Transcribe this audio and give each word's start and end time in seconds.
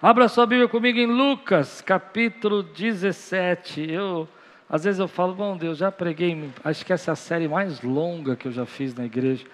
Abra 0.00 0.28
sua 0.28 0.46
Bíblia 0.46 0.68
comigo 0.68 0.96
em 0.96 1.06
Lucas, 1.06 1.80
capítulo 1.80 2.62
17. 2.62 3.90
Eu, 3.90 4.28
às 4.70 4.84
vezes 4.84 5.00
eu 5.00 5.08
falo, 5.08 5.34
bom 5.34 5.56
Deus, 5.56 5.76
já 5.76 5.90
preguei, 5.90 6.52
acho 6.62 6.86
que 6.86 6.92
essa 6.92 7.10
é 7.10 7.12
a 7.14 7.16
série 7.16 7.48
mais 7.48 7.82
longa 7.82 8.36
que 8.36 8.46
eu 8.46 8.52
já 8.52 8.64
fiz 8.64 8.94
na 8.94 9.04
igreja. 9.04 9.44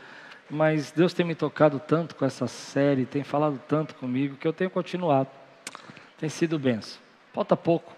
Mas 0.50 0.90
Deus 0.90 1.14
tem 1.14 1.24
me 1.24 1.34
tocado 1.34 1.80
tanto 1.80 2.14
com 2.14 2.26
essa 2.26 2.46
série, 2.46 3.06
tem 3.06 3.24
falado 3.24 3.58
tanto 3.66 3.94
comigo, 3.94 4.36
que 4.36 4.46
eu 4.46 4.52
tenho 4.52 4.68
continuado. 4.68 5.30
Tem 6.18 6.28
sido 6.28 6.58
benção. 6.58 7.00
Falta 7.32 7.56
pouco. 7.56 7.90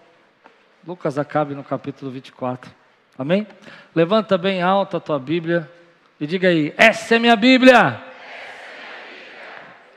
Lucas 0.87 1.17
acabe 1.17 1.53
no 1.53 1.65
capítulo 1.65 2.09
24. 2.11 2.71
Amém? 3.17 3.45
Levanta 3.93 4.37
bem 4.37 4.61
alto 4.61 4.95
a 4.95 5.01
tua 5.01 5.19
Bíblia 5.19 5.69
e 6.17 6.25
diga 6.25 6.47
aí: 6.47 6.73
Essa 6.77 7.15
é 7.15 7.19
minha 7.19 7.35
Bíblia. 7.35 8.01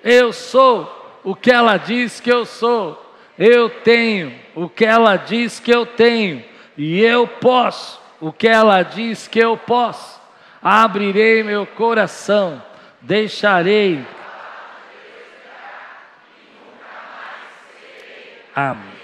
Eu 0.03 0.33
sou 0.33 1.00
o 1.23 1.35
que 1.35 1.51
ela 1.51 1.77
diz 1.77 2.21
que 2.21 2.31
eu 2.31 2.45
sou. 2.45 3.07
Eu 3.39 3.71
tenho 3.71 4.35
o 4.55 4.69
que 4.69 4.85
ela 4.85 5.17
diz 5.17 5.59
que 5.59 5.71
eu 5.71 5.87
tenho. 5.87 6.45
E 6.77 7.01
eu 7.01 7.27
posso 7.27 8.01
o 8.21 8.33
que 8.33 8.47
ela 8.47 8.83
diz 8.83 9.27
que 9.27 9.39
eu 9.39 9.57
posso. 9.57 10.21
Abrirei 10.63 11.43
meu 11.43 11.67
coração, 11.67 12.63
deixarei. 13.01 14.05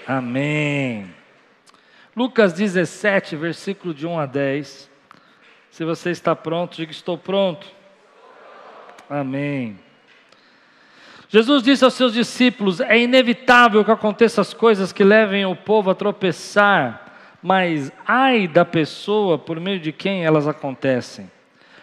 Amém. 0.07 1.15
Lucas 2.15 2.53
17, 2.53 3.37
versículo 3.37 3.95
de 3.95 4.07
1 4.07 4.19
a 4.19 4.27
10. 4.27 4.91
Se 5.71 5.85
você 5.85 6.11
está 6.11 6.37
pronto, 6.37 6.77
diga: 6.77 6.91
Estou 6.91 7.17
pronto. 7.17 7.67
Amém. 9.09 9.79
Jesus 11.29 11.63
disse 11.63 11.85
aos 11.85 11.95
seus 11.95 12.13
discípulos: 12.13 12.81
É 12.81 12.99
inevitável 12.99 13.85
que 13.85 13.91
aconteçam 13.91 14.43
as 14.43 14.55
coisas 14.55 14.93
que 14.93 15.03
levem 15.03 15.45
o 15.45 15.57
povo 15.57 15.91
a 15.91 15.95
tropeçar, 15.95 17.39
mas 17.43 17.93
ai 18.07 18.47
da 18.47 18.65
pessoa 18.65 19.39
por 19.39 19.59
meio 19.59 19.81
de 19.81 19.93
quem 19.93 20.25
elas 20.25 20.47
acontecem. 20.47 21.31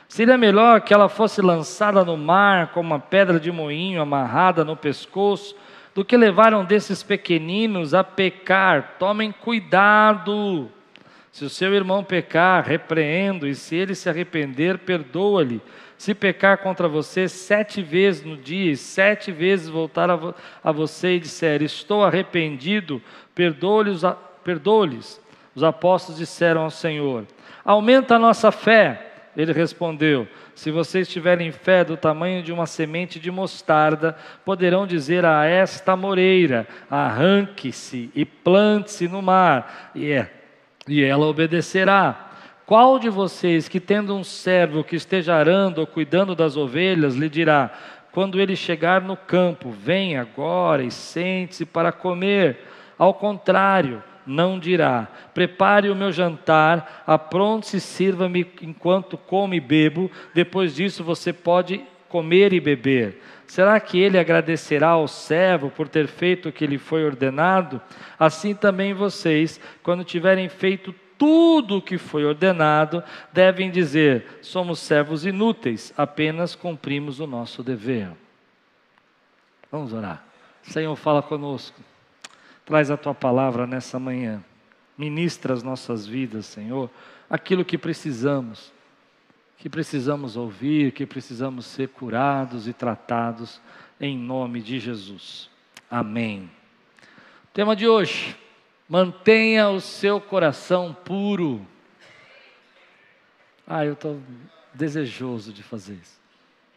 Seria 0.07 0.37
melhor 0.37 0.81
que 0.81 0.93
ela 0.93 1.09
fosse 1.09 1.41
lançada 1.41 2.05
no 2.05 2.15
mar 2.15 2.67
como 2.67 2.93
uma 2.93 2.99
pedra 2.99 3.39
de 3.39 3.51
moinho 3.51 4.01
amarrada 4.01 4.63
no 4.63 4.77
pescoço, 4.77 5.55
do 5.95 6.05
que 6.05 6.15
levaram 6.15 6.63
desses 6.63 7.01
pequeninos 7.01 7.93
a 7.93 8.03
pecar. 8.03 8.95
Tomem 8.99 9.31
cuidado. 9.31 10.69
Se 11.31 11.43
o 11.43 11.49
seu 11.49 11.73
irmão 11.73 12.03
pecar, 12.03 12.63
repreendo, 12.63 13.47
e 13.47 13.55
se 13.55 13.75
ele 13.75 13.95
se 13.95 14.07
arrepender, 14.07 14.77
perdoa-lhe. 14.77 15.59
Se 16.03 16.13
pecar 16.13 16.57
contra 16.57 16.85
você 16.85 17.29
sete 17.29 17.81
vezes 17.81 18.25
no 18.25 18.35
dia, 18.35 18.73
e 18.73 18.75
sete 18.75 19.31
vezes 19.31 19.69
voltar 19.69 20.09
a, 20.09 20.17
vo 20.17 20.35
a 20.61 20.69
você 20.69 21.15
e 21.15 21.19
disser: 21.21 21.61
Estou 21.61 22.03
arrependido, 22.03 23.01
perdoe-lhes. 23.33 24.01
Perdoe 24.43 24.99
Os 25.55 25.63
apóstolos 25.63 26.19
disseram 26.19 26.63
ao 26.63 26.69
Senhor: 26.69 27.25
Aumenta 27.63 28.15
a 28.15 28.19
nossa 28.19 28.51
fé. 28.51 29.13
Ele 29.37 29.53
respondeu: 29.53 30.27
Se 30.53 30.71
vocês 30.71 31.07
tiverem 31.07 31.53
fé 31.53 31.85
do 31.85 31.95
tamanho 31.95 32.43
de 32.43 32.51
uma 32.51 32.65
semente 32.65 33.17
de 33.17 33.31
mostarda, 33.31 34.17
poderão 34.43 34.85
dizer 34.85 35.23
a 35.23 35.45
esta 35.45 35.95
moreira: 35.95 36.67
arranque-se 36.91 38.11
e 38.13 38.25
plante-se 38.25 39.07
no 39.07 39.21
mar, 39.21 39.93
e, 39.95 40.11
é, 40.11 40.29
e 40.85 41.01
ela 41.01 41.25
obedecerá. 41.25 42.32
Qual 42.65 42.97
de 42.97 43.09
vocês 43.09 43.67
que 43.67 43.79
tendo 43.79 44.15
um 44.15 44.23
servo 44.23 44.83
que 44.83 44.95
esteja 44.95 45.35
arando 45.35 45.79
ou 45.79 45.87
cuidando 45.87 46.33
das 46.33 46.55
ovelhas, 46.55 47.15
lhe 47.15 47.27
dirá, 47.29 47.71
quando 48.11 48.39
ele 48.39 48.55
chegar 48.55 49.01
no 49.01 49.17
campo, 49.17 49.69
vem 49.69 50.17
agora 50.17 50.83
e 50.83 50.91
sente-se 50.91 51.65
para 51.65 51.91
comer? 51.91 52.59
Ao 52.97 53.13
contrário, 53.13 54.01
não 54.25 54.57
dirá: 54.57 55.07
prepare 55.33 55.89
o 55.89 55.95
meu 55.95 56.11
jantar, 56.11 57.03
apronte-se 57.05 57.81
sirva-me 57.81 58.49
enquanto 58.61 59.17
como 59.17 59.53
e 59.53 59.59
bebo, 59.59 60.09
depois 60.33 60.75
disso 60.75 61.03
você 61.03 61.33
pode 61.33 61.81
comer 62.07 62.53
e 62.53 62.59
beber. 62.59 63.21
Será 63.45 63.79
que 63.79 63.99
ele 63.99 64.17
agradecerá 64.17 64.89
ao 64.89 65.07
servo 65.07 65.69
por 65.69 65.89
ter 65.89 66.07
feito 66.07 66.49
o 66.49 66.51
que 66.51 66.65
lhe 66.65 66.77
foi 66.77 67.03
ordenado? 67.03 67.81
Assim 68.17 68.55
também 68.55 68.93
vocês, 68.93 69.59
quando 69.81 70.03
tiverem 70.03 70.47
feito 70.47 70.95
tudo 71.17 71.77
o 71.77 71.81
que 71.81 71.97
foi 71.97 72.25
ordenado, 72.25 73.03
devem 73.31 73.71
dizer: 73.71 74.39
somos 74.41 74.79
servos 74.79 75.25
inúteis, 75.25 75.93
apenas 75.97 76.55
cumprimos 76.55 77.19
o 77.19 77.27
nosso 77.27 77.63
dever. 77.63 78.11
Vamos 79.71 79.93
orar. 79.93 80.23
Senhor, 80.63 80.95
fala 80.95 81.21
conosco. 81.21 81.79
Traz 82.65 82.89
a 82.89 82.97
tua 82.97 83.13
palavra 83.13 83.67
nessa 83.67 83.99
manhã. 83.99 84.43
Ministra 84.97 85.53
as 85.53 85.63
nossas 85.63 86.05
vidas, 86.05 86.45
Senhor, 86.45 86.89
aquilo 87.29 87.65
que 87.65 87.77
precisamos, 87.77 88.71
que 89.57 89.67
precisamos 89.67 90.37
ouvir, 90.37 90.91
que 90.91 91.05
precisamos 91.05 91.65
ser 91.65 91.89
curados 91.89 92.67
e 92.67 92.73
tratados, 92.73 93.59
em 93.99 94.15
nome 94.17 94.61
de 94.61 94.79
Jesus. 94.79 95.49
Amém. 95.89 96.49
Tema 97.51 97.75
de 97.75 97.87
hoje: 97.87 98.35
Mantenha 98.93 99.69
o 99.69 99.81
seu 99.81 100.21
coração 100.21 100.93
puro. 100.93 101.65
Ah, 103.65 103.83
eu 103.83 103.93
estou 103.93 104.21
desejoso 104.71 105.51
de 105.51 105.63
fazer 105.63 105.95
isso. 105.95 106.21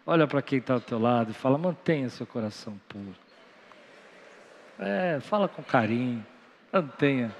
Olha 0.06 0.26
para 0.26 0.40
quem 0.40 0.58
está 0.58 0.72
ao 0.72 0.80
teu 0.80 0.98
lado 0.98 1.32
e 1.32 1.34
fala: 1.34 1.58
mantenha 1.58 2.08
seu 2.08 2.26
coração 2.26 2.80
puro. 2.88 3.14
É, 4.78 5.20
fala 5.20 5.46
com 5.46 5.62
carinho. 5.62 6.24
Mantenha. 6.72 7.36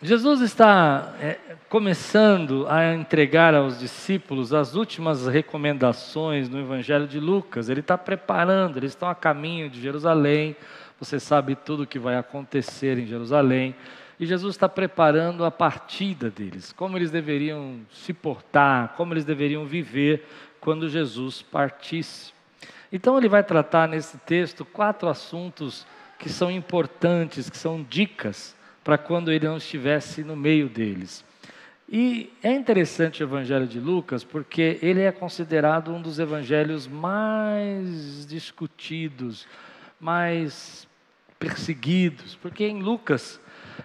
Jesus 0.00 0.40
está 0.40 1.14
é, 1.20 1.38
começando 1.68 2.66
a 2.66 2.94
entregar 2.94 3.54
aos 3.54 3.78
discípulos 3.78 4.54
as 4.54 4.74
últimas 4.74 5.26
recomendações 5.26 6.48
no 6.48 6.58
Evangelho 6.58 7.06
de 7.06 7.20
Lucas. 7.20 7.68
Ele 7.68 7.80
está 7.80 7.98
preparando, 7.98 8.78
eles 8.78 8.92
estão 8.92 9.10
a 9.10 9.14
caminho 9.14 9.68
de 9.68 9.78
Jerusalém 9.82 10.56
você 11.00 11.18
sabe 11.18 11.56
tudo 11.56 11.84
o 11.84 11.86
que 11.86 11.98
vai 11.98 12.16
acontecer 12.16 12.98
em 12.98 13.06
Jerusalém. 13.06 13.74
E 14.18 14.26
Jesus 14.26 14.54
está 14.54 14.68
preparando 14.68 15.46
a 15.46 15.50
partida 15.50 16.30
deles, 16.30 16.72
como 16.72 16.98
eles 16.98 17.10
deveriam 17.10 17.80
se 17.90 18.12
portar, 18.12 18.92
como 18.96 19.14
eles 19.14 19.24
deveriam 19.24 19.64
viver 19.64 20.26
quando 20.60 20.90
Jesus 20.90 21.40
partisse. 21.40 22.32
Então, 22.92 23.16
ele 23.16 23.30
vai 23.30 23.42
tratar 23.42 23.88
nesse 23.88 24.18
texto 24.18 24.62
quatro 24.62 25.08
assuntos 25.08 25.86
que 26.18 26.28
são 26.28 26.50
importantes, 26.50 27.48
que 27.48 27.56
são 27.56 27.82
dicas 27.82 28.54
para 28.84 28.98
quando 28.98 29.32
ele 29.32 29.46
não 29.46 29.56
estivesse 29.56 30.22
no 30.22 30.36
meio 30.36 30.68
deles. 30.68 31.24
E 31.88 32.30
é 32.42 32.52
interessante 32.52 33.22
o 33.22 33.24
Evangelho 33.24 33.66
de 33.66 33.80
Lucas, 33.80 34.22
porque 34.22 34.78
ele 34.82 35.00
é 35.00 35.10
considerado 35.10 35.92
um 35.92 36.00
dos 36.00 36.18
evangelhos 36.18 36.86
mais 36.86 38.26
discutidos, 38.26 39.46
mais 39.98 40.86
perseguidos, 41.40 42.36
porque 42.36 42.66
em 42.66 42.80
Lucas 42.80 43.40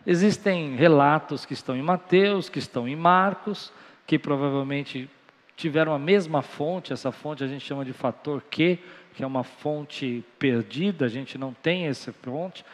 existem 0.05 0.75
relatos 0.75 1.45
que 1.45 1.53
estão 1.53 1.75
em 1.75 1.81
Mateus, 1.81 2.49
que 2.49 2.59
estão 2.59 2.87
em 2.87 2.95
Marcos, 2.95 3.71
que 4.05 4.19
provavelmente 4.19 5.09
tiveram 5.55 5.93
a 5.93 5.99
mesma 5.99 6.41
fonte, 6.41 6.91
essa 6.91 7.13
fonte 7.13 7.43
a 7.43 7.47
gente 7.47 7.65
chama 7.65 7.85
de 7.85 7.93
fator 7.93 8.43
Q, 8.51 8.77
que 9.15 9.23
é 9.23 9.27
uma 9.27 9.45
fonte 9.45 10.23
perdida, 10.37 11.05
a 11.05 11.07
gente 11.07 11.37
não 11.37 11.53
tem 11.53 11.87
essa 11.87 12.11
fonte, 12.11 12.65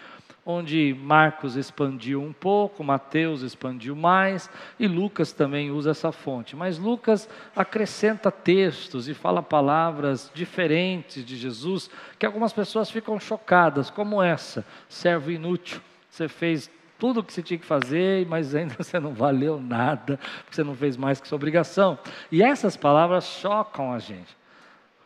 onde 0.45 0.95
Marcos 0.99 1.55
expandiu 1.55 2.21
um 2.21 2.33
pouco, 2.33 2.83
Mateus 2.83 3.41
expandiu 3.41 3.95
mais 3.95 4.49
e 4.79 4.87
Lucas 4.87 5.31
também 5.31 5.69
usa 5.69 5.91
essa 5.91 6.11
fonte. 6.11 6.55
Mas 6.55 6.77
Lucas 6.77 7.29
acrescenta 7.55 8.31
textos 8.31 9.07
e 9.07 9.13
fala 9.13 9.43
palavras 9.43 10.31
diferentes 10.33 11.23
de 11.23 11.35
Jesus 11.35 11.89
que 12.17 12.25
algumas 12.25 12.53
pessoas 12.53 12.89
ficam 12.89 13.19
chocadas, 13.19 13.89
como 13.89 14.21
essa: 14.21 14.65
servo 14.89 15.31
inútil, 15.31 15.79
você 16.09 16.27
fez 16.27 16.69
tudo 16.97 17.19
o 17.19 17.23
que 17.23 17.33
você 17.33 17.41
tinha 17.41 17.57
que 17.57 17.65
fazer, 17.65 18.27
mas 18.27 18.53
ainda 18.53 18.75
você 18.81 18.99
não 18.99 19.13
valeu 19.13 19.59
nada, 19.59 20.19
porque 20.43 20.55
você 20.55 20.63
não 20.63 20.75
fez 20.75 20.97
mais 20.97 21.19
que 21.19 21.27
sua 21.27 21.35
obrigação. 21.35 21.97
E 22.31 22.43
essas 22.43 22.75
palavras 22.75 23.25
chocam 23.25 23.91
a 23.93 23.99
gente. 23.99 24.37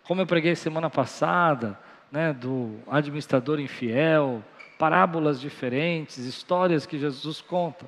Como 0.03 0.21
eu 0.21 0.27
preguei 0.27 0.55
semana 0.55 0.89
passada, 0.89 1.79
né, 2.11 2.31
do 2.31 2.75
administrador 2.87 3.59
infiel, 3.59 4.43
parábolas 4.77 5.39
diferentes, 5.39 6.17
histórias 6.25 6.85
que 6.85 6.99
Jesus 6.99 7.41
conta. 7.41 7.87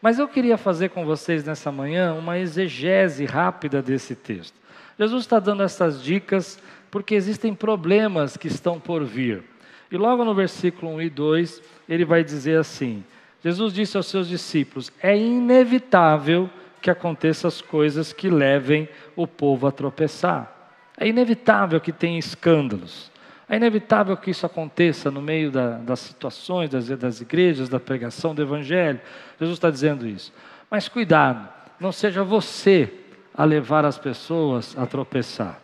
Mas 0.00 0.18
eu 0.18 0.26
queria 0.26 0.58
fazer 0.58 0.88
com 0.88 1.04
vocês 1.04 1.44
nessa 1.44 1.70
manhã 1.70 2.12
uma 2.14 2.38
exegese 2.38 3.24
rápida 3.24 3.80
desse 3.80 4.16
texto. 4.16 4.60
Jesus 4.98 5.22
está 5.22 5.38
dando 5.38 5.62
essas 5.62 6.02
dicas 6.02 6.60
porque 6.90 7.14
existem 7.14 7.54
problemas 7.54 8.36
que 8.36 8.48
estão 8.48 8.80
por 8.80 9.04
vir. 9.04 9.44
E 9.90 9.96
logo 9.96 10.24
no 10.24 10.34
versículo 10.34 10.94
1 10.94 11.02
e 11.02 11.10
2, 11.10 11.62
ele 11.88 12.04
vai 12.04 12.24
dizer 12.24 12.58
assim: 12.58 13.04
Jesus 13.44 13.72
disse 13.72 13.96
aos 13.96 14.06
seus 14.06 14.26
discípulos: 14.28 14.90
É 15.00 15.16
inevitável 15.16 16.50
que 16.80 16.90
aconteçam 16.90 17.46
as 17.46 17.60
coisas 17.60 18.12
que 18.12 18.28
levem 18.28 18.88
o 19.14 19.26
povo 19.26 19.68
a 19.68 19.70
tropeçar. 19.70 20.50
É 20.98 21.06
inevitável 21.06 21.80
que 21.80 21.92
tenha 21.92 22.18
escândalos. 22.18 23.11
É 23.52 23.56
inevitável 23.56 24.16
que 24.16 24.30
isso 24.30 24.46
aconteça 24.46 25.10
no 25.10 25.20
meio 25.20 25.50
da, 25.50 25.76
das 25.76 26.00
situações, 26.00 26.70
das, 26.70 26.88
das 26.88 27.20
igrejas, 27.20 27.68
da 27.68 27.78
pregação 27.78 28.34
do 28.34 28.40
Evangelho. 28.40 28.98
Jesus 29.38 29.58
está 29.58 29.68
dizendo 29.70 30.08
isso. 30.08 30.32
Mas 30.70 30.88
cuidado, 30.88 31.46
não 31.78 31.92
seja 31.92 32.24
você 32.24 32.90
a 33.34 33.44
levar 33.44 33.84
as 33.84 33.98
pessoas 33.98 34.74
a 34.78 34.86
tropeçar. 34.86 35.60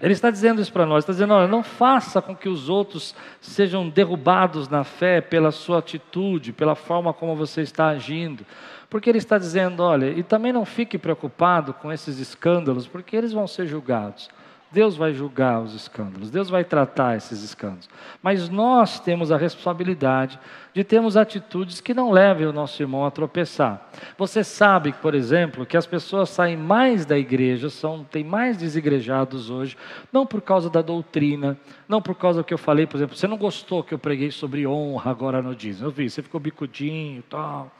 Ele 0.00 0.14
está 0.14 0.30
dizendo 0.30 0.62
isso 0.62 0.72
para 0.72 0.86
nós, 0.86 1.04
está 1.04 1.12
dizendo, 1.12 1.34
olha, 1.34 1.46
não 1.46 1.62
faça 1.62 2.22
com 2.22 2.34
que 2.34 2.48
os 2.48 2.70
outros 2.70 3.14
sejam 3.38 3.86
derrubados 3.86 4.66
na 4.70 4.82
fé 4.82 5.20
pela 5.20 5.50
sua 5.50 5.80
atitude, 5.80 6.54
pela 6.54 6.74
forma 6.74 7.12
como 7.12 7.36
você 7.36 7.60
está 7.60 7.88
agindo. 7.88 8.46
Porque 8.88 9.10
ele 9.10 9.18
está 9.18 9.36
dizendo, 9.36 9.82
olha, 9.82 10.06
e 10.06 10.22
também 10.22 10.54
não 10.54 10.64
fique 10.64 10.96
preocupado 10.96 11.74
com 11.74 11.92
esses 11.92 12.18
escândalos, 12.18 12.88
porque 12.88 13.14
eles 13.14 13.34
vão 13.34 13.46
ser 13.46 13.66
julgados. 13.66 14.30
Deus 14.70 14.96
vai 14.96 15.14
julgar 15.14 15.62
os 15.62 15.74
escândalos, 15.74 16.30
Deus 16.30 16.50
vai 16.50 16.62
tratar 16.62 17.16
esses 17.16 17.42
escândalos. 17.42 17.88
Mas 18.22 18.50
nós 18.50 19.00
temos 19.00 19.32
a 19.32 19.36
responsabilidade 19.38 20.38
de 20.74 20.84
termos 20.84 21.16
atitudes 21.16 21.80
que 21.80 21.94
não 21.94 22.10
levem 22.10 22.46
o 22.46 22.52
nosso 22.52 22.82
irmão 22.82 23.06
a 23.06 23.10
tropeçar. 23.10 23.90
Você 24.18 24.44
sabe, 24.44 24.92
por 24.92 25.14
exemplo, 25.14 25.64
que 25.64 25.76
as 25.76 25.86
pessoas 25.86 26.28
saem 26.28 26.56
mais 26.56 27.06
da 27.06 27.18
igreja, 27.18 27.70
são, 27.70 28.04
tem 28.04 28.22
mais 28.22 28.58
desigrejados 28.58 29.48
hoje, 29.48 29.74
não 30.12 30.26
por 30.26 30.42
causa 30.42 30.68
da 30.68 30.82
doutrina, 30.82 31.56
não 31.88 32.02
por 32.02 32.14
causa 32.14 32.42
do 32.42 32.44
que 32.44 32.52
eu 32.52 32.58
falei, 32.58 32.86
por 32.86 32.98
exemplo, 32.98 33.16
você 33.16 33.26
não 33.26 33.38
gostou 33.38 33.82
que 33.82 33.94
eu 33.94 33.98
preguei 33.98 34.30
sobre 34.30 34.66
honra 34.66 35.10
agora 35.10 35.40
no 35.40 35.54
dízimo. 35.54 35.88
Eu 35.88 35.92
vi, 35.92 36.10
você 36.10 36.22
ficou 36.22 36.38
bicudinho 36.38 37.20
e 37.20 37.22
tal. 37.22 37.72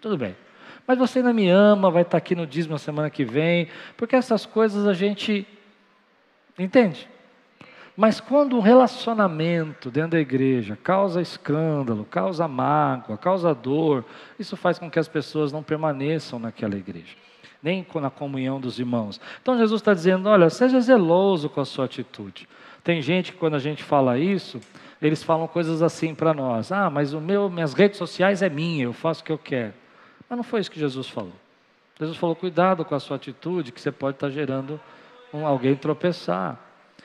Tudo 0.00 0.16
bem. 0.16 0.34
Mas 0.86 0.96
você 0.96 1.18
ainda 1.18 1.34
me 1.34 1.50
ama, 1.50 1.90
vai 1.90 2.00
estar 2.00 2.16
aqui 2.16 2.34
no 2.34 2.46
dízimo 2.46 2.72
na 2.72 2.78
semana 2.78 3.10
que 3.10 3.22
vem, 3.22 3.68
porque 3.94 4.16
essas 4.16 4.46
coisas 4.46 4.86
a 4.86 4.94
gente 4.94 5.46
Entende? 6.58 7.08
Mas 7.96 8.20
quando 8.20 8.56
um 8.56 8.60
relacionamento 8.60 9.90
dentro 9.90 10.12
da 10.12 10.20
igreja 10.20 10.78
causa 10.80 11.20
escândalo, 11.20 12.04
causa 12.04 12.46
mágoa, 12.46 13.18
causa 13.18 13.52
dor, 13.52 14.04
isso 14.38 14.56
faz 14.56 14.78
com 14.78 14.88
que 14.88 15.00
as 15.00 15.08
pessoas 15.08 15.50
não 15.50 15.64
permaneçam 15.64 16.38
naquela 16.38 16.76
igreja, 16.76 17.16
nem 17.60 17.84
na 17.96 18.08
comunhão 18.08 18.60
dos 18.60 18.78
irmãos. 18.78 19.20
Então 19.42 19.58
Jesus 19.58 19.80
está 19.80 19.92
dizendo: 19.92 20.28
olha, 20.28 20.48
seja 20.48 20.80
zeloso 20.80 21.48
com 21.48 21.60
a 21.60 21.64
sua 21.64 21.86
atitude. 21.86 22.48
Tem 22.84 23.02
gente 23.02 23.32
que 23.32 23.38
quando 23.38 23.54
a 23.54 23.58
gente 23.58 23.82
fala 23.82 24.16
isso, 24.16 24.60
eles 25.02 25.22
falam 25.24 25.48
coisas 25.48 25.82
assim 25.82 26.14
para 26.14 26.32
nós: 26.32 26.70
ah, 26.70 26.88
mas 26.88 27.12
o 27.12 27.20
meu, 27.20 27.50
minhas 27.50 27.74
redes 27.74 27.98
sociais 27.98 28.42
é 28.42 28.48
minha, 28.48 28.84
eu 28.84 28.92
faço 28.92 29.22
o 29.22 29.24
que 29.24 29.32
eu 29.32 29.38
quero. 29.38 29.74
Mas 30.30 30.36
não 30.36 30.44
foi 30.44 30.60
isso 30.60 30.70
que 30.70 30.78
Jesus 30.78 31.08
falou. 31.08 31.34
Jesus 31.98 32.16
falou: 32.16 32.36
cuidado 32.36 32.84
com 32.84 32.94
a 32.94 33.00
sua 33.00 33.16
atitude, 33.16 33.72
que 33.72 33.80
você 33.80 33.90
pode 33.90 34.16
estar 34.16 34.30
gerando 34.30 34.80
um, 35.32 35.46
alguém 35.46 35.74
tropeçar. 35.74 36.58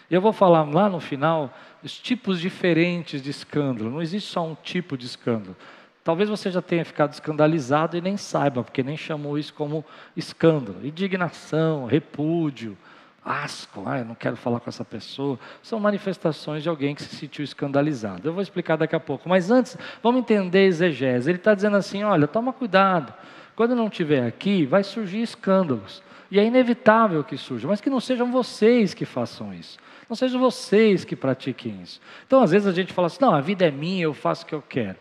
Eu 0.10 0.22
vou 0.22 0.34
falar 0.34 0.64
lá 0.64 0.90
no 0.90 1.00
final 1.00 1.54
os 1.84 1.98
tipos 2.00 2.40
diferentes 2.40 3.22
de 3.22 3.30
escândalo. 3.30 3.90
Não 3.90 4.02
existe 4.02 4.32
só 4.32 4.46
um 4.46 4.56
tipo 4.56 4.98
de 4.98 5.06
escândalo. 5.06 5.56
Talvez 6.04 6.30
você 6.30 6.52
já 6.52 6.62
tenha 6.62 6.84
ficado 6.84 7.14
escandalizado 7.14 7.96
e 7.96 8.02
nem 8.02 8.18
saiba, 8.18 8.64
porque 8.64 8.84
nem 8.84 8.98
chamou 8.98 9.38
isso 9.38 9.54
como 9.54 9.86
escândalo. 10.16 10.86
Indignação, 10.86 11.86
repúdio, 11.86 12.78
asco, 13.24 13.84
ah, 13.86 14.00
eu 14.00 14.06
não 14.06 14.16
quero 14.16 14.36
falar 14.36 14.60
com 14.60 14.70
essa 14.70 14.84
pessoa. 14.84 15.40
São 15.62 15.80
manifestações 15.80 16.62
de 16.62 16.68
alguém 16.68 16.94
que 16.94 17.02
se 17.02 17.16
sentiu 17.16 17.44
escandalizado. 17.44 18.28
Eu 18.28 18.34
vou 18.34 18.42
explicar 18.42 18.76
daqui 18.76 18.96
a 18.96 19.00
pouco. 19.00 19.30
Mas 19.30 19.50
antes, 19.50 19.78
vamos 20.02 20.22
entender 20.22 20.66
exegese. 20.66 21.30
Ele 21.30 21.38
está 21.38 21.54
dizendo 21.54 21.78
assim: 21.78 22.04
olha, 22.04 22.28
toma 22.28 22.52
cuidado. 22.52 23.14
Quando 23.56 23.76
não 23.76 23.88
estiver 23.88 24.26
aqui, 24.26 24.66
vai 24.66 24.84
surgir 24.84 25.22
escândalos. 25.22 26.04
E 26.34 26.40
é 26.40 26.46
inevitável 26.46 27.24
que 27.24 27.38
surja, 27.38 27.68
mas 27.68 27.80
que 27.80 27.92
não 27.92 28.00
sejam 28.00 28.32
vocês 28.32 28.96
que 28.96 29.06
façam 29.06 29.54
isso. 29.54 29.78
Não 30.10 30.16
sejam 30.16 30.42
vocês 30.42 31.06
que 31.06 31.16
pratiquem 31.16 31.80
isso. 31.84 32.02
Então, 32.26 32.42
às 32.42 32.50
vezes 32.50 32.68
a 32.68 32.72
gente 32.72 32.92
fala 32.92 33.06
assim: 33.06 33.20
não, 33.22 33.36
a 33.36 33.40
vida 33.40 33.68
é 33.68 33.70
minha, 33.70 34.06
eu 34.06 34.16
faço 34.16 34.44
o 34.44 34.48
que 34.48 34.56
eu 34.56 34.62
quero. 34.68 34.98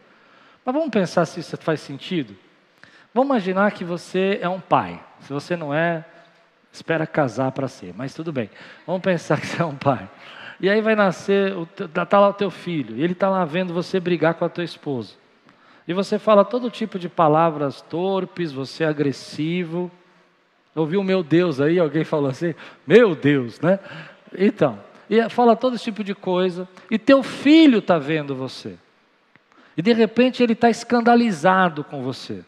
Mas 0.63 0.75
vamos 0.75 0.91
pensar 0.91 1.25
se 1.25 1.41
isso 1.41 1.57
faz 1.57 1.81
sentido? 1.81 2.37
Vamos 3.15 3.31
imaginar 3.31 3.73
que 3.73 3.83
você 3.83 4.41
é 4.43 4.49
um 4.49 4.61
pai. 4.61 5.03
Se 5.21 5.33
você 5.33 5.57
não 5.57 5.73
é, 5.73 6.05
espera 6.71 7.07
casar 7.07 7.51
para 7.53 7.67
ser, 7.67 7.95
mas 7.97 8.13
tudo 8.13 8.31
bem. 8.31 8.51
Vamos 8.87 9.01
pensar 9.01 9.41
que 9.41 9.47
você 9.47 9.63
é 9.63 9.65
um 9.65 9.75
pai. 9.75 10.07
E 10.61 10.69
aí 10.69 10.83
vai 10.83 10.95
nascer, 10.95 11.55
está 11.81 12.21
lá 12.21 12.29
o 12.29 12.35
teu 12.35 12.51
filho, 12.51 12.95
e 12.99 13.03
ele 13.03 13.15
está 13.15 13.31
lá 13.31 13.43
vendo 13.47 13.73
você 13.73 13.99
brigar 13.99 14.35
com 14.35 14.45
a 14.45 14.51
tua 14.51 14.65
esposa. 14.65 15.15
E 15.89 15.95
você 15.95 16.19
fala 16.19 16.45
todo 16.45 16.69
tipo 16.69 16.99
de 16.99 17.09
palavras 17.09 17.81
torpes, 17.81 18.53
você 18.53 18.85
é 18.85 18.87
agressivo. 18.87 19.91
Ouviu 20.75 21.03
meu 21.03 21.23
Deus 21.23 21.61
aí? 21.61 21.79
Alguém 21.79 22.05
falou 22.05 22.31
assim? 22.31 22.55
Meu 22.87 23.15
Deus, 23.15 23.61
né? 23.61 23.79
Então, 24.37 24.79
e 25.09 25.29
fala 25.29 25.55
todo 25.55 25.75
esse 25.75 25.85
tipo 25.85 26.03
de 26.03 26.15
coisa, 26.15 26.67
e 26.91 26.99
teu 26.99 27.23
filho 27.23 27.79
está 27.79 27.99
vendo 27.99 28.35
você. 28.35 28.79
E 29.77 29.83
de 29.83 29.93
repente 29.93 30.43
ele 30.43 30.55
está 30.55 30.71
escandalizado 30.71 31.85
com 31.85 32.03
você. 32.03 32.45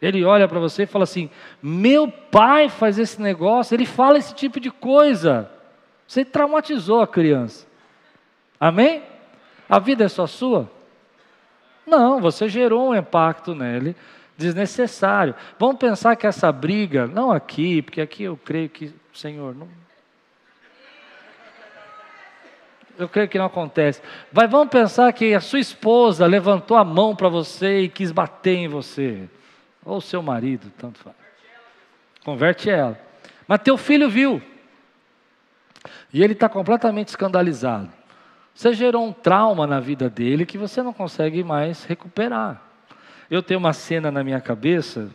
Ele 0.00 0.24
olha 0.24 0.46
para 0.46 0.60
você 0.60 0.84
e 0.84 0.86
fala 0.86 1.04
assim: 1.04 1.28
Meu 1.60 2.08
pai 2.08 2.68
faz 2.68 2.98
esse 2.98 3.20
negócio, 3.20 3.74
ele 3.74 3.86
fala 3.86 4.18
esse 4.18 4.34
tipo 4.34 4.60
de 4.60 4.70
coisa. 4.70 5.50
Você 6.06 6.24
traumatizou 6.24 7.00
a 7.00 7.06
criança. 7.06 7.66
Amém? 8.60 9.02
A 9.68 9.78
vida 9.78 10.04
é 10.04 10.08
só 10.08 10.26
sua? 10.26 10.70
Não, 11.86 12.20
você 12.20 12.48
gerou 12.48 12.90
um 12.90 12.94
impacto 12.94 13.54
nele 13.54 13.96
desnecessário. 14.38 15.34
Vamos 15.58 15.76
pensar 15.78 16.14
que 16.14 16.26
essa 16.26 16.50
briga, 16.52 17.08
não 17.08 17.32
aqui, 17.32 17.82
porque 17.82 18.00
aqui 18.00 18.22
eu 18.22 18.36
creio 18.36 18.68
que, 18.70 18.94
Senhor, 19.12 19.54
não. 19.54 19.68
Eu 22.96 23.08
creio 23.08 23.28
que 23.28 23.38
não 23.38 23.46
acontece. 23.46 24.00
Mas 24.32 24.50
vamos 24.50 24.68
pensar 24.68 25.12
que 25.12 25.34
a 25.34 25.40
sua 25.40 25.58
esposa 25.58 26.26
levantou 26.26 26.76
a 26.76 26.84
mão 26.84 27.14
para 27.14 27.28
você 27.28 27.82
e 27.82 27.88
quis 27.88 28.10
bater 28.10 28.56
em 28.56 28.68
você. 28.68 29.28
Ou 29.84 30.00
seu 30.00 30.22
marido, 30.22 30.72
tanto 30.78 30.98
faz. 30.98 31.16
Converte 32.24 32.70
ela. 32.70 32.98
Mas 33.46 33.60
teu 33.60 33.76
filho 33.76 34.08
viu. 34.08 34.42
E 36.12 36.22
ele 36.22 36.32
está 36.32 36.48
completamente 36.48 37.08
escandalizado. 37.08 37.90
Você 38.54 38.72
gerou 38.72 39.06
um 39.06 39.12
trauma 39.12 39.66
na 39.66 39.78
vida 39.78 40.10
dele 40.10 40.44
que 40.44 40.58
você 40.58 40.82
não 40.82 40.92
consegue 40.92 41.44
mais 41.44 41.84
recuperar. 41.84 42.67
Eu 43.30 43.42
tenho 43.42 43.60
uma 43.60 43.72
cena 43.72 44.10
na 44.10 44.24
minha 44.24 44.40
cabeça, 44.40 45.10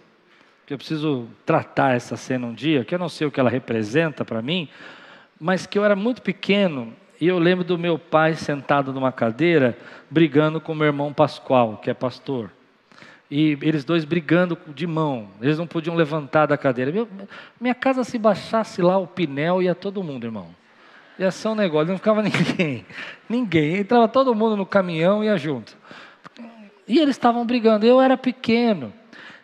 que 0.67 0.73
eu 0.73 0.77
preciso 0.77 1.27
tratar 1.45 1.95
essa 1.95 2.15
cena 2.15 2.45
um 2.45 2.53
dia, 2.53 2.85
que 2.85 2.93
eu 2.93 2.99
não 2.99 3.09
sei 3.09 3.25
o 3.25 3.31
que 3.31 3.39
ela 3.39 3.49
representa 3.49 4.23
para 4.23 4.41
mim, 4.41 4.69
mas 5.39 5.65
que 5.65 5.77
eu 5.77 5.83
era 5.83 5.95
muito 5.95 6.21
pequeno 6.21 6.93
e 7.19 7.27
eu 7.27 7.39
lembro 7.39 7.63
do 7.63 7.77
meu 7.77 7.97
pai 7.97 8.35
sentado 8.35 8.93
numa 8.93 9.11
cadeira, 9.11 9.77
brigando 10.09 10.59
com 10.61 10.75
meu 10.75 10.87
irmão 10.87 11.13
Pascoal, 11.13 11.77
que 11.77 11.89
é 11.89 11.93
pastor. 11.93 12.51
E 13.31 13.57
eles 13.61 13.83
dois 13.83 14.05
brigando 14.05 14.57
de 14.67 14.85
mão, 14.85 15.29
eles 15.41 15.57
não 15.57 15.65
podiam 15.65 15.95
levantar 15.95 16.45
da 16.45 16.57
cadeira. 16.57 16.91
Meu, 16.91 17.07
minha 17.59 17.73
casa, 17.73 18.03
se 18.03 18.19
baixasse 18.19 18.81
lá 18.81 18.97
o 18.97 19.07
pinel, 19.07 19.61
ia 19.61 19.73
todo 19.73 20.03
mundo, 20.03 20.25
irmão. 20.25 20.49
Ia 21.17 21.31
ser 21.31 21.47
um 21.47 21.55
negócio, 21.55 21.87
não 21.87 21.97
ficava 21.97 22.21
ninguém. 22.23 22.85
Ninguém. 23.27 23.77
Entrava 23.77 24.07
todo 24.07 24.35
mundo 24.35 24.57
no 24.57 24.65
caminhão 24.65 25.23
e 25.23 25.27
ia 25.27 25.37
junto. 25.37 25.75
E 26.87 26.99
eles 26.99 27.15
estavam 27.15 27.45
brigando. 27.45 27.85
Eu 27.85 28.01
era 28.01 28.17
pequeno. 28.17 28.93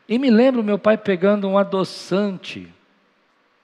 E 0.08 0.18
me 0.18 0.30
lembro 0.30 0.64
meu 0.64 0.80
pai 0.80 0.98
pegando 0.98 1.48
um 1.48 1.58
adoçante. 1.58 2.68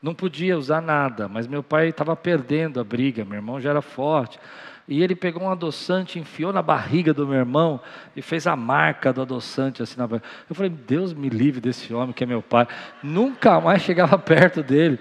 Não 0.02 0.14
podia 0.14 0.58
usar 0.58 0.82
nada, 0.82 1.28
mas 1.28 1.48
meu 1.48 1.64
pai 1.64 1.90
estava 1.90 2.16
perdendo 2.16 2.80
a 2.80 2.84
briga. 2.84 3.26
Meu 3.26 3.36
irmão 3.36 3.60
já 3.60 3.72
era 3.72 3.82
forte. 3.82 4.40
E 4.88 5.02
ele 5.02 5.16
pegou 5.16 5.44
um 5.44 5.50
adoçante, 5.50 6.20
enfiou 6.20 6.54
na 6.54 6.62
barriga 6.62 7.12
do 7.12 7.26
meu 7.26 7.38
irmão 7.38 7.82
e 8.16 8.22
fez 8.22 8.46
a 8.46 8.56
marca 8.56 9.12
do 9.12 9.24
adoçante 9.24 9.82
assim 9.82 9.98
na 9.98 10.06
barriga. 10.06 10.28
Eu 10.48 10.56
falei, 10.56 10.70
Deus 10.70 11.12
me 11.12 11.28
livre 11.28 11.60
desse 11.60 11.92
homem 11.92 12.14
que 12.14 12.24
é 12.24 12.28
meu 12.28 12.44
pai. 12.44 12.68
Nunca 13.02 13.60
mais 13.60 13.82
chegava 13.82 14.18
perto 14.20 14.62
dele. 14.62 15.00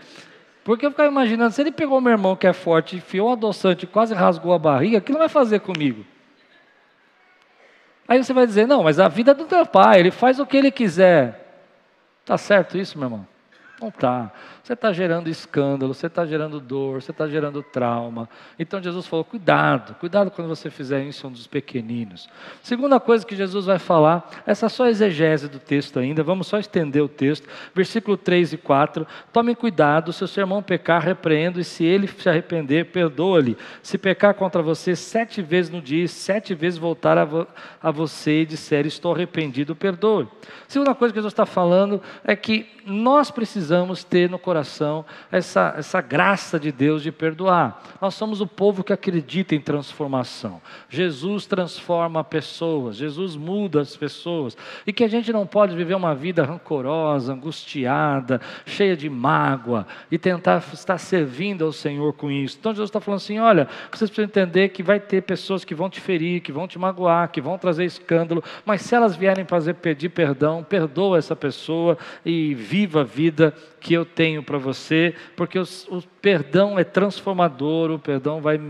Porque 0.65 0.87
eu 0.87 0.91
ficava 0.91 1.11
imaginando, 1.11 1.53
se 1.53 1.61
ele 1.61 1.71
pegou 1.71 2.01
meu 2.01 2.13
irmão 2.13 2.35
que 2.35 2.47
é 2.47 2.55
forte, 2.55 2.97
enfiou 2.97 3.29
um 3.29 3.33
adoçante 3.33 3.87
quase 3.87 4.15
rasgou 4.15 4.55
a 4.55 4.59
barriga, 4.59 4.97
o 4.97 5.01
que 5.03 5.13
ele 5.13 5.19
vai 5.19 5.29
fazer 5.29 5.61
comigo? 5.61 6.07
Aí 8.07 8.23
você 8.23 8.33
vai 8.33 8.47
dizer, 8.47 8.67
não, 8.67 8.83
mas 8.83 9.01
a 9.01 9.09
vida 9.09 9.31
é 9.31 9.35
do 9.35 9.45
teu 9.45 9.65
pai, 9.65 10.01
ele 10.01 10.11
faz 10.11 10.39
o 10.39 10.47
que 10.47 10.57
ele 10.57 10.71
quiser. 10.71 11.41
Está 12.21 12.37
certo 12.37 12.77
isso, 12.77 12.99
meu 12.99 13.07
irmão? 13.07 13.27
Não 13.81 13.89
está. 13.89 14.31
Você 14.65 14.73
está 14.73 14.95
gerando 14.95 15.29
escândalo, 15.29 15.93
você 15.93 16.07
está 16.07 16.25
gerando 16.25 16.59
dor, 16.59 17.03
você 17.03 17.11
está 17.11 17.29
gerando 17.29 17.63
trauma. 17.63 18.27
Então 18.59 18.83
Jesus 18.83 19.07
falou: 19.07 19.23
cuidado, 19.23 19.95
cuidado 19.97 20.31
quando 20.31 20.49
você 20.49 20.71
fizer 20.71 21.05
isso 21.05 21.29
um 21.29 21.31
dos 21.31 21.47
pequeninos. 21.47 22.31
Segunda 22.63 22.99
coisa 22.99 23.27
que 23.27 23.37
Jesus 23.37 23.67
vai 23.67 23.79
falar, 23.79 24.27
essa 24.47 24.65
é 24.65 24.69
só 24.71 24.87
exegese 24.87 25.49
do 25.49 25.59
texto 25.59 25.99
ainda, 25.99 26.23
vamos 26.23 26.47
só 26.47 26.59
estender 26.59 27.03
o 27.03 27.09
texto. 27.09 27.47
Versículo 27.75 28.17
3 28.17 28.55
e 28.55 28.57
4. 28.57 29.07
Tome 29.31 29.55
cuidado, 29.55 30.15
se 30.15 30.25
o 30.25 30.27
seu 30.27 30.41
irmão 30.41 30.63
pecar, 30.63 31.03
repreenda, 31.03 31.61
e 31.61 31.65
se 31.65 31.85
ele 31.85 32.09
se 32.09 32.27
arrepender, 32.27 32.87
perdoa-lhe. 32.87 33.59
Se 33.83 33.99
pecar 33.99 34.33
contra 34.33 34.63
você 34.63 34.97
sete 34.97 35.43
vezes 35.43 35.71
no 35.71 35.83
dia, 35.83 36.09
sete 36.09 36.55
vezes 36.55 36.79
voltar 36.79 37.19
a, 37.19 37.27
vo 37.27 37.47
a 37.83 37.91
você 37.91 38.41
e 38.41 38.47
disser: 38.47 38.87
Estou 38.87 39.13
arrependido, 39.13 39.77
perdoe. 39.77 40.27
Segunda 40.67 40.95
coisa 40.95 41.13
que 41.13 41.19
Jesus 41.19 41.35
está 41.35 41.45
falando 41.45 42.01
é 42.25 42.35
que 42.35 42.67
nós 42.87 43.31
precisamos 43.31 44.05
ter 44.05 44.29
no 44.29 44.39
coração 44.39 44.54
essa, 44.61 45.75
essa 45.77 46.01
graça 46.01 46.59
de 46.59 46.71
Deus 46.71 47.03
de 47.03 47.11
perdoar. 47.11 47.83
Nós 48.01 48.15
somos 48.15 48.41
o 48.41 48.47
povo 48.47 48.85
que 48.85 48.93
acredita 48.93 49.55
em 49.55 49.61
transformação. 49.61 50.61
Jesus 50.89 51.47
transforma 51.47 52.23
pessoas, 52.23 52.97
Jesus 52.97 53.37
muda 53.37 53.81
as 53.81 53.97
pessoas. 53.97 54.57
E 54.87 54.93
que 54.93 55.05
a 55.05 55.09
gente 55.09 55.33
não 55.33 55.47
pode 55.47 55.75
viver 55.75 55.95
uma 55.95 56.15
vida 56.15 56.45
rancorosa, 56.45 57.33
angustiada, 57.33 58.41
cheia 58.67 58.97
de 58.97 59.09
mágoa 59.09 59.87
e 60.11 60.19
tentar 60.19 60.63
estar 60.73 60.99
servindo 60.99 61.65
ao 61.65 61.73
Senhor 61.73 62.13
com 62.13 62.31
isso. 62.31 62.57
Então 62.59 62.73
Jesus 62.73 62.91
está 62.91 63.01
falando 63.01 63.19
assim: 63.19 63.39
olha, 63.39 63.69
vocês 63.91 64.11
precisam 64.11 64.25
entender 64.25 64.69
que 64.71 64.83
vai 64.83 65.01
ter 65.01 65.23
pessoas 65.23 65.65
que 65.65 65.75
vão 65.75 65.91
te 65.91 66.01
ferir, 66.01 66.41
que 66.41 66.53
vão 66.53 66.69
te 66.69 66.79
magoar, 66.79 67.31
que 67.31 67.41
vão 67.41 67.59
trazer 67.59 67.85
escândalo, 67.85 68.43
mas 68.65 68.83
se 68.83 68.95
elas 68.95 69.17
vierem 69.17 69.45
fazer 69.45 69.75
pedir 69.75 70.11
perdão, 70.11 70.63
perdoa 70.63 71.19
essa 71.19 71.35
pessoa 71.35 71.99
e 72.25 72.55
viva 72.55 73.01
a 73.01 73.05
vida 73.05 73.55
que 73.81 73.93
eu 73.93 74.05
tenho 74.05 74.43
para 74.45 74.59
você, 74.59 75.15
porque 75.37 75.59
o, 75.59 75.65
o 75.89 76.03
perdão 76.21 76.79
é 76.79 76.85
transformador, 76.85 77.91
o 77.91 77.99
perdão 77.99 78.41
vai 78.41 78.61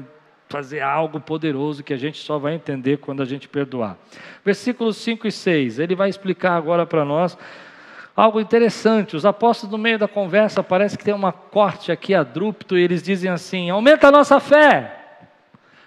fazer 0.48 0.80
algo 0.80 1.20
poderoso 1.20 1.82
que 1.82 1.92
a 1.92 1.96
gente 1.96 2.18
só 2.18 2.38
vai 2.38 2.54
entender 2.54 2.98
quando 2.98 3.22
a 3.22 3.24
gente 3.24 3.48
perdoar. 3.48 3.98
Versículos 4.44 4.96
5 4.98 5.26
e 5.26 5.32
6, 5.32 5.78
ele 5.78 5.94
vai 5.94 6.08
explicar 6.08 6.56
agora 6.56 6.86
para 6.86 7.04
nós 7.04 7.36
algo 8.14 8.40
interessante. 8.40 9.16
Os 9.16 9.26
apóstolos, 9.26 9.72
no 9.72 9.78
meio 9.78 9.98
da 9.98 10.06
conversa, 10.06 10.62
parece 10.62 10.96
que 10.96 11.04
tem 11.04 11.14
uma 11.14 11.32
corte 11.32 11.90
aqui 11.90 12.14
abrupto, 12.14 12.78
e 12.78 12.82
eles 12.82 13.02
dizem 13.02 13.30
assim: 13.30 13.70
aumenta 13.70 14.08
a 14.08 14.12
nossa 14.12 14.38
fé. 14.38 15.00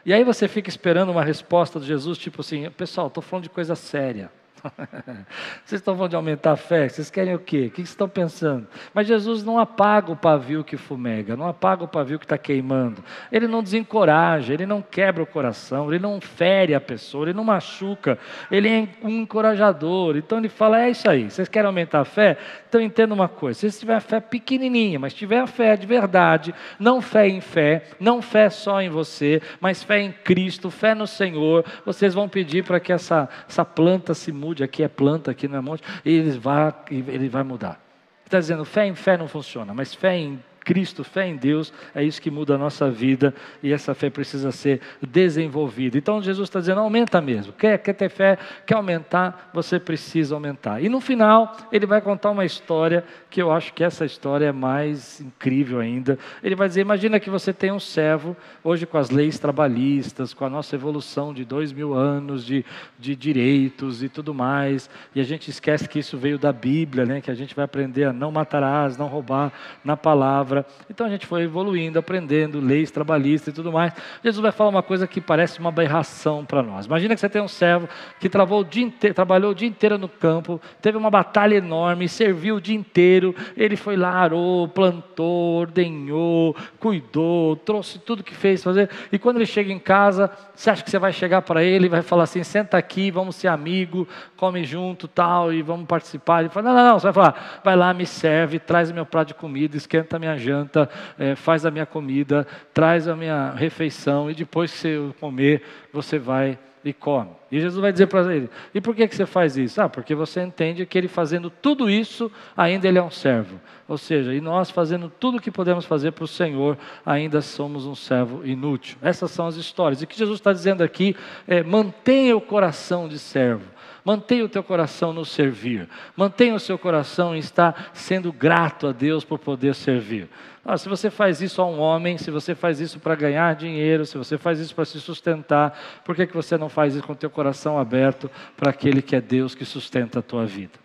E 0.06 0.14
aí 0.14 0.24
você 0.24 0.48
fica 0.48 0.70
esperando 0.70 1.10
uma 1.10 1.24
resposta 1.24 1.80
de 1.80 1.86
Jesus, 1.86 2.18
tipo 2.18 2.42
assim: 2.42 2.70
pessoal, 2.72 3.08
estou 3.08 3.24
falando 3.24 3.44
de 3.44 3.50
coisa 3.50 3.76
séria. 3.76 4.32
vocês 5.66 5.80
estão 5.80 5.96
falando 5.96 6.12
de 6.12 6.16
aumentar 6.16 6.54
a 6.54 6.56
fé? 6.56 6.90
Vocês 6.90 7.10
querem 7.10 7.36
o 7.36 7.40
quê? 7.40 7.68
O 7.68 7.70
que 7.70 7.78
vocês 7.78 7.90
estão 7.90 8.10
pensando? 8.10 8.68
Mas 8.94 9.08
Jesus 9.08 9.44
não 9.44 9.60
apaga 9.60 10.12
o 10.12 10.16
pavio 10.16 10.64
que 10.64 10.78
fumega, 10.78 11.36
não 11.36 11.48
apaga 11.48 11.84
o 11.84 11.88
pavio 11.88 12.20
que 12.20 12.26
está 12.26 12.38
queimando. 12.38 13.04
Ele 13.32 13.48
não 13.48 13.64
desencoraja, 13.64 14.54
ele 14.54 14.66
não 14.66 14.82
quebra 14.82 15.24
o 15.24 15.28
coração, 15.28 15.92
ele 15.92 16.00
não 16.00 16.20
fere 16.20 16.74
a 16.74 16.82
pessoa, 16.82 17.26
ele 17.26 17.34
não 17.34 17.44
machuca, 17.44 18.18
ele 18.52 18.68
é 18.68 18.88
um 19.04 19.10
encorajador. 19.10 20.18
Então 20.18 20.38
ele 20.38 20.50
fala: 20.50 20.82
é 20.82 20.90
isso 20.90 21.10
aí, 21.10 21.30
vocês 21.30 21.48
querem 21.48 21.68
aumentar 21.68 22.02
a 22.02 22.06
fé? 22.06 22.38
Então 22.68 22.82
entenda 22.82 23.14
uma 23.14 23.28
coisa: 23.28 23.70
se 23.70 23.80
tiver 23.80 23.96
a 23.96 24.02
fé 24.02 24.20
pequenininha, 24.20 25.00
mas 25.00 25.14
tiver 25.14 25.40
a 25.40 25.48
fé 25.48 25.76
de 25.76 25.86
verdade, 25.86 26.54
não 26.80 27.02
fé 27.02 27.28
em 27.28 27.42
fé, 27.42 27.84
não 28.00 28.22
fé 28.22 28.50
só 28.50 28.82
em 28.82 28.90
você, 28.90 29.42
mas 29.60 29.84
fé 29.84 30.02
em 30.02 30.12
Cristo, 30.12 30.70
fé 30.70 30.94
no 30.94 31.08
Senhor, 31.08 31.64
vocês 31.86 32.14
vão 32.14 32.28
pedir 32.28 32.64
para 32.64 32.80
que 32.80 32.92
essa, 32.92 33.30
essa 33.48 33.64
planta 33.64 34.14
se 34.14 34.32
mude 34.32 34.47
saúde, 34.48 34.64
aqui 34.64 34.84
é 34.84 34.88
planta, 34.88 35.32
aqui 35.32 35.48
não 35.48 35.58
é 35.58 35.62
monte, 35.62 35.84
e 36.06 36.12
ele 36.12 36.40
vai, 36.40 36.74
ele 36.90 37.30
vai 37.30 37.44
mudar. 37.44 37.82
Está 38.26 38.40
dizendo, 38.40 38.66
fé 38.66 38.86
em 38.86 38.96
fé 38.96 39.18
não 39.18 39.28
funciona, 39.28 39.74
mas 39.74 39.94
fé 39.94 40.18
em 40.18 40.44
Cristo, 40.68 41.02
fé 41.02 41.26
em 41.26 41.38
Deus, 41.38 41.72
é 41.96 42.04
isso 42.04 42.22
que 42.22 42.30
muda 42.30 42.56
a 42.56 42.58
nossa 42.58 42.92
vida 42.92 43.34
e 43.64 43.72
essa 43.72 43.96
fé 43.96 44.10
precisa 44.10 44.52
ser 44.52 44.82
desenvolvida. 45.02 45.98
Então 45.98 46.22
Jesus 46.22 46.50
está 46.50 46.60
dizendo: 46.60 46.82
aumenta 46.82 47.22
mesmo. 47.22 47.54
Quer, 47.54 47.78
quer 47.78 47.94
ter 47.94 48.10
fé, 48.10 48.38
quer 48.66 48.76
aumentar, 48.76 49.50
você 49.54 49.80
precisa 49.80 50.36
aumentar. 50.36 50.84
E 50.84 50.90
no 50.90 51.00
final, 51.00 51.56
ele 51.72 51.86
vai 51.86 52.02
contar 52.02 52.32
uma 52.32 52.44
história 52.44 53.06
que 53.30 53.42
eu 53.42 53.50
acho 53.50 53.74
que 53.74 53.82
essa 53.82 54.04
história 54.04 54.48
é 54.48 54.52
mais 54.52 55.22
incrível 55.22 55.80
ainda. 55.80 56.20
Ele 56.44 56.54
vai 56.54 56.68
dizer: 56.68 56.82
imagina 56.82 57.18
que 57.18 57.30
você 57.30 57.54
tem 57.54 57.72
um 57.72 57.80
servo, 57.80 58.36
hoje 58.62 58.86
com 58.86 58.98
as 58.98 59.10
leis 59.10 59.40
trabalhistas, 59.40 60.34
com 60.34 60.44
a 60.44 60.50
nossa 60.50 60.76
evolução 60.76 61.34
de 61.34 61.46
dois 61.46 61.72
mil 61.72 61.94
anos 61.94 62.46
de, 62.46 62.66
de 63.00 63.16
direitos 63.16 64.04
e 64.04 64.10
tudo 64.10 64.34
mais, 64.34 64.90
e 65.16 65.22
a 65.22 65.24
gente 65.24 65.50
esquece 65.50 65.88
que 65.88 66.00
isso 66.00 66.18
veio 66.18 66.38
da 66.38 66.52
Bíblia, 66.52 67.06
né? 67.06 67.22
que 67.22 67.32
a 67.32 67.36
gente 67.36 67.56
vai 67.56 67.64
aprender 67.64 68.04
a 68.04 68.12
não 68.12 68.34
matarás, 68.34 68.98
não 68.98 69.08
roubar 69.08 69.54
na 69.82 69.96
palavra 69.96 70.57
palavra. 70.58 70.66
Então 70.90 71.06
a 71.06 71.10
gente 71.10 71.26
foi 71.26 71.44
evoluindo, 71.44 72.00
aprendendo 72.00 72.60
leis 72.60 72.92
trabalhistas 72.92 73.52
e 73.52 73.56
tudo 73.56 73.72
mais. 73.72 73.94
Jesus 74.24 74.42
vai 74.42 74.52
falar 74.52 74.70
uma 74.70 74.84
coisa 74.84 75.08
que 75.08 75.20
parece 75.22 75.60
uma 75.60 75.70
aberração 75.70 76.46
para 76.46 76.64
nós. 76.64 76.86
Imagina 76.86 77.14
que 77.14 77.22
você 77.22 77.30
tem 77.30 77.42
um 77.42 77.48
servo 77.48 77.88
que 78.20 78.30
o 78.38 78.64
dia 78.64 78.84
inteiro, 78.84 79.14
trabalhou 79.14 79.52
o 79.52 79.56
dia 79.56 79.68
inteiro 79.68 79.98
no 79.98 80.08
campo, 80.08 80.62
teve 80.82 80.98
uma 80.98 81.10
batalha 81.10 81.56
enorme, 81.56 82.08
serviu 82.08 82.56
o 82.56 82.62
dia 82.62 82.76
inteiro. 82.76 83.36
Ele 83.56 83.76
foi 83.76 83.96
lá, 83.96 84.12
arou, 84.12 84.68
plantou, 84.68 85.60
ordenhou, 85.60 86.56
cuidou, 86.80 87.56
trouxe 87.58 88.00
tudo 88.00 88.24
que 88.24 88.36
fez 88.36 88.64
fazer. 88.64 88.90
E 89.12 89.20
quando 89.20 89.38
ele 89.38 89.46
chega 89.46 89.72
em 89.72 89.80
casa, 89.80 90.32
você 90.56 90.70
acha 90.70 90.84
que 90.84 90.90
você 90.90 91.00
vai 91.00 91.12
chegar 91.12 91.42
para 91.42 91.64
ele 91.64 91.88
e 91.88 91.90
vai 91.90 92.02
falar 92.02 92.24
assim: 92.24 92.44
senta 92.44 92.78
aqui, 92.78 93.12
vamos 93.12 93.36
ser 93.36 93.48
amigo, 93.48 94.08
come 94.36 94.64
junto, 94.64 95.08
tal, 95.08 95.52
e 95.52 95.62
vamos 95.62 95.86
participar. 95.86 96.42
Ele 96.42 96.50
fala: 96.50 96.70
não, 96.70 96.76
não, 96.76 96.88
não. 96.92 97.00
Você 97.00 97.08
vai 97.08 97.14
falar: 97.14 97.62
vai 97.64 97.76
lá, 97.76 97.94
me 97.94 98.06
serve, 98.06 98.60
traz 98.60 98.92
meu 98.92 99.06
prato 99.06 99.30
de 99.30 99.34
comida, 99.34 99.76
esquenta 99.76 100.20
minha 100.20 100.38
janta, 100.48 100.90
é, 101.20 101.36
faz 101.36 101.66
a 101.66 101.72
minha 101.72 101.86
comida, 101.86 102.48
traz 102.74 103.08
a 103.08 103.16
minha 103.16 103.52
refeição, 103.52 104.32
e 104.32 104.34
depois 104.34 104.72
que 104.72 104.78
você 104.78 105.14
comer, 105.20 105.62
você 105.92 106.18
vai 106.18 106.58
e 106.84 106.94
come. 106.94 107.32
E 107.52 107.60
Jesus 107.60 107.82
vai 107.82 107.92
dizer 107.92 108.08
para 108.08 108.34
ele: 108.34 108.50
e 108.74 108.82
por 108.82 108.96
que, 108.96 109.08
que 109.08 109.16
você 109.16 109.26
faz 109.26 109.58
isso? 109.58 109.82
Ah, 109.82 109.90
porque 109.90 110.16
você 110.16 110.42
entende 110.42 110.86
que 110.86 110.98
ele 110.98 111.08
fazendo 111.08 111.50
tudo 111.50 111.90
isso, 111.90 112.32
ainda 112.56 112.88
ele 112.88 112.98
é 112.98 113.04
um 113.04 113.12
servo. 113.12 113.60
Ou 113.88 113.98
seja, 113.98 114.34
e 114.34 114.42
nós 114.42 114.70
fazendo 114.70 115.10
tudo 115.10 115.38
o 115.38 115.42
que 115.42 115.52
podemos 115.52 115.86
fazer 115.86 116.12
para 116.12 116.24
o 116.24 116.28
Senhor, 116.28 116.78
ainda 117.06 117.42
somos 117.42 117.86
um 117.86 117.96
servo 117.96 118.46
inútil. 118.46 118.98
Essas 119.02 119.32
são 119.32 119.48
as 119.48 119.56
histórias. 119.56 120.02
E 120.02 120.06
o 120.06 120.08
que 120.08 120.18
Jesus 120.18 120.40
está 120.40 120.52
dizendo 120.54 120.84
aqui 120.84 121.16
é: 121.48 121.64
mantenha 121.64 122.36
o 122.36 122.42
coração 122.42 123.08
de 123.08 123.20
servo. 123.20 123.77
Mantenha 124.08 124.46
o 124.46 124.48
teu 124.48 124.64
coração 124.64 125.12
no 125.12 125.26
servir. 125.26 125.86
Mantenha 126.16 126.56
o 126.56 126.60
seu 126.62 126.78
coração 126.78 127.36
em 127.36 127.40
estar 127.40 127.90
sendo 127.92 128.32
grato 128.32 128.88
a 128.88 128.94
Deus 128.94 129.26
por 129.26 129.38
poder 129.38 129.76
servir. 129.76 130.30
Ah, 130.64 130.78
se 130.78 130.88
você 130.88 131.10
faz 131.10 131.42
isso 131.42 131.62
a 131.62 131.66
um 131.66 131.78
homem, 131.78 132.18
se 132.18 132.32
você 132.32 132.56
faz 132.56 132.80
isso 132.80 133.02
para 133.02 133.16
ganhar 133.16 133.54
dinheiro, 133.56 134.06
se 134.06 134.18
você 134.18 134.38
faz 134.38 134.62
isso 134.62 134.74
para 134.74 134.86
se 134.86 135.02
sustentar, 135.02 135.78
por 136.06 136.16
que, 136.16 136.26
que 136.26 136.34
você 136.34 136.58
não 136.58 136.70
faz 136.70 136.96
isso 136.96 137.06
com 137.06 137.12
o 137.12 137.18
teu 137.18 137.30
coração 137.30 137.78
aberto 137.78 138.32
para 138.56 138.70
aquele 138.70 139.02
que 139.02 139.14
é 139.14 139.20
Deus 139.20 139.54
que 139.54 139.66
sustenta 139.66 140.20
a 140.20 140.22
tua 140.22 140.46
vida? 140.46 140.80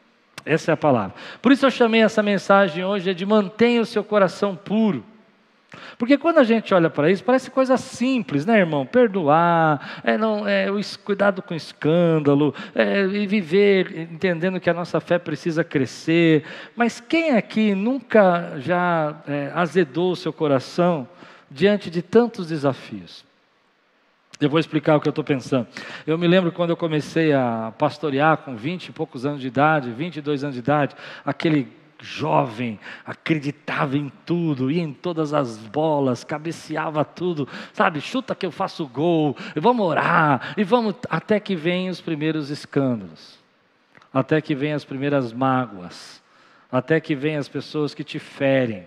Essa 0.44 0.72
é 0.72 0.74
a 0.74 0.76
palavra. 0.76 1.14
Por 1.40 1.52
isso 1.52 1.64
eu 1.64 1.70
chamei 1.70 2.02
essa 2.02 2.24
mensagem 2.24 2.84
hoje 2.84 3.08
é 3.08 3.14
de 3.14 3.24
mantenha 3.24 3.82
o 3.82 3.86
seu 3.86 4.02
coração 4.02 4.56
puro. 4.56 5.04
Porque 5.96 6.18
quando 6.18 6.38
a 6.38 6.44
gente 6.44 6.72
olha 6.74 6.90
para 6.90 7.10
isso, 7.10 7.24
parece 7.24 7.50
coisa 7.50 7.76
simples, 7.76 8.44
né, 8.44 8.58
irmão? 8.58 8.84
Perdoar, 8.84 10.00
é, 10.04 10.18
não, 10.18 10.46
é, 10.46 10.70
o 10.70 10.80
cuidado 11.04 11.42
com 11.42 11.54
escândalo, 11.54 12.54
é, 12.74 13.02
e 13.04 13.26
viver 13.26 14.08
entendendo 14.10 14.60
que 14.60 14.68
a 14.68 14.74
nossa 14.74 15.00
fé 15.00 15.18
precisa 15.18 15.64
crescer. 15.64 16.44
Mas 16.76 17.00
quem 17.00 17.32
aqui 17.32 17.74
nunca 17.74 18.58
já 18.58 19.16
é, 19.26 19.50
azedou 19.54 20.12
o 20.12 20.16
seu 20.16 20.32
coração 20.32 21.08
diante 21.50 21.90
de 21.90 22.02
tantos 22.02 22.48
desafios? 22.48 23.24
Eu 24.40 24.50
vou 24.50 24.58
explicar 24.58 24.96
o 24.96 25.00
que 25.00 25.06
eu 25.06 25.10
estou 25.10 25.22
pensando. 25.22 25.68
Eu 26.04 26.18
me 26.18 26.26
lembro 26.26 26.50
quando 26.50 26.70
eu 26.70 26.76
comecei 26.76 27.32
a 27.32 27.72
pastorear 27.78 28.38
com 28.38 28.56
20 28.56 28.88
e 28.88 28.92
poucos 28.92 29.24
anos 29.24 29.40
de 29.40 29.46
idade, 29.46 29.92
22 29.92 30.42
anos 30.42 30.54
de 30.54 30.60
idade, 30.60 30.96
aquele 31.24 31.68
jovem, 32.02 32.78
acreditava 33.06 33.96
em 33.96 34.10
tudo, 34.26 34.70
ia 34.70 34.82
em 34.82 34.92
todas 34.92 35.32
as 35.32 35.56
bolas, 35.56 36.24
cabeceava 36.24 37.04
tudo, 37.04 37.48
sabe? 37.72 38.00
Chuta 38.00 38.34
que 38.34 38.44
eu 38.44 38.50
faço 38.50 38.86
gol, 38.86 39.36
vamos 39.56 39.86
orar, 39.86 40.52
e 40.56 40.64
vamos. 40.64 40.96
Até 41.08 41.38
que 41.38 41.54
vem 41.54 41.88
os 41.88 42.00
primeiros 42.00 42.50
escândalos, 42.50 43.38
até 44.12 44.40
que 44.40 44.54
vem 44.54 44.72
as 44.72 44.84
primeiras 44.84 45.32
mágoas, 45.32 46.20
até 46.70 47.00
que 47.00 47.14
vem 47.14 47.36
as 47.36 47.48
pessoas 47.48 47.94
que 47.94 48.02
te 48.02 48.18
ferem, 48.18 48.86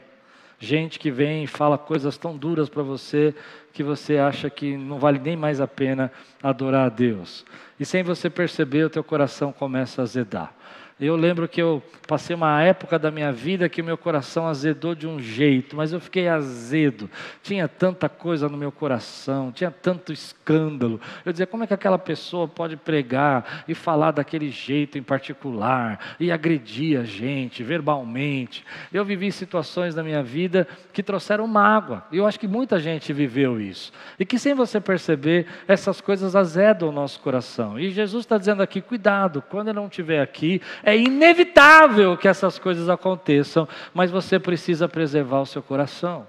gente 0.60 1.00
que 1.00 1.10
vem 1.10 1.46
e 1.46 1.48
fala 1.48 1.78
coisas 1.78 2.18
tão 2.18 2.36
duras 2.36 2.68
para 2.68 2.84
você 2.84 3.34
que 3.72 3.84
você 3.84 4.18
acha 4.18 4.50
que 4.50 4.76
não 4.78 5.00
vale 5.00 5.20
nem 5.20 5.36
mais 5.36 5.62
a 5.62 5.68
pena 5.68 6.12
adorar 6.42 6.86
a 6.86 6.90
Deus. 6.90 7.46
E 7.80 7.86
sem 7.86 8.04
você 8.04 8.30
perceber, 8.30 8.86
o 8.86 8.90
teu 8.90 9.04
coração 9.04 9.52
começa 9.52 10.02
a 10.02 10.04
azedar. 10.04 10.54
Eu 10.98 11.18
lembro 11.18 11.46
que 11.46 11.62
eu 11.62 11.84
passei 12.08 12.34
uma 12.34 12.62
época 12.62 12.98
da 12.98 13.12
minha 13.12 13.30
vida 13.30 13.68
que 13.68 13.82
o 13.82 13.84
meu 13.84 13.98
coração 13.98 14.48
azedou 14.48 14.96
de 14.96 15.06
um 15.06 15.20
jeito, 15.20 15.76
mas 15.76 15.92
eu 15.92 16.00
fiquei 16.00 16.30
azedo. 16.30 17.10
Tinha 17.44 17.68
tanta 17.68 18.08
coisa 18.08 18.48
no 18.48 18.56
meu 18.56 18.72
coração, 18.72 19.52
tinha 19.52 19.70
tanto 19.70 20.14
escândalo. 20.14 21.02
Eu 21.26 21.34
dizia, 21.34 21.46
como 21.46 21.66
é 21.66 21.68
que 21.68 21.74
aquela 21.74 22.00
pessoa 22.00 22.48
pode 22.48 22.78
pregar 22.78 23.66
e 23.68 23.74
falar 23.74 24.12
daquele 24.12 24.50
jeito 24.50 24.98
em 24.98 25.04
particular 25.04 26.16
e 26.18 26.32
agredir 26.32 26.98
a 26.98 27.04
gente 27.04 27.62
verbalmente? 27.62 28.64
Eu 28.94 29.04
vivi 29.04 29.34
situações 29.34 29.96
na 29.96 30.04
minha 30.04 30.24
vida 30.24 30.66
que 30.94 31.04
trouxeram 31.04 31.46
mágoa. 31.46 32.06
E 32.10 32.18
eu 32.20 32.26
acho 32.26 32.40
que 32.40 32.48
muita 32.48 32.80
gente 32.80 33.12
viveu 33.12 33.60
isso. 33.60 33.92
E 34.18 34.26
que 34.26 34.40
sem 34.40 34.54
você 34.54 34.80
perceber, 34.80 35.46
essas 35.68 36.00
coisas 36.00 36.38
azedam 36.38 36.88
o 36.88 36.94
nosso 36.94 37.20
coração. 37.20 37.78
E 37.78 37.90
Jesus 37.90 38.24
está 38.24 38.38
dizendo 38.38 38.64
aqui, 38.64 38.80
cuidado, 38.80 39.42
quando 39.42 39.68
eu 39.68 39.74
não 39.74 39.88
estiver 39.88 40.22
aqui, 40.22 40.62
é 40.86 40.96
inevitável 40.96 42.16
que 42.16 42.28
essas 42.28 42.60
coisas 42.60 42.88
aconteçam, 42.88 43.68
mas 43.94 44.12
você 44.12 44.38
precisa 44.38 44.88
preservar 44.88 45.42
o 45.42 45.46
seu 45.46 45.64
coração. 45.64 46.28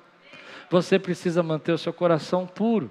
Você 0.70 0.98
precisa 0.98 1.42
manter 1.42 1.72
o 1.72 1.78
seu 1.78 1.92
coração 1.92 2.46
puro. 2.46 2.90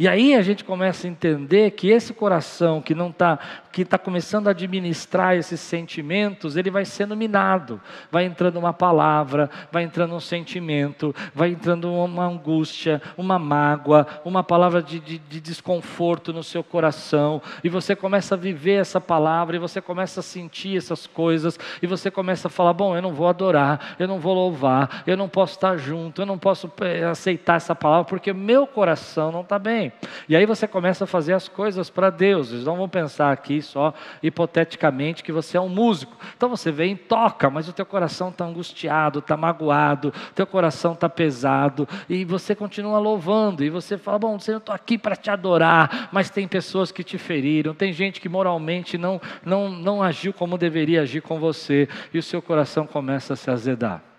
E 0.00 0.08
aí 0.08 0.34
a 0.34 0.40
gente 0.40 0.64
começa 0.64 1.06
a 1.06 1.10
entender 1.10 1.72
que 1.72 1.90
esse 1.90 2.14
coração 2.14 2.80
que 2.80 2.94
não 2.94 3.10
está, 3.10 3.38
que 3.70 3.82
está 3.82 3.98
começando 3.98 4.48
a 4.48 4.52
administrar 4.52 5.36
esses 5.36 5.60
sentimentos, 5.60 6.56
ele 6.56 6.70
vai 6.70 6.86
sendo 6.86 7.14
minado. 7.14 7.78
Vai 8.10 8.24
entrando 8.24 8.58
uma 8.58 8.72
palavra, 8.72 9.50
vai 9.70 9.82
entrando 9.82 10.14
um 10.14 10.18
sentimento, 10.20 11.14
vai 11.34 11.50
entrando 11.50 11.92
uma 11.92 12.24
angústia, 12.24 13.02
uma 13.14 13.38
mágoa, 13.38 14.06
uma 14.24 14.42
palavra 14.42 14.82
de, 14.82 15.00
de, 15.00 15.18
de 15.18 15.38
desconforto 15.38 16.32
no 16.32 16.42
seu 16.42 16.64
coração. 16.64 17.42
E 17.62 17.68
você 17.68 17.94
começa 17.94 18.36
a 18.36 18.38
viver 18.38 18.80
essa 18.80 19.02
palavra, 19.02 19.56
e 19.56 19.58
você 19.58 19.82
começa 19.82 20.20
a 20.20 20.22
sentir 20.22 20.78
essas 20.78 21.06
coisas, 21.06 21.58
e 21.82 21.86
você 21.86 22.10
começa 22.10 22.48
a 22.48 22.50
falar: 22.50 22.72
bom, 22.72 22.96
eu 22.96 23.02
não 23.02 23.12
vou 23.12 23.28
adorar, 23.28 23.96
eu 23.98 24.08
não 24.08 24.18
vou 24.18 24.32
louvar, 24.32 25.02
eu 25.06 25.14
não 25.14 25.28
posso 25.28 25.56
estar 25.56 25.76
junto, 25.76 26.22
eu 26.22 26.26
não 26.26 26.38
posso 26.38 26.72
eh, 26.80 27.04
aceitar 27.04 27.56
essa 27.56 27.74
palavra, 27.74 28.06
porque 28.06 28.32
meu 28.32 28.66
coração 28.66 29.30
não 29.30 29.42
está 29.42 29.58
bem. 29.58 29.89
E 30.28 30.36
aí 30.36 30.46
você 30.46 30.66
começa 30.66 31.04
a 31.04 31.06
fazer 31.06 31.32
as 31.32 31.48
coisas 31.48 31.90
para 31.90 32.10
Deus. 32.10 32.52
Eles 32.52 32.64
não 32.64 32.76
vão 32.76 32.88
pensar 32.88 33.32
aqui 33.32 33.60
só 33.62 33.92
hipoteticamente 34.22 35.22
que 35.22 35.32
você 35.32 35.56
é 35.56 35.60
um 35.60 35.68
músico. 35.68 36.16
Então 36.36 36.48
você 36.48 36.70
vem 36.70 36.92
e 36.92 36.96
toca, 36.96 37.50
mas 37.50 37.68
o 37.68 37.72
teu 37.72 37.86
coração 37.86 38.28
está 38.28 38.44
angustiado, 38.44 39.20
está 39.20 39.36
magoado, 39.36 40.12
teu 40.34 40.46
coração 40.46 40.92
está 40.92 41.08
pesado, 41.08 41.88
e 42.08 42.24
você 42.24 42.54
continua 42.54 42.98
louvando, 42.98 43.64
e 43.64 43.70
você 43.70 43.96
fala: 43.98 44.18
Bom, 44.18 44.38
Senhor, 44.38 44.56
eu 44.56 44.58
estou 44.60 44.74
aqui 44.74 44.98
para 44.98 45.16
te 45.16 45.30
adorar, 45.30 46.08
mas 46.12 46.30
tem 46.30 46.46
pessoas 46.46 46.92
que 46.92 47.04
te 47.04 47.18
feriram, 47.18 47.74
tem 47.74 47.92
gente 47.92 48.20
que 48.20 48.28
moralmente 48.28 48.98
não, 48.98 49.20
não, 49.44 49.68
não 49.68 50.02
agiu 50.02 50.32
como 50.32 50.58
deveria 50.58 51.02
agir 51.02 51.22
com 51.22 51.38
você, 51.38 51.88
e 52.12 52.18
o 52.18 52.22
seu 52.22 52.40
coração 52.42 52.86
começa 52.86 53.34
a 53.34 53.36
se 53.36 53.50
azedar. 53.50 54.09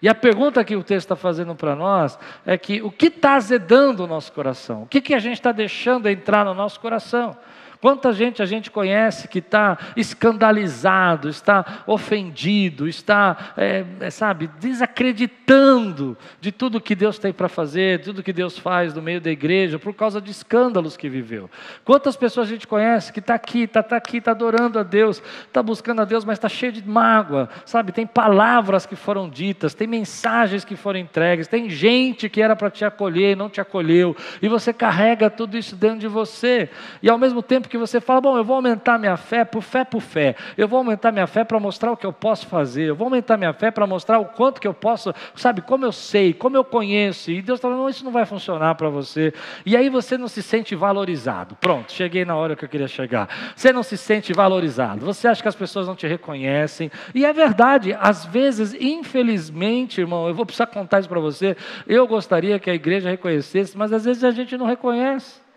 E 0.00 0.08
a 0.08 0.14
pergunta 0.14 0.64
que 0.64 0.76
o 0.76 0.82
texto 0.82 1.06
está 1.06 1.16
fazendo 1.16 1.54
para 1.54 1.74
nós 1.74 2.18
é 2.46 2.56
que 2.56 2.80
o 2.82 2.90
que 2.90 3.06
está 3.06 3.34
azedando 3.34 4.04
o 4.04 4.06
nosso 4.06 4.32
coração? 4.32 4.82
O 4.82 4.86
que, 4.86 5.00
que 5.00 5.14
a 5.14 5.18
gente 5.18 5.34
está 5.34 5.50
deixando 5.50 6.08
entrar 6.08 6.44
no 6.44 6.54
nosso 6.54 6.78
coração? 6.78 7.36
Quanta 7.80 8.12
gente 8.12 8.42
a 8.42 8.46
gente 8.46 8.72
conhece 8.72 9.28
que 9.28 9.38
está 9.38 9.78
escandalizado, 9.96 11.28
está 11.28 11.84
ofendido, 11.86 12.88
está, 12.88 13.52
é, 13.56 13.84
é, 14.00 14.10
sabe, 14.10 14.50
desacreditando 14.58 16.18
de 16.40 16.50
tudo 16.50 16.80
que 16.80 16.96
Deus 16.96 17.20
tem 17.20 17.32
para 17.32 17.48
fazer, 17.48 17.98
de 17.98 18.06
tudo 18.06 18.22
que 18.22 18.32
Deus 18.32 18.58
faz 18.58 18.94
no 18.94 19.00
meio 19.00 19.20
da 19.20 19.30
igreja, 19.30 19.78
por 19.78 19.94
causa 19.94 20.20
de 20.20 20.32
escândalos 20.32 20.96
que 20.96 21.08
viveu. 21.08 21.48
Quantas 21.84 22.16
pessoas 22.16 22.48
a 22.48 22.50
gente 22.50 22.66
conhece 22.66 23.12
que 23.12 23.20
está 23.20 23.34
aqui, 23.34 23.62
está 23.62 23.82
tá 23.82 23.96
aqui, 23.96 24.18
está 24.18 24.32
adorando 24.32 24.78
a 24.80 24.82
Deus, 24.82 25.22
está 25.46 25.62
buscando 25.62 26.02
a 26.02 26.04
Deus, 26.04 26.24
mas 26.24 26.38
está 26.38 26.48
cheio 26.48 26.72
de 26.72 26.86
mágoa, 26.86 27.48
sabe? 27.64 27.92
Tem 27.92 28.06
palavras 28.06 28.86
que 28.86 28.96
foram 28.96 29.28
ditas, 29.28 29.72
tem 29.72 29.86
mensagens 29.86 30.64
que 30.64 30.74
foram 30.74 30.98
entregues, 30.98 31.46
tem 31.46 31.70
gente 31.70 32.28
que 32.28 32.42
era 32.42 32.56
para 32.56 32.70
te 32.70 32.84
acolher 32.84 33.32
e 33.32 33.36
não 33.36 33.48
te 33.48 33.60
acolheu, 33.60 34.16
e 34.42 34.48
você 34.48 34.72
carrega 34.72 35.30
tudo 35.30 35.56
isso 35.56 35.76
dentro 35.76 36.00
de 36.00 36.08
você, 36.08 36.68
e 37.00 37.08
ao 37.08 37.18
mesmo 37.18 37.40
tempo 37.40 37.67
que 37.68 37.78
você 37.78 38.00
fala, 38.00 38.20
bom, 38.20 38.36
eu 38.36 38.44
vou 38.44 38.56
aumentar 38.56 38.98
minha 38.98 39.16
fé 39.16 39.44
por 39.44 39.62
fé 39.62 39.84
por 39.84 40.00
fé. 40.00 40.34
Eu 40.56 40.66
vou 40.66 40.78
aumentar 40.78 41.12
minha 41.12 41.26
fé 41.26 41.44
para 41.44 41.60
mostrar 41.60 41.92
o 41.92 41.96
que 41.96 42.06
eu 42.06 42.12
posso 42.12 42.46
fazer. 42.46 42.84
Eu 42.84 42.96
vou 42.96 43.06
aumentar 43.06 43.36
minha 43.36 43.52
fé 43.52 43.70
para 43.70 43.86
mostrar 43.86 44.18
o 44.18 44.24
quanto 44.24 44.60
que 44.60 44.66
eu 44.66 44.74
posso, 44.74 45.14
sabe, 45.34 45.60
como 45.60 45.84
eu 45.84 45.92
sei, 45.92 46.32
como 46.32 46.56
eu 46.56 46.64
conheço. 46.64 47.30
E 47.30 47.42
Deus 47.42 47.58
está 47.58 47.68
falando, 47.68 47.82
não, 47.82 47.88
isso 47.88 48.04
não 48.04 48.12
vai 48.12 48.24
funcionar 48.24 48.74
para 48.74 48.88
você. 48.88 49.32
E 49.64 49.76
aí 49.76 49.88
você 49.88 50.16
não 50.16 50.28
se 50.28 50.42
sente 50.42 50.74
valorizado. 50.74 51.56
Pronto, 51.56 51.92
cheguei 51.92 52.24
na 52.24 52.36
hora 52.36 52.56
que 52.56 52.64
eu 52.64 52.68
queria 52.68 52.88
chegar. 52.88 53.28
Você 53.54 53.72
não 53.72 53.82
se 53.82 53.96
sente 53.96 54.32
valorizado. 54.32 55.04
Você 55.04 55.28
acha 55.28 55.42
que 55.42 55.48
as 55.48 55.54
pessoas 55.54 55.86
não 55.86 55.94
te 55.94 56.06
reconhecem. 56.06 56.90
E 57.14 57.24
é 57.24 57.32
verdade, 57.32 57.96
às 58.00 58.24
vezes, 58.24 58.74
infelizmente, 58.74 60.00
irmão, 60.00 60.28
eu 60.28 60.34
vou 60.34 60.46
precisar 60.46 60.66
contar 60.66 61.00
isso 61.00 61.08
para 61.08 61.20
você. 61.20 61.56
Eu 61.86 62.06
gostaria 62.06 62.58
que 62.58 62.70
a 62.70 62.74
igreja 62.74 63.10
reconhecesse, 63.10 63.76
mas 63.76 63.92
às 63.92 64.04
vezes 64.04 64.24
a 64.24 64.30
gente 64.30 64.56
não 64.56 64.66
reconhece. 64.66 65.47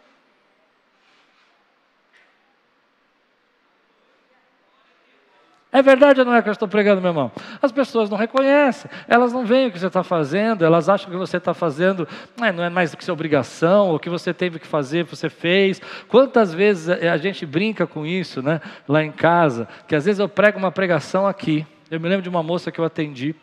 É 5.74 5.82
verdade 5.82 6.20
ou 6.20 6.26
não 6.26 6.36
é 6.36 6.42
que 6.42 6.50
eu 6.50 6.52
estou 6.52 6.68
pregando, 6.68 7.02
meu 7.02 7.12
irmão? 7.12 7.32
As 7.62 7.72
pessoas 7.72 8.10
não 8.10 8.18
reconhecem, 8.18 8.92
elas 9.08 9.32
não 9.32 9.46
veem 9.46 9.68
o 9.68 9.72
que 9.72 9.80
você 9.80 9.88
está 9.88 10.04
fazendo, 10.04 10.66
elas 10.66 10.90
acham 10.90 11.10
que 11.10 11.16
você 11.16 11.38
está 11.38 11.54
fazendo 11.54 12.06
é, 12.42 12.52
não 12.52 12.64
é 12.64 12.70
mais 12.70 12.92
do 12.92 12.98
que 12.98 13.06
sua 13.06 13.14
obrigação, 13.14 13.90
ou 13.90 13.98
que 13.98 14.10
você 14.10 14.34
teve 14.34 14.60
que 14.60 14.68
fazer, 14.68 15.06
você 15.06 15.30
fez. 15.30 15.82
Quantas 16.10 16.54
vezes 16.54 16.90
a 16.90 17.16
gente 17.16 17.46
brinca 17.46 17.88
com 17.88 18.06
isso, 18.06 18.42
né? 18.42 18.60
Lá 18.86 19.02
em 19.02 19.14
casa, 19.14 19.66
que 19.88 19.96
às 19.96 20.04
vezes 20.04 20.20
eu 20.20 20.28
prego 20.28 20.60
uma 20.60 20.72
pregação 20.72 21.26
aqui. 21.26 21.66
Eu 21.90 22.02
me 22.02 22.10
lembro 22.10 22.24
de 22.24 22.30
uma 22.30 22.44
moça 22.44 22.70
que 22.70 22.80
eu 22.80 22.86
atendi 22.86 23.34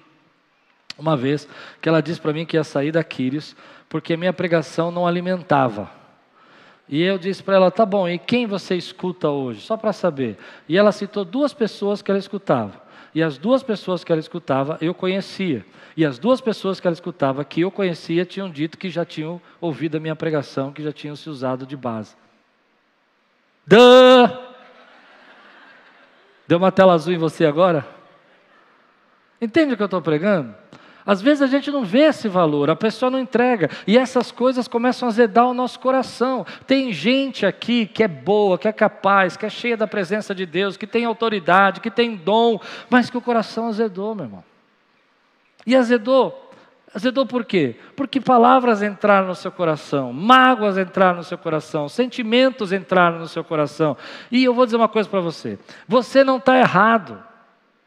uma 0.98 1.16
vez, 1.16 1.48
que 1.80 1.88
ela 1.88 2.02
disse 2.02 2.20
para 2.20 2.32
mim 2.32 2.44
que 2.44 2.56
ia 2.56 2.64
sair 2.64 2.92
da 2.92 3.02
Quírios, 3.02 3.56
porque 3.88 4.16
minha 4.18 4.32
pregação 4.34 4.90
não 4.90 5.06
alimentava. 5.06 5.97
E 6.88 7.02
eu 7.02 7.18
disse 7.18 7.42
para 7.42 7.56
ela: 7.56 7.70
tá 7.70 7.84
bom, 7.84 8.08
e 8.08 8.18
quem 8.18 8.46
você 8.46 8.74
escuta 8.74 9.28
hoje? 9.28 9.60
Só 9.60 9.76
para 9.76 9.92
saber. 9.92 10.38
E 10.68 10.76
ela 10.76 10.92
citou 10.92 11.24
duas 11.24 11.52
pessoas 11.52 12.00
que 12.00 12.10
ela 12.10 12.18
escutava. 12.18 12.88
E 13.14 13.22
as 13.22 13.38
duas 13.38 13.62
pessoas 13.62 14.04
que 14.04 14.12
ela 14.12 14.20
escutava 14.20 14.78
eu 14.80 14.94
conhecia. 14.94 15.64
E 15.96 16.04
as 16.04 16.18
duas 16.18 16.40
pessoas 16.40 16.78
que 16.78 16.86
ela 16.86 16.94
escutava 16.94 17.44
que 17.44 17.60
eu 17.62 17.70
conhecia 17.70 18.24
tinham 18.24 18.48
dito 18.50 18.78
que 18.78 18.88
já 18.88 19.04
tinham 19.04 19.40
ouvido 19.60 19.96
a 19.96 20.00
minha 20.00 20.14
pregação, 20.14 20.72
que 20.72 20.82
já 20.82 20.92
tinham 20.92 21.16
se 21.16 21.28
usado 21.28 21.66
de 21.66 21.76
base. 21.76 22.14
Dã! 23.66 24.38
Deu 26.46 26.56
uma 26.56 26.72
tela 26.72 26.94
azul 26.94 27.12
em 27.12 27.18
você 27.18 27.44
agora? 27.44 27.86
Entende 29.40 29.74
o 29.74 29.76
que 29.76 29.82
eu 29.82 29.86
estou 29.86 30.00
pregando? 30.00 30.54
Às 31.04 31.22
vezes 31.22 31.42
a 31.42 31.46
gente 31.46 31.70
não 31.70 31.84
vê 31.84 32.00
esse 32.00 32.28
valor, 32.28 32.68
a 32.68 32.76
pessoa 32.76 33.10
não 33.10 33.18
entrega, 33.18 33.70
e 33.86 33.96
essas 33.96 34.30
coisas 34.30 34.68
começam 34.68 35.08
a 35.08 35.10
azedar 35.10 35.46
o 35.46 35.54
nosso 35.54 35.80
coração. 35.80 36.44
Tem 36.66 36.92
gente 36.92 37.46
aqui 37.46 37.86
que 37.86 38.02
é 38.02 38.08
boa, 38.08 38.58
que 38.58 38.68
é 38.68 38.72
capaz, 38.72 39.36
que 39.36 39.46
é 39.46 39.50
cheia 39.50 39.76
da 39.76 39.86
presença 39.86 40.34
de 40.34 40.44
Deus, 40.44 40.76
que 40.76 40.86
tem 40.86 41.04
autoridade, 41.04 41.80
que 41.80 41.90
tem 41.90 42.14
dom, 42.14 42.60
mas 42.90 43.08
que 43.08 43.16
o 43.16 43.22
coração 43.22 43.68
azedou, 43.68 44.14
meu 44.14 44.26
irmão. 44.26 44.44
E 45.66 45.74
azedou. 45.74 46.48
Azedou 46.94 47.26
por 47.26 47.44
quê? 47.44 47.76
Porque 47.94 48.20
palavras 48.20 48.82
entraram 48.82 49.28
no 49.28 49.34
seu 49.34 49.52
coração, 49.52 50.12
mágoas 50.12 50.78
entraram 50.78 51.18
no 51.18 51.24
seu 51.24 51.36
coração, 51.36 51.88
sentimentos 51.88 52.72
entraram 52.72 53.18
no 53.18 53.28
seu 53.28 53.44
coração. 53.44 53.96
E 54.30 54.42
eu 54.42 54.54
vou 54.54 54.64
dizer 54.64 54.78
uma 54.78 54.88
coisa 54.88 55.08
para 55.08 55.20
você: 55.20 55.58
você 55.86 56.24
não 56.24 56.38
está 56.38 56.58
errado. 56.58 57.27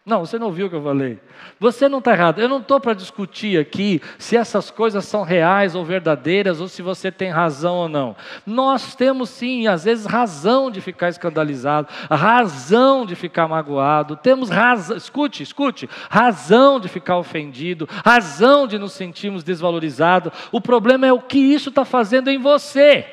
Não, 0.04 0.26
você 0.26 0.40
não 0.40 0.48
ouviu 0.48 0.66
o 0.66 0.70
que 0.70 0.76
eu 0.76 0.82
falei. 0.82 1.20
Você 1.60 1.88
não 1.88 2.00
está 2.00 2.14
errado. 2.14 2.42
Eu 2.42 2.50
não 2.50 2.58
estou 2.58 2.80
para 2.80 2.96
discutir 2.96 3.60
aqui 3.60 4.02
se 4.18 4.36
essas 4.36 4.72
coisas 4.72 5.06
são 5.06 5.22
reais 5.22 5.76
ou 5.76 5.86
verdadeiras 5.86 6.60
ou 6.60 6.68
se 6.68 6.82
você 6.82 7.12
tem 7.12 7.30
razão 7.30 7.76
ou 7.76 7.88
não. 7.88 8.16
Nós 8.44 8.96
temos 8.96 9.30
sim, 9.30 9.68
às 9.68 9.84
vezes, 9.84 10.08
razão 10.08 10.72
de 10.72 10.82
ficar 10.82 11.10
escandalizado, 11.10 11.88
razão 12.10 13.06
de 13.06 13.16
ficar 13.16 13.48
magoado, 13.48 14.16
temos 14.16 14.50
razão, 14.50 14.98
escute, 14.98 15.44
escute, 15.44 15.88
razão 16.10 16.80
de 16.80 16.88
ficar 16.88 17.18
ofendido, 17.18 17.88
razão 18.04 18.66
de 18.66 18.80
nos 18.80 18.94
sentirmos 18.94 19.44
desvalorizados. 19.44 20.34
O 20.52 20.60
problema 20.60 21.06
é 21.06 21.14
o 21.14 21.22
que 21.22 21.38
isso 21.38 21.70
está 21.70 21.86
fazendo 21.86 22.28
em 22.28 22.40
você. 22.40 23.06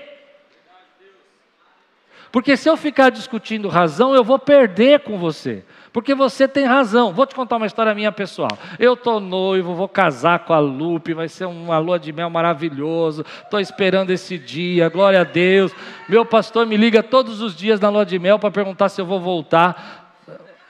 Porque 2.32 2.56
se 2.56 2.68
eu 2.68 2.78
ficar 2.78 3.10
discutindo 3.10 3.68
razão, 3.68 4.14
eu 4.14 4.24
vou 4.24 4.38
perder 4.38 5.00
com 5.00 5.18
você. 5.18 5.64
Porque 5.98 6.14
você 6.14 6.46
tem 6.46 6.64
razão. 6.64 7.12
Vou 7.12 7.26
te 7.26 7.34
contar 7.34 7.56
uma 7.56 7.66
história 7.66 7.92
minha 7.92 8.12
pessoal. 8.12 8.56
Eu 8.78 8.94
estou 8.94 9.18
noivo, 9.18 9.74
vou 9.74 9.88
casar 9.88 10.38
com 10.44 10.52
a 10.52 10.60
Lupe, 10.60 11.12
vai 11.12 11.26
ser 11.26 11.46
uma 11.46 11.76
lua 11.80 11.98
de 11.98 12.12
mel 12.12 12.30
maravilhoso. 12.30 13.26
Estou 13.42 13.58
esperando 13.58 14.10
esse 14.10 14.38
dia, 14.38 14.88
glória 14.88 15.22
a 15.22 15.24
Deus. 15.24 15.74
Meu 16.08 16.24
pastor 16.24 16.64
me 16.66 16.76
liga 16.76 17.02
todos 17.02 17.40
os 17.40 17.52
dias 17.52 17.80
na 17.80 17.88
lua 17.88 18.06
de 18.06 18.16
mel 18.16 18.38
para 18.38 18.48
perguntar 18.48 18.90
se 18.90 19.00
eu 19.00 19.06
vou 19.06 19.18
voltar. 19.18 20.14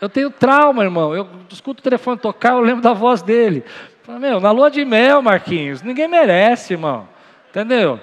Eu 0.00 0.08
tenho 0.08 0.30
trauma, 0.30 0.82
irmão. 0.82 1.14
Eu 1.14 1.28
escuto 1.50 1.80
o 1.80 1.84
telefone 1.84 2.16
tocar, 2.16 2.54
eu 2.54 2.60
lembro 2.60 2.80
da 2.80 2.94
voz 2.94 3.20
dele. 3.20 3.62
Meu, 4.08 4.40
na 4.40 4.50
lua 4.50 4.70
de 4.70 4.82
mel, 4.82 5.20
Marquinhos, 5.20 5.82
ninguém 5.82 6.08
merece, 6.08 6.72
irmão. 6.72 7.06
Entendeu? 7.50 7.96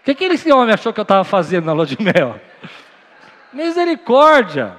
O 0.00 0.04
que, 0.04 0.14
que 0.14 0.26
esse 0.26 0.52
homem 0.52 0.72
achou 0.72 0.92
que 0.92 1.00
eu 1.00 1.02
estava 1.02 1.24
fazendo 1.24 1.64
na 1.64 1.72
lua 1.72 1.86
de 1.86 2.00
mel? 2.00 2.40
Misericórdia. 3.52 4.78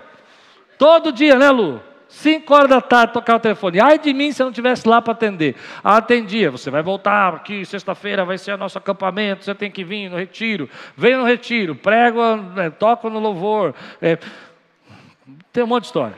Todo 0.81 1.11
dia, 1.11 1.37
né, 1.37 1.51
Lu? 1.51 1.79
Cinco 2.07 2.55
horas 2.55 2.67
da 2.67 2.81
tarde 2.81 3.13
tocar 3.13 3.35
o 3.35 3.39
telefone. 3.39 3.79
Ai 3.79 3.99
de 3.99 4.11
mim 4.15 4.31
se 4.31 4.41
eu 4.41 4.45
não 4.45 4.51
estivesse 4.51 4.89
lá 4.89 4.99
para 4.99 5.13
atender. 5.13 5.55
Ah, 5.83 5.97
atendia. 5.97 6.49
Você 6.49 6.71
vai 6.71 6.81
voltar 6.81 7.35
aqui, 7.35 7.63
sexta-feira 7.63 8.25
vai 8.25 8.35
ser 8.39 8.57
nosso 8.57 8.79
acampamento. 8.79 9.45
Você 9.45 9.53
tem 9.53 9.69
que 9.69 9.83
vir 9.83 10.09
no 10.09 10.17
retiro. 10.17 10.67
Venha 10.97 11.19
no 11.19 11.23
retiro. 11.23 11.75
Prego, 11.75 12.35
né, 12.55 12.71
toco 12.71 13.11
no 13.11 13.19
louvor. 13.19 13.75
É, 14.01 14.17
tem 15.53 15.63
um 15.63 15.67
monte 15.67 15.83
de 15.83 15.87
história. 15.89 16.17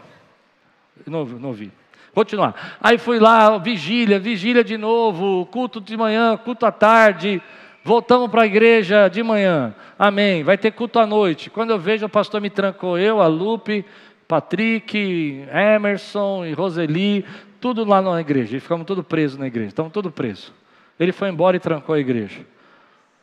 Não, 1.06 1.26
não 1.26 1.52
vi. 1.52 1.70
Continuar. 2.14 2.78
Aí 2.80 2.98
fui 2.98 3.20
lá, 3.20 3.58
vigília, 3.58 4.18
vigília 4.18 4.64
de 4.64 4.78
novo, 4.78 5.46
culto 5.48 5.82
de 5.82 5.98
manhã, 5.98 6.38
culto 6.38 6.66
à 6.66 6.72
tarde. 6.72 7.42
Voltamos 7.84 8.32
para 8.32 8.44
a 8.44 8.46
igreja 8.46 9.10
de 9.10 9.22
manhã. 9.22 9.76
Amém. 10.00 10.42
Vai 10.42 10.58
ter 10.58 10.72
culto 10.72 11.00
à 11.00 11.06
noite. 11.06 11.50
Quando 11.50 11.72
eu 11.72 11.78
vejo, 11.78 12.06
o 12.06 12.10
pastor 12.10 12.40
me 12.40 12.50
trancou, 12.50 12.98
eu, 12.98 13.22
a 13.22 13.28
Lupe 13.28 13.86
Patrick, 14.34 15.46
Emerson 15.52 16.44
e 16.44 16.54
Roseli, 16.54 17.24
tudo 17.62 17.86
lá 17.86 18.02
na 18.02 18.20
igreja. 18.20 18.58
E 18.58 18.60
ficamos 18.60 18.84
tudo 18.88 19.04
presos 19.04 19.38
na 19.38 19.46
igreja. 19.46 19.68
Estamos 19.68 19.92
tudo 19.92 20.12
presos. 20.12 20.52
Ele 21.00 21.12
foi 21.12 21.30
embora 21.30 21.56
e 21.56 21.60
trancou 21.60 21.94
a 21.94 22.00
igreja. 22.00 22.44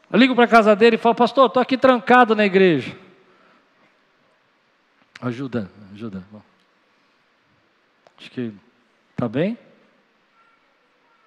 Eu 0.09 0.17
ligo 0.17 0.37
para 0.37 0.45
a 0.45 0.49
casa 0.49 0.77
dele 0.77 0.95
e 0.95 0.99
falo, 1.01 1.17
pastor, 1.17 1.47
estou 1.47 1.61
aqui 1.61 1.77
trancado 1.77 2.37
na 2.37 2.47
igreja. 2.47 2.97
Ajuda, 5.21 5.69
ajuda. 5.93 6.23
Acho 8.17 8.31
que 8.31 8.53
está 9.11 9.29
bem? 9.29 9.59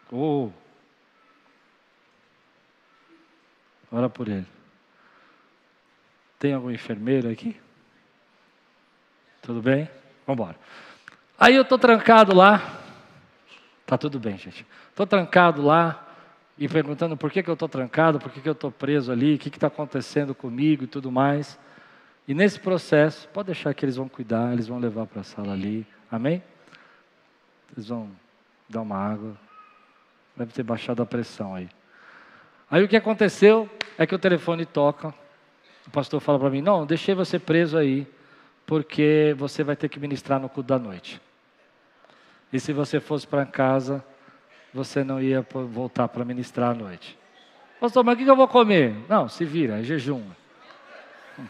Oh. 0.10 0.50
Ora 3.92 4.10
por 4.10 4.30
ele. 4.30 4.48
Tem 6.40 6.54
algum 6.54 6.72
enfermeiro 6.72 7.30
aqui? 7.30 7.58
Tudo 9.44 9.62
bem? 9.62 9.90
Vamos 10.26 10.42
embora. 10.42 10.58
Aí 11.38 11.54
eu 11.54 11.64
estou 11.64 11.78
trancado 11.78 12.34
lá. 12.34 12.80
Tá 13.86 13.98
tudo 13.98 14.18
bem, 14.18 14.38
gente. 14.38 14.66
Estou 14.90 15.06
trancado 15.06 15.62
lá 15.62 16.08
e 16.58 16.70
perguntando 16.70 17.18
por 17.18 17.30
que, 17.30 17.44
que 17.44 17.50
eu 17.50 17.54
estou 17.54 17.68
trancado, 17.68 18.20
por 18.20 18.32
que, 18.32 18.40
que 18.40 18.48
eu 18.48 18.54
estou 18.54 18.72
preso 18.72 19.12
ali, 19.12 19.36
o 19.36 19.38
que 19.38 19.50
está 19.50 19.68
acontecendo 19.68 20.34
comigo 20.34 20.86
e 20.86 20.88
tudo 20.88 21.12
mais. 21.12 21.60
E 22.26 22.34
nesse 22.34 22.58
processo, 22.58 23.28
pode 23.34 23.48
deixar 23.48 23.74
que 23.74 23.84
eles 23.84 23.98
vão 23.98 24.08
cuidar, 24.08 24.54
eles 24.54 24.68
vão 24.68 24.80
levar 24.80 25.08
para 25.08 25.20
a 25.20 25.26
sala 25.26 25.52
ali. 25.52 25.86
Amém? 26.10 26.42
Eles 27.76 27.90
vão 27.90 28.10
dar 28.70 28.82
uma 28.82 28.96
água. 28.96 29.36
Deve 30.38 30.54
ter 30.54 30.64
baixado 30.64 31.04
a 31.04 31.06
pressão 31.06 31.54
aí. 31.54 31.68
Aí 32.72 32.82
o 32.82 32.88
que 32.88 32.96
aconteceu 32.96 33.70
é 33.98 34.08
que 34.08 34.16
o 34.16 34.20
telefone 34.20 34.66
toca. 34.66 35.14
O 35.86 35.92
pastor 35.92 36.22
fala 36.22 36.40
para 36.40 36.50
mim: 36.50 36.62
Não, 36.62 36.86
deixei 36.86 37.14
você 37.14 37.38
preso 37.38 37.78
aí, 37.78 38.08
porque 38.66 39.36
você 39.38 39.64
vai 39.64 39.76
ter 39.76 39.90
que 39.90 40.00
ministrar 40.00 40.40
no 40.40 40.50
culto 40.50 40.68
da 40.68 40.80
noite. 40.80 41.22
E 42.52 42.60
se 42.60 42.72
você 42.72 43.00
fosse 43.00 43.28
para 43.28 43.46
casa, 43.46 44.04
você 44.74 45.04
não 45.04 45.22
ia 45.22 45.46
voltar 45.52 46.08
para 46.08 46.24
ministrar 46.24 46.72
à 46.72 46.74
noite. 46.74 47.18
Pastor, 47.80 48.04
mas 48.04 48.16
o 48.16 48.18
que 48.18 48.30
eu 48.30 48.36
vou 48.36 48.48
comer? 48.48 48.96
Não, 49.10 49.28
se 49.28 49.44
vira, 49.44 49.80
é 49.80 49.84
jejum. 49.84 50.24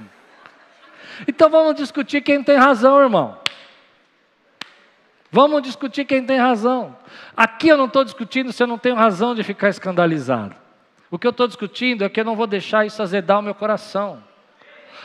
Então 1.28 1.48
vamos 1.48 1.76
discutir 1.76 2.22
quem 2.22 2.44
tem 2.44 2.56
razão, 2.56 3.00
irmão. 3.00 3.38
Vamos 5.32 5.62
discutir 5.62 6.06
quem 6.06 6.26
tem 6.26 6.38
razão. 6.38 6.98
Aqui 7.38 7.68
eu 7.68 7.78
não 7.78 7.86
estou 7.86 8.04
discutindo 8.04 8.52
se 8.52 8.64
eu 8.64 8.68
não 8.68 8.80
tenho 8.80 8.96
razão 8.96 9.36
de 9.36 9.44
ficar 9.44 9.70
escandalizado. 9.70 10.56
O 11.12 11.20
que 11.20 11.28
eu 11.28 11.32
estou 11.32 11.48
discutindo 11.48 12.04
é 12.04 12.10
que 12.10 12.20
eu 12.20 12.26
não 12.26 12.36
vou 12.36 12.48
deixar 12.48 12.86
isso 12.86 13.00
azedar 13.00 13.38
o 13.38 13.44
meu 13.44 13.54
coração. 13.54 14.24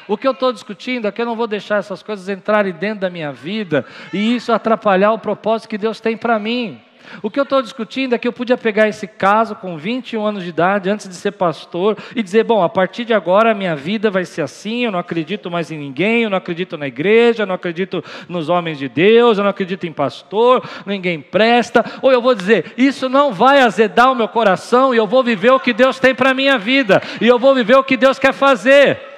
O 0.07 0.17
que 0.17 0.27
eu 0.27 0.33
estou 0.33 0.53
discutindo 0.53 1.07
é 1.07 1.13
que 1.13 1.21
eu 1.21 1.27
não 1.27 1.37
vou 1.37 1.47
deixar 1.47 1.77
essas 1.77 2.03
coisas 2.03 2.29
entrarem 2.29 2.73
dentro 2.73 3.01
da 3.01 3.11
minha 3.11 3.33
vida 3.33 3.85
e 4.13 4.37
isso 4.37 4.53
atrapalhar 4.53 5.13
o 5.13 5.19
propósito 5.19 5.69
que 5.69 5.79
Deus 5.79 6.01
tem 6.01 6.17
para 6.17 6.39
mim. 6.39 6.81
O 7.23 7.31
que 7.31 7.39
eu 7.39 7.45
estou 7.45 7.63
discutindo 7.63 8.15
é 8.15 8.19
que 8.19 8.29
eu 8.29 8.33
podia 8.33 8.57
pegar 8.57 8.89
esse 8.89 9.07
caso 9.07 9.55
com 9.55 9.77
21 9.77 10.25
anos 10.25 10.43
de 10.43 10.51
idade, 10.51 10.91
antes 10.91 11.09
de 11.09 11.15
ser 11.15 11.33
pastor, 11.33 11.97
e 12.15 12.23
dizer: 12.23 12.45
bom, 12.45 12.63
a 12.63 12.69
partir 12.69 13.05
de 13.05 13.15
agora 13.15 13.53
a 13.53 13.55
minha 13.55 13.75
vida 13.75 14.11
vai 14.11 14.25
ser 14.25 14.43
assim, 14.43 14.85
eu 14.85 14.93
não 14.93 14.99
acredito 14.99 15.51
mais 15.51 15.71
em 15.71 15.79
ninguém, 15.79 16.23
eu 16.23 16.31
não 16.31 16.39
acredito 16.39 16.77
na 16.77 16.87
igreja, 16.87 17.43
eu 17.43 17.47
não 17.47 17.55
acredito 17.55 18.05
nos 18.29 18.49
homens 18.49 18.79
de 18.79 18.89
Deus, 18.89 19.39
eu 19.39 19.45
não 19.45 19.51
acredito 19.51 19.87
em 19.87 19.93
pastor, 19.93 20.63
ninguém 20.87 21.21
presta. 21.21 21.85
Ou 22.03 22.13
eu 22.13 22.21
vou 22.21 22.35
dizer: 22.35 22.73
isso 22.77 23.09
não 23.09 23.33
vai 23.33 23.61
azedar 23.61 24.13
o 24.13 24.15
meu 24.15 24.29
coração 24.29 24.95
e 24.95 24.99
eu 24.99 25.07
vou 25.07 25.23
viver 25.23 25.51
o 25.51 25.61
que 25.61 25.73
Deus 25.73 25.99
tem 25.99 26.15
para 26.15 26.31
a 26.31 26.35
minha 26.35 26.59
vida, 26.59 27.03
e 27.21 27.27
eu 27.27 27.39
vou 27.39 27.55
viver 27.55 27.77
o 27.77 27.85
que 27.85 27.97
Deus 27.97 28.19
quer 28.19 28.33
fazer. 28.33 29.18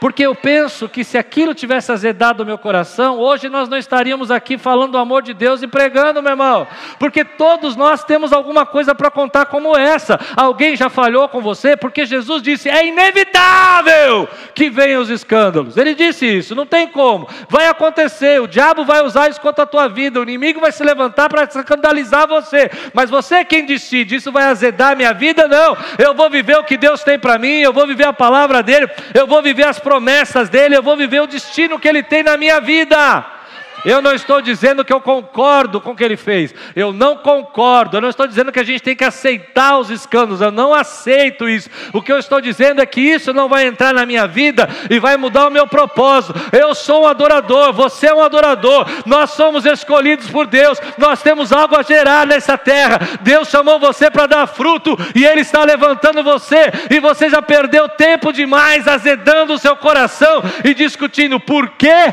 Porque 0.00 0.24
eu 0.24 0.34
penso 0.34 0.88
que 0.88 1.04
se 1.04 1.18
aquilo 1.18 1.54
tivesse 1.54 1.92
azedado 1.92 2.42
o 2.42 2.46
meu 2.46 2.58
coração, 2.58 3.18
hoje 3.18 3.48
nós 3.48 3.68
não 3.68 3.76
estaríamos 3.76 4.30
aqui 4.30 4.56
falando 4.56 4.92
do 4.92 4.98
amor 4.98 5.22
de 5.22 5.34
Deus 5.34 5.62
e 5.62 5.66
pregando, 5.66 6.22
meu 6.22 6.32
irmão. 6.32 6.66
Porque 6.98 7.24
todos 7.24 7.76
nós 7.76 8.04
temos 8.04 8.32
alguma 8.32 8.64
coisa 8.64 8.94
para 8.94 9.10
contar 9.10 9.46
como 9.46 9.76
essa. 9.76 10.18
Alguém 10.36 10.76
já 10.76 10.88
falhou 10.88 11.28
com 11.28 11.40
você? 11.40 11.76
Porque 11.76 12.06
Jesus 12.06 12.42
disse: 12.42 12.68
é 12.68 12.86
inevitável 12.86 14.28
que 14.54 14.70
venham 14.70 15.02
os 15.02 15.10
escândalos. 15.10 15.76
Ele 15.76 15.94
disse 15.94 16.26
isso, 16.26 16.54
não 16.54 16.66
tem 16.66 16.86
como. 16.86 17.28
Vai 17.48 17.66
acontecer, 17.66 18.40
o 18.40 18.46
diabo 18.46 18.84
vai 18.84 19.02
usar 19.02 19.28
isso 19.28 19.40
contra 19.40 19.64
a 19.64 19.66
tua 19.66 19.88
vida, 19.88 20.20
o 20.20 20.22
inimigo 20.22 20.60
vai 20.60 20.72
se 20.72 20.84
levantar 20.84 21.28
para 21.28 21.44
escandalizar 21.44 22.28
você. 22.28 22.70
Mas 22.94 23.10
você 23.10 23.36
é 23.36 23.44
quem 23.44 23.66
decide, 23.66 24.16
isso 24.16 24.30
vai 24.30 24.44
azedar 24.44 24.92
a 24.92 24.94
minha 24.94 25.12
vida? 25.12 25.48
Não. 25.48 25.76
Eu 25.98 26.14
vou 26.14 26.30
viver 26.30 26.56
o 26.58 26.64
que 26.64 26.76
Deus 26.76 27.02
tem 27.02 27.18
para 27.18 27.38
mim, 27.38 27.60
eu 27.60 27.72
vou 27.72 27.86
viver 27.86 28.06
a 28.06 28.12
palavra 28.12 28.62
dele, 28.62 28.88
eu 29.14 29.26
vou 29.26 29.42
viver 29.42 29.64
as 29.64 29.78
promessas 29.80 30.48
dele, 30.48 30.76
eu 30.76 30.82
vou 30.82 30.96
viver 30.96 31.20
o 31.20 31.26
destino 31.26 31.78
que 31.78 31.88
ele 31.88 32.02
tem 32.02 32.22
na 32.22 32.36
minha 32.36 32.60
vida. 32.60 33.39
Eu 33.84 34.02
não 34.02 34.12
estou 34.12 34.40
dizendo 34.40 34.84
que 34.84 34.92
eu 34.92 35.00
concordo 35.00 35.80
com 35.80 35.92
o 35.92 35.96
que 35.96 36.04
ele 36.04 36.16
fez. 36.16 36.54
Eu 36.74 36.92
não 36.92 37.16
concordo. 37.16 37.96
Eu 37.96 38.00
não 38.00 38.08
estou 38.08 38.26
dizendo 38.26 38.52
que 38.52 38.60
a 38.60 38.64
gente 38.64 38.82
tem 38.82 38.96
que 38.96 39.04
aceitar 39.04 39.78
os 39.78 39.90
escândalos. 39.90 40.40
Eu 40.40 40.50
não 40.50 40.74
aceito 40.74 41.48
isso. 41.48 41.70
O 41.92 42.02
que 42.02 42.12
eu 42.12 42.18
estou 42.18 42.40
dizendo 42.40 42.80
é 42.80 42.86
que 42.86 43.00
isso 43.00 43.32
não 43.32 43.48
vai 43.48 43.66
entrar 43.66 43.94
na 43.94 44.04
minha 44.04 44.26
vida 44.26 44.68
e 44.88 44.98
vai 44.98 45.16
mudar 45.16 45.46
o 45.46 45.50
meu 45.50 45.66
propósito. 45.66 46.34
Eu 46.52 46.74
sou 46.74 47.04
um 47.04 47.06
adorador. 47.06 47.72
Você 47.72 48.08
é 48.08 48.14
um 48.14 48.22
adorador. 48.22 48.86
Nós 49.06 49.30
somos 49.30 49.64
escolhidos 49.64 50.28
por 50.28 50.46
Deus. 50.46 50.78
Nós 50.98 51.22
temos 51.22 51.52
algo 51.52 51.76
a 51.76 51.82
gerar 51.82 52.26
nessa 52.26 52.58
terra. 52.58 52.98
Deus 53.22 53.48
chamou 53.48 53.78
você 53.78 54.10
para 54.10 54.26
dar 54.26 54.46
fruto 54.46 54.96
e 55.14 55.24
Ele 55.24 55.40
está 55.40 55.64
levantando 55.64 56.22
você. 56.22 56.70
E 56.90 57.00
você 57.00 57.28
já 57.28 57.40
perdeu 57.40 57.88
tempo 57.88 58.32
demais 58.32 58.86
azedando 58.86 59.54
o 59.54 59.58
seu 59.58 59.76
coração 59.76 60.42
e 60.64 60.74
discutindo 60.74 61.40
por 61.40 61.70
quê 61.70 62.12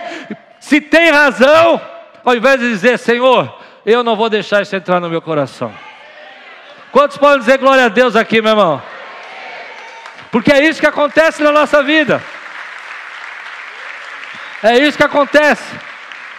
se 0.67 0.81
tem 0.81 1.11
razão, 1.11 1.79
ao 2.25 2.35
invés 2.35 2.59
de 2.59 2.67
dizer, 2.67 2.99
Senhor, 2.99 3.57
eu 3.85 4.03
não 4.03 4.17
vou 4.17 4.29
deixar 4.29 4.61
isso 4.61 4.75
entrar 4.75 4.99
no 4.99 5.09
meu 5.09 5.21
coração. 5.21 5.73
Quantos 6.91 7.17
podem 7.17 7.39
dizer 7.39 7.57
glória 7.57 7.85
a 7.85 7.87
Deus 7.87 8.17
aqui, 8.17 8.41
meu 8.41 8.51
irmão? 8.51 8.83
Porque 10.29 10.51
é 10.51 10.65
isso 10.65 10.81
que 10.81 10.85
acontece 10.85 11.41
na 11.41 11.53
nossa 11.53 11.81
vida. 11.81 12.21
É 14.61 14.77
isso 14.77 14.97
que 14.97 15.05
acontece. 15.05 15.73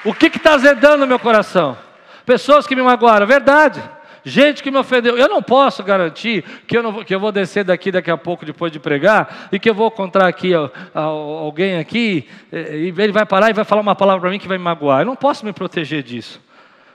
O 0.05 0.13
que 0.13 0.27
está 0.27 0.53
azedando 0.53 0.99
no 0.99 1.07
meu 1.07 1.19
coração? 1.19 1.79
Pessoas 2.27 2.67
que 2.67 2.77
me 2.77 2.83
magoaram, 2.83 3.27
verdade. 3.27 3.83
Gente 4.29 4.63
que 4.63 4.71
me 4.71 4.77
ofendeu, 4.77 5.17
eu 5.17 5.27
não 5.27 5.43
posso 5.43 5.83
garantir 5.83 6.45
que 6.67 6.77
eu, 6.77 6.83
não 6.83 6.93
vou, 6.93 7.05
que 7.05 7.15
eu 7.15 7.19
vou 7.19 7.33
descer 7.33 7.65
daqui 7.65 7.91
daqui 7.91 8.11
a 8.11 8.17
pouco 8.17 8.45
depois 8.45 8.71
de 8.71 8.79
pregar 8.79 9.49
e 9.51 9.59
que 9.59 9.71
eu 9.71 9.75
vou 9.75 9.89
encontrar 9.89 10.29
aqui 10.29 10.53
alguém 10.93 11.79
aqui 11.79 12.29
e 12.53 12.93
ele 12.99 13.11
vai 13.11 13.25
parar 13.25 13.49
e 13.49 13.55
vai 13.55 13.65
falar 13.65 13.81
uma 13.81 13.95
palavra 13.95 14.21
para 14.21 14.31
mim 14.31 14.39
que 14.39 14.47
vai 14.47 14.59
me 14.59 14.65
magoar. 14.65 15.01
Eu 15.01 15.07
não 15.07 15.17
posso 15.17 15.47
me 15.47 15.53
proteger 15.53 16.03
disso. 16.03 16.43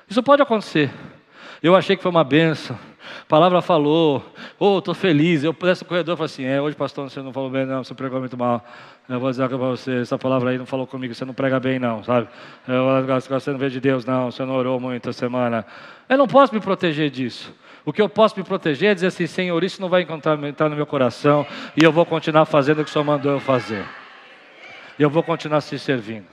Isso 0.08 0.22
pode 0.22 0.44
acontecer. 0.44 0.92
Eu 1.62 1.76
achei 1.76 1.96
que 1.96 2.04
foi 2.04 2.12
uma 2.12 2.24
benção. 2.24 2.78
A 3.22 3.26
palavra 3.26 3.62
falou, 3.62 4.24
oh, 4.60 4.80
estou 4.80 4.94
feliz. 4.94 5.44
Eu 5.44 5.54
desço 5.54 5.84
o 5.84 5.88
corredor 5.88 6.14
e 6.14 6.18
falo 6.18 6.26
assim: 6.26 6.46
é, 6.46 6.62
hoje, 6.62 6.76
pastor, 6.76 7.10
você 7.10 7.22
não 7.22 7.34
falou 7.34 7.50
bem, 7.50 7.66
não, 7.66 7.84
você 7.84 7.94
pregou 7.94 8.20
muito 8.20 8.38
mal. 8.38 8.64
Eu 9.08 9.20
vou 9.20 9.30
dizer 9.30 9.48
para 9.48 9.58
você: 9.58 10.02
essa 10.02 10.18
palavra 10.18 10.52
aí 10.52 10.58
não 10.58 10.66
falou 10.66 10.88
comigo, 10.88 11.14
você 11.14 11.26
não 11.26 11.34
prega 11.34 11.60
bem, 11.60 11.80
não, 11.80 12.04
sabe? 12.04 12.28
Eu, 12.68 12.84
você 13.30 13.52
não 13.52 13.58
vê 13.58 13.70
de 13.70 13.80
Deus, 13.80 14.06
não, 14.06 14.32
você 14.32 14.44
não 14.46 14.56
orou 14.56 14.80
muito 14.80 15.10
essa 15.10 15.20
semana. 15.20 15.66
Eu 16.08 16.18
não 16.18 16.28
posso 16.28 16.54
me 16.54 16.62
proteger 16.62 17.10
disso. 17.10 17.54
O 17.86 17.92
que 17.92 18.02
eu 18.02 18.08
posso 18.08 18.38
me 18.38 18.44
proteger 18.44 18.92
é 18.92 18.94
dizer 18.94 19.08
assim: 19.08 19.28
Senhor, 19.28 19.64
isso 19.64 19.82
não 19.82 19.90
vai 19.90 20.02
entrar 20.04 20.70
no 20.70 20.76
meu 20.76 20.86
coração 20.86 21.46
e 21.76 21.84
eu 21.84 21.92
vou 21.92 22.06
continuar 22.06 22.46
fazendo 22.46 22.82
o 22.82 22.84
que 22.84 22.90
o 22.90 22.94
Senhor 22.94 23.06
mandou 23.06 23.32
eu 23.32 23.40
fazer. 23.40 23.86
E 24.98 25.04
eu 25.04 25.10
vou 25.10 25.24
continuar 25.24 25.62
se 25.62 25.78
servindo. 25.78 26.33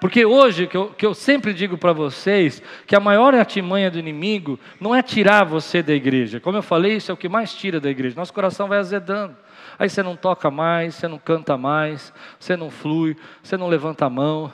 Porque 0.00 0.24
hoje, 0.24 0.66
que 0.66 0.76
eu, 0.76 0.88
que 0.88 1.04
eu 1.04 1.12
sempre 1.12 1.52
digo 1.52 1.76
para 1.76 1.92
vocês, 1.92 2.62
que 2.86 2.96
a 2.96 3.00
maior 3.00 3.34
artimanha 3.34 3.90
do 3.90 3.98
inimigo 3.98 4.58
não 4.80 4.94
é 4.94 5.02
tirar 5.02 5.44
você 5.44 5.82
da 5.82 5.92
igreja. 5.92 6.40
Como 6.40 6.56
eu 6.56 6.62
falei, 6.62 6.96
isso 6.96 7.10
é 7.10 7.14
o 7.14 7.16
que 7.16 7.28
mais 7.28 7.52
tira 7.54 7.78
da 7.78 7.90
igreja. 7.90 8.16
Nosso 8.16 8.32
coração 8.32 8.66
vai 8.66 8.78
azedando. 8.78 9.36
Aí 9.78 9.90
você 9.90 10.02
não 10.02 10.16
toca 10.16 10.50
mais, 10.50 10.94
você 10.94 11.06
não 11.06 11.18
canta 11.18 11.56
mais, 11.56 12.12
você 12.38 12.56
não 12.56 12.70
flui, 12.70 13.16
você 13.42 13.56
não 13.56 13.68
levanta 13.68 14.06
a 14.06 14.10
mão. 14.10 14.50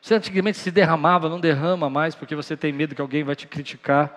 Você 0.00 0.14
antigamente 0.14 0.58
se 0.58 0.70
derramava, 0.70 1.30
não 1.30 1.40
derrama 1.40 1.88
mais, 1.88 2.14
porque 2.14 2.36
você 2.36 2.54
tem 2.54 2.70
medo 2.70 2.94
que 2.94 3.00
alguém 3.00 3.24
vai 3.24 3.34
te 3.34 3.46
criticar, 3.46 4.14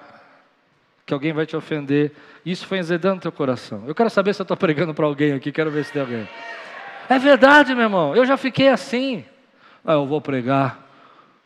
que 1.06 1.14
alguém 1.14 1.32
vai 1.32 1.46
te 1.46 1.56
ofender. 1.56 2.12
Isso 2.46 2.68
foi 2.68 2.80
azedando 2.80 3.22
teu 3.22 3.32
coração. 3.32 3.86
Eu 3.88 3.96
quero 3.96 4.10
saber 4.10 4.34
se 4.34 4.42
eu 4.42 4.44
estou 4.44 4.58
pregando 4.58 4.94
para 4.94 5.06
alguém 5.06 5.32
aqui, 5.32 5.54
quero 5.54 5.72
ver 5.72 5.86
se 5.86 5.94
tem 5.94 6.02
alguém. 6.02 6.28
É 7.08 7.18
verdade, 7.18 7.74
meu 7.74 7.86
irmão, 7.86 8.14
eu 8.14 8.26
já 8.26 8.36
fiquei 8.36 8.68
assim. 8.68 9.24
Ah, 9.84 9.94
eu 9.94 10.06
vou 10.06 10.22
pregar 10.22 10.86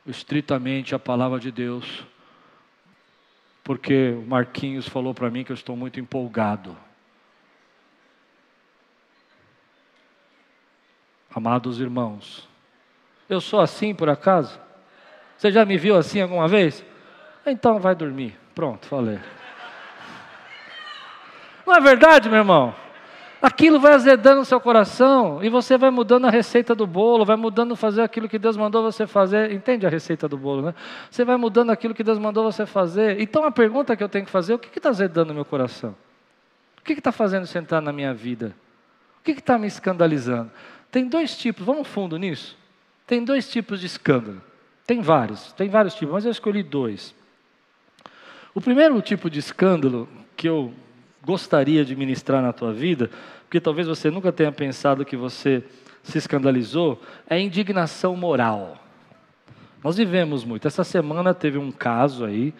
estritamente 0.06 0.96
a 0.96 1.00
palavra 1.00 1.39
de 1.39 1.52
Deus, 1.52 2.04
porque 3.63 4.12
o 4.17 4.28
Marquinhos 4.28 4.88
falou 4.88 5.13
para 5.13 5.30
mim 5.30 5.44
que 5.44 5.52
eu 5.52 5.56
estou 5.56 5.76
muito 5.76 6.00
empolgado. 6.00 6.76
Amados 11.34 11.80
irmãos, 11.80 12.48
eu 13.30 13.39
sou 13.39 13.62
assim 13.62 13.96
por 13.96 14.10
acaso? 14.10 14.60
Você 15.38 15.52
já 15.52 15.63
me 15.63 15.78
viu 15.78 15.96
assim 15.96 16.22
alguma 16.22 16.48
vez? 16.48 16.84
Então 17.46 17.80
vai 17.80 17.96
dormir. 17.96 18.38
Pronto, 18.54 18.86
falei. 18.86 19.20
Não 21.65 21.76
é 21.76 21.80
verdade, 21.80 22.28
meu 22.28 22.39
irmão? 22.39 22.76
Aquilo 23.42 23.80
vai 23.80 23.94
azedando 23.94 24.42
o 24.42 24.46
seu 24.46 24.60
coração 24.60 25.44
e 25.44 25.50
você 25.50 25.78
vai 25.78 25.90
mudando 25.90 26.26
a 26.26 26.30
receita 26.30 26.76
do 26.76 26.86
bolo, 26.86 27.26
vai 27.26 27.36
mudando 27.36 27.76
fazer 27.76 28.02
aquilo 28.02 28.30
que 28.30 28.38
Deus 28.38 28.56
mandou 28.56 28.84
você 28.84 29.08
fazer. 29.08 29.52
Entende 29.52 29.86
a 29.86 29.90
receita 29.90 30.28
do 30.28 30.38
bolo, 30.38 30.62
né? 30.62 30.76
Você 31.10 31.26
vai 31.26 31.38
mudando 31.38 31.72
aquilo 31.72 31.94
que 31.94 32.04
Deus 32.04 32.20
mandou 32.20 32.44
você 32.44 32.66
fazer. 32.66 33.20
Então 33.20 33.44
a 33.44 33.52
pergunta 33.52 33.96
que 33.96 34.04
eu 34.04 34.10
tenho 34.10 34.26
que 34.26 34.32
fazer: 34.32 34.54
o 34.54 34.60
que 34.60 34.78
está 34.78 34.90
azedando 34.90 35.32
o 35.32 35.36
meu 35.36 35.46
coração? 35.46 35.96
O 36.78 36.84
que 36.84 36.94
está 36.94 37.12
fazendo 37.12 37.44
isso 37.44 37.58
entrar 37.58 37.82
na 37.82 37.92
minha 37.92 38.14
vida? 38.14 38.56
O 39.20 39.24
que 39.24 39.32
está 39.32 39.58
me 39.58 39.68
escandalizando? 39.68 40.52
Tem 40.92 41.08
dois 41.08 41.38
tipos, 41.38 41.66
vamos 41.66 41.88
fundo 41.88 42.18
nisso? 42.18 42.58
Tem 43.08 43.24
dois 43.24 43.50
tipos 43.50 43.80
de 43.80 43.86
escândalo. 43.86 44.42
Tem 44.86 45.02
vários, 45.02 45.52
tem 45.54 45.70
vários 45.70 45.94
tipos, 45.94 46.14
mas 46.14 46.26
eu 46.26 46.32
escolhi 46.32 46.64
dois. 46.64 47.16
O 48.54 48.60
primeiro 48.60 49.02
tipo 49.02 49.30
de 49.30 49.40
escândalo 49.40 50.10
que 50.36 50.50
eu 50.50 50.74
gostaria 51.24 51.86
de 51.86 51.96
ministrar 51.96 52.42
na 52.42 52.54
tua 52.54 52.74
vida, 52.74 53.10
porque 53.44 53.60
talvez 53.60 53.88
você 53.88 54.10
nunca 54.10 54.32
tenha 54.32 54.52
pensado 54.52 55.06
que 55.06 55.16
você 55.16 55.64
se 56.04 56.18
escandalizou, 56.18 57.00
é 57.30 57.40
indignação 57.40 58.16
moral. 58.16 58.78
Nós 59.84 59.98
vivemos 59.98 60.44
muito. 60.44 60.68
Essa 60.68 60.84
semana 60.84 61.34
teve 61.34 61.58
um 61.58 61.72
caso 61.72 62.26
aí, 62.26 62.54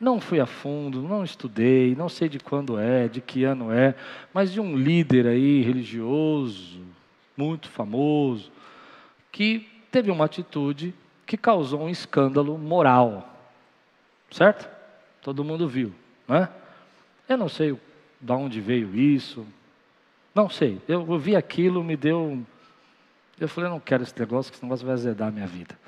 não 0.00 0.20
fui 0.20 0.40
a 0.40 0.46
fundo, 0.46 1.02
não 1.02 1.24
estudei, 1.24 1.94
não 1.94 2.08
sei 2.08 2.28
de 2.28 2.38
quando 2.38 2.78
é, 2.78 3.08
de 3.08 3.20
que 3.20 3.44
ano 3.44 3.72
é, 3.72 3.94
mas 4.32 4.52
de 4.52 4.60
um 4.60 4.76
líder 4.76 5.26
aí 5.26 5.62
religioso, 5.62 6.80
muito 7.36 7.68
famoso, 7.68 8.50
que 9.30 9.68
teve 9.90 10.10
uma 10.10 10.24
atitude 10.24 10.94
que 11.26 11.36
causou 11.36 11.82
um 11.82 11.88
escândalo 11.88 12.58
moral. 12.58 13.30
Certo? 14.30 14.68
Todo 15.22 15.44
mundo 15.44 15.68
viu, 15.68 15.92
né? 16.28 16.48
Eu 17.28 17.38
não 17.38 17.48
sei 17.48 17.78
de 18.24 18.32
onde 18.32 18.58
veio 18.58 18.96
isso, 18.96 19.46
não 20.34 20.48
sei. 20.48 20.80
Eu 20.88 21.18
vi 21.18 21.36
aquilo, 21.36 21.84
me 21.84 21.94
deu. 21.94 22.42
Eu 23.38 23.48
falei, 23.48 23.68
não 23.68 23.78
quero 23.78 24.02
esse 24.02 24.18
negócio, 24.18 24.50
que 24.50 24.56
esse 24.56 24.64
negócio 24.64 24.86
vai 24.86 24.94
azedar 24.94 25.28
a 25.28 25.30
minha 25.30 25.46
vida. 25.46 25.78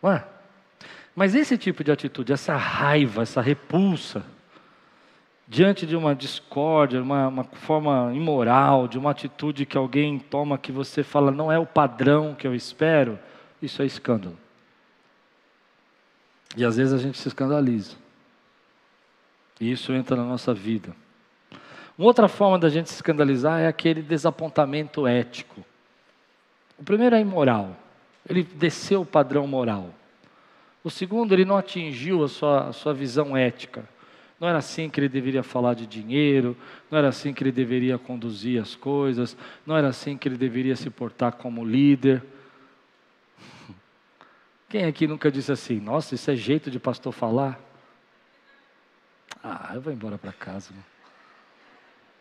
Não 0.00 0.12
é? 0.12 0.24
Mas 1.14 1.34
esse 1.34 1.58
tipo 1.58 1.82
de 1.82 1.90
atitude, 1.90 2.32
essa 2.32 2.54
raiva, 2.54 3.22
essa 3.22 3.40
repulsa, 3.40 4.24
diante 5.46 5.86
de 5.86 5.96
uma 5.96 6.14
discórdia, 6.14 7.02
uma, 7.02 7.26
uma 7.26 7.44
forma 7.44 8.12
imoral, 8.14 8.86
de 8.86 8.96
uma 8.96 9.10
atitude 9.10 9.66
que 9.66 9.76
alguém 9.76 10.18
toma 10.18 10.56
que 10.56 10.70
você 10.70 11.02
fala 11.02 11.32
não 11.32 11.50
é 11.50 11.58
o 11.58 11.66
padrão 11.66 12.34
que 12.34 12.46
eu 12.46 12.54
espero, 12.54 13.18
isso 13.60 13.82
é 13.82 13.86
escândalo. 13.86 14.38
E 16.56 16.64
às 16.64 16.76
vezes 16.76 16.92
a 16.92 16.98
gente 16.98 17.18
se 17.18 17.26
escandaliza. 17.26 17.96
E 19.60 19.70
isso 19.70 19.92
entra 19.92 20.16
na 20.16 20.24
nossa 20.24 20.54
vida. 20.54 20.94
Uma 21.96 22.08
outra 22.08 22.26
forma 22.26 22.58
da 22.58 22.68
gente 22.68 22.90
se 22.90 22.96
escandalizar 22.96 23.60
é 23.60 23.68
aquele 23.68 24.02
desapontamento 24.02 25.06
ético. 25.06 25.64
O 26.76 26.82
primeiro 26.82 27.14
é 27.14 27.20
imoral. 27.20 27.76
Ele 28.28 28.42
desceu 28.42 29.02
o 29.02 29.06
padrão 29.06 29.46
moral. 29.46 29.94
O 30.82 30.90
segundo, 30.90 31.32
ele 31.32 31.44
não 31.44 31.56
atingiu 31.56 32.24
a 32.24 32.28
sua, 32.28 32.68
a 32.68 32.72
sua 32.72 32.92
visão 32.92 33.36
ética. 33.36 33.88
Não 34.40 34.48
era 34.48 34.58
assim 34.58 34.90
que 34.90 34.98
ele 34.98 35.08
deveria 35.08 35.42
falar 35.42 35.74
de 35.74 35.86
dinheiro, 35.86 36.56
não 36.90 36.98
era 36.98 37.08
assim 37.08 37.32
que 37.32 37.42
ele 37.42 37.52
deveria 37.52 37.96
conduzir 37.96 38.60
as 38.60 38.74
coisas, 38.74 39.36
não 39.64 39.76
era 39.76 39.88
assim 39.88 40.18
que 40.18 40.28
ele 40.28 40.36
deveria 40.36 40.74
se 40.74 40.90
portar 40.90 41.32
como 41.32 41.64
líder. 41.64 42.22
Quem 44.68 44.84
aqui 44.84 45.06
nunca 45.06 45.30
disse 45.30 45.52
assim, 45.52 45.78
nossa, 45.78 46.16
isso 46.16 46.30
é 46.30 46.34
jeito 46.34 46.70
de 46.70 46.80
pastor 46.80 47.12
falar? 47.12 47.58
Ah, 49.42 49.70
eu 49.74 49.80
vou 49.80 49.92
embora 49.92 50.18
para 50.18 50.32
casa. 50.32 50.70
Mano. 50.72 50.93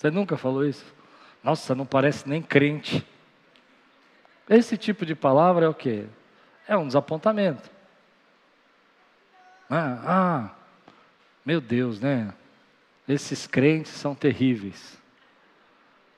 Você 0.03 0.11
nunca 0.11 0.35
falou 0.35 0.65
isso? 0.65 0.83
Nossa, 1.41 1.73
não 1.73 1.85
parece 1.85 2.27
nem 2.27 2.41
crente. 2.41 3.07
Esse 4.49 4.75
tipo 4.75 5.05
de 5.05 5.15
palavra 5.15 5.65
é 5.65 5.69
o 5.69 5.73
quê? 5.73 6.07
É 6.67 6.75
um 6.75 6.85
desapontamento. 6.85 7.71
Ah, 9.69 10.01
ah, 10.05 10.49
meu 11.45 11.61
Deus, 11.61 12.01
né? 12.01 12.33
Esses 13.07 13.47
crentes 13.47 13.93
são 13.93 14.13
terríveis. 14.13 15.01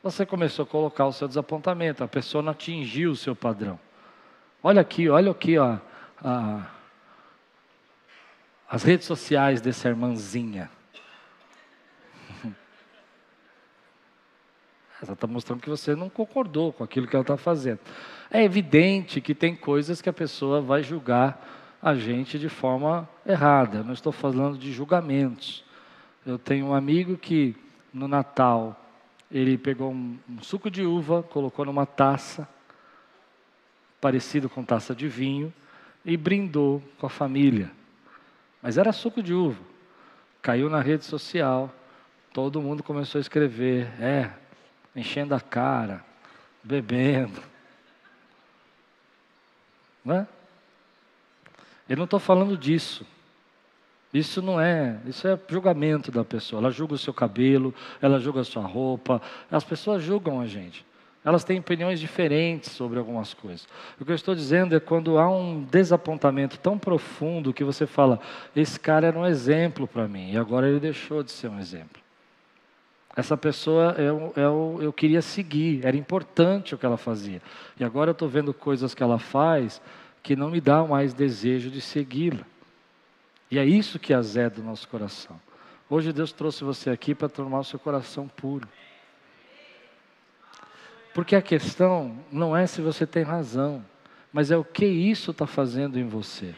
Você 0.02 0.26
começou 0.26 0.64
a 0.64 0.68
colocar 0.68 1.06
o 1.06 1.14
seu 1.14 1.28
desapontamento, 1.28 2.04
a 2.04 2.08
pessoa 2.08 2.42
não 2.42 2.54
atingiu 2.54 3.12
o 3.12 3.16
seu 3.16 3.36
padrão. 3.36 3.80
Olha 4.64 4.82
aqui, 4.82 5.08
olha 5.10 5.30
aqui, 5.30 5.60
ó, 5.60 5.78
as 8.68 8.82
redes 8.82 9.06
sociais 9.06 9.62
dessa 9.62 9.88
irmãzinha. 9.90 10.72
Ela 15.08 15.14
está 15.14 15.28
mostrando 15.28 15.62
que 15.62 15.70
você 15.70 15.96
não 15.96 16.10
concordou 16.10 16.74
com 16.74 16.84
aquilo 16.84 17.08
que 17.08 17.16
ela 17.16 17.24
está 17.24 17.38
fazendo. 17.38 17.80
É 18.30 18.44
evidente 18.44 19.22
que 19.22 19.36
tem 19.36 19.56
coisas 19.56 20.02
que 20.02 20.10
a 20.10 20.14
pessoa 20.14 20.62
vai 20.62 20.84
julgar 20.84 21.78
a 21.82 21.94
gente 21.94 22.40
de 22.40 22.50
forma 22.50 23.08
errada. 23.26 23.84
Não 23.84 23.94
estou 23.94 24.12
falando 24.12 24.58
de 24.58 24.72
julgamentos. 24.72 25.64
Eu 26.26 26.40
tenho 26.40 26.68
um 26.68 26.74
amigo 26.74 27.18
que 27.18 27.56
no 27.94 28.08
Natal 28.08 28.82
ele 29.32 29.58
pegou 29.58 29.92
um, 29.92 30.18
um 30.30 30.42
suco 30.42 30.70
de 30.70 30.84
uva, 30.84 31.22
colocou 31.24 31.66
numa 31.66 31.86
taça, 31.86 32.48
parecido 34.02 34.50
com 34.50 34.64
taça 34.64 34.96
de 34.96 35.08
vinho, 35.08 35.54
e 36.04 36.16
brindou 36.16 36.82
com 37.00 37.06
a 37.06 37.10
família. 37.10 37.72
Mas 38.62 38.78
era 38.78 38.92
suco 38.92 39.22
de 39.22 39.34
uva. 39.34 39.62
Caiu 40.42 40.70
na 40.70 40.80
rede 40.80 41.06
social, 41.06 41.74
todo 42.32 42.62
mundo 42.62 42.84
começou 42.84 43.20
a 43.20 43.22
escrever: 43.22 43.88
é, 44.00 44.32
enchendo 44.96 45.36
a 45.36 45.42
cara, 45.42 46.04
bebendo. 46.64 47.42
Não 50.04 50.16
é? 50.16 50.28
Eu 51.90 51.98
não 51.98 52.06
estou 52.06 52.20
falando 52.20 52.58
disso. 52.58 53.06
Isso 54.14 54.42
não 54.42 54.62
é, 54.62 54.98
isso 55.06 55.28
é 55.28 55.38
julgamento 55.50 56.10
da 56.10 56.24
pessoa. 56.24 56.62
Ela 56.62 56.72
julga 56.72 56.94
o 56.94 56.98
seu 56.98 57.14
cabelo, 57.14 57.74
ela 58.02 58.18
julga 58.18 58.42
a 58.42 58.46
sua 58.46 58.64
roupa. 58.64 59.22
As 59.52 59.64
pessoas 59.64 60.02
julgam 60.02 60.40
a 60.40 60.46
gente. 60.46 60.86
Elas 61.24 61.44
têm 61.44 61.60
opiniões 61.60 62.00
diferentes 62.00 62.72
sobre 62.72 62.98
algumas 62.98 63.34
coisas. 63.34 63.68
O 64.00 64.06
que 64.06 64.12
eu 64.12 64.16
estou 64.16 64.36
dizendo 64.36 64.76
é 64.76 64.80
quando 64.80 65.18
há 65.18 65.30
um 65.30 65.64
desapontamento 65.64 66.58
tão 66.60 66.78
profundo 66.78 67.52
que 67.52 67.64
você 67.64 67.86
fala: 67.88 68.20
esse 68.56 68.80
cara 68.80 69.08
era 69.08 69.20
um 69.20 69.26
exemplo 69.26 69.88
para 69.88 70.08
mim 70.08 70.32
e 70.32 70.38
agora 70.38 70.70
ele 70.70 70.80
deixou 70.80 71.24
de 71.24 71.32
ser 71.32 71.50
um 71.50 71.60
exemplo. 71.60 72.05
Essa 73.16 73.38
pessoa 73.38 73.96
eu, 73.98 74.34
eu, 74.36 74.80
eu 74.82 74.94
queria 74.94 75.22
seguir, 75.22 75.86
era 75.86 75.96
importante 75.96 76.76
o 76.76 76.78
que 76.78 76.86
ela 76.86 76.98
fazia. 76.98 77.42
E 77.80 77.84
agora 77.84 78.10
eu 78.10 78.14
estou 78.14 78.28
vendo 78.28 78.54
coisas 78.54 78.94
que 78.94 79.02
ela 79.02 79.18
faz 79.18 79.82
que 80.22 80.36
não 80.36 80.50
me 80.50 80.60
dá 80.60 80.84
mais 80.84 81.14
desejo 81.14 81.70
de 81.70 81.80
segui-la. 81.80 82.46
E 83.50 83.58
é 83.58 83.66
isso 83.66 84.00
que 84.00 84.14
azeda 84.14 84.60
o 84.60 84.64
nosso 84.64 84.88
coração. 84.90 85.40
Hoje 85.90 86.12
Deus 86.12 86.32
trouxe 86.34 86.64
você 86.64 86.90
aqui 86.90 87.16
para 87.16 87.30
tornar 87.30 87.60
o 87.60 87.64
seu 87.64 87.80
coração 87.80 88.28
puro. 88.28 88.68
Porque 91.14 91.36
a 91.36 91.42
questão 91.42 92.18
não 92.30 92.58
é 92.58 92.68
se 92.68 92.82
você 92.82 93.06
tem 93.06 93.24
razão, 93.24 93.86
mas 94.34 94.52
é 94.52 94.58
o 94.58 94.64
que 94.64 94.86
isso 94.86 95.32
está 95.32 95.48
fazendo 95.48 95.98
em 95.98 96.06
você 96.06 96.54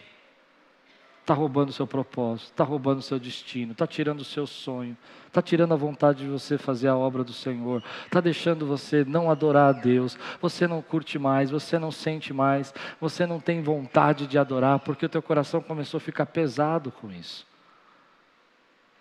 está 1.28 1.34
roubando 1.34 1.72
o 1.72 1.74
seu 1.74 1.86
propósito, 1.86 2.52
está 2.52 2.64
roubando 2.64 3.00
o 3.00 3.02
seu 3.02 3.20
destino, 3.20 3.74
está 3.74 3.86
tirando 3.86 4.22
o 4.22 4.24
seu 4.24 4.48
sonho, 4.48 4.96
está 5.28 5.42
tirando 5.42 5.74
a 5.74 5.76
vontade 5.76 6.24
de 6.24 6.30
você 6.30 6.58
fazer 6.58 6.88
a 6.88 6.96
obra 6.96 7.22
do 7.22 7.34
Senhor, 7.34 7.84
está 8.06 8.22
deixando 8.22 8.66
você 8.66 9.04
não 9.04 9.30
adorar 9.30 9.76
a 9.76 9.78
Deus, 9.78 10.18
você 10.42 10.66
não 10.66 10.82
curte 10.82 11.20
mais, 11.20 11.52
você 11.52 11.78
não 11.78 11.92
sente 11.92 12.34
mais, 12.34 12.74
você 13.02 13.26
não 13.26 13.42
tem 13.42 13.62
vontade 13.62 14.26
de 14.26 14.38
adorar, 14.38 14.80
porque 14.80 15.06
o 15.06 15.10
teu 15.10 15.22
coração 15.22 15.62
começou 15.62 15.98
a 15.98 16.02
ficar 16.02 16.28
pesado 16.28 16.94
com 16.94 17.12
isso. 17.12 17.46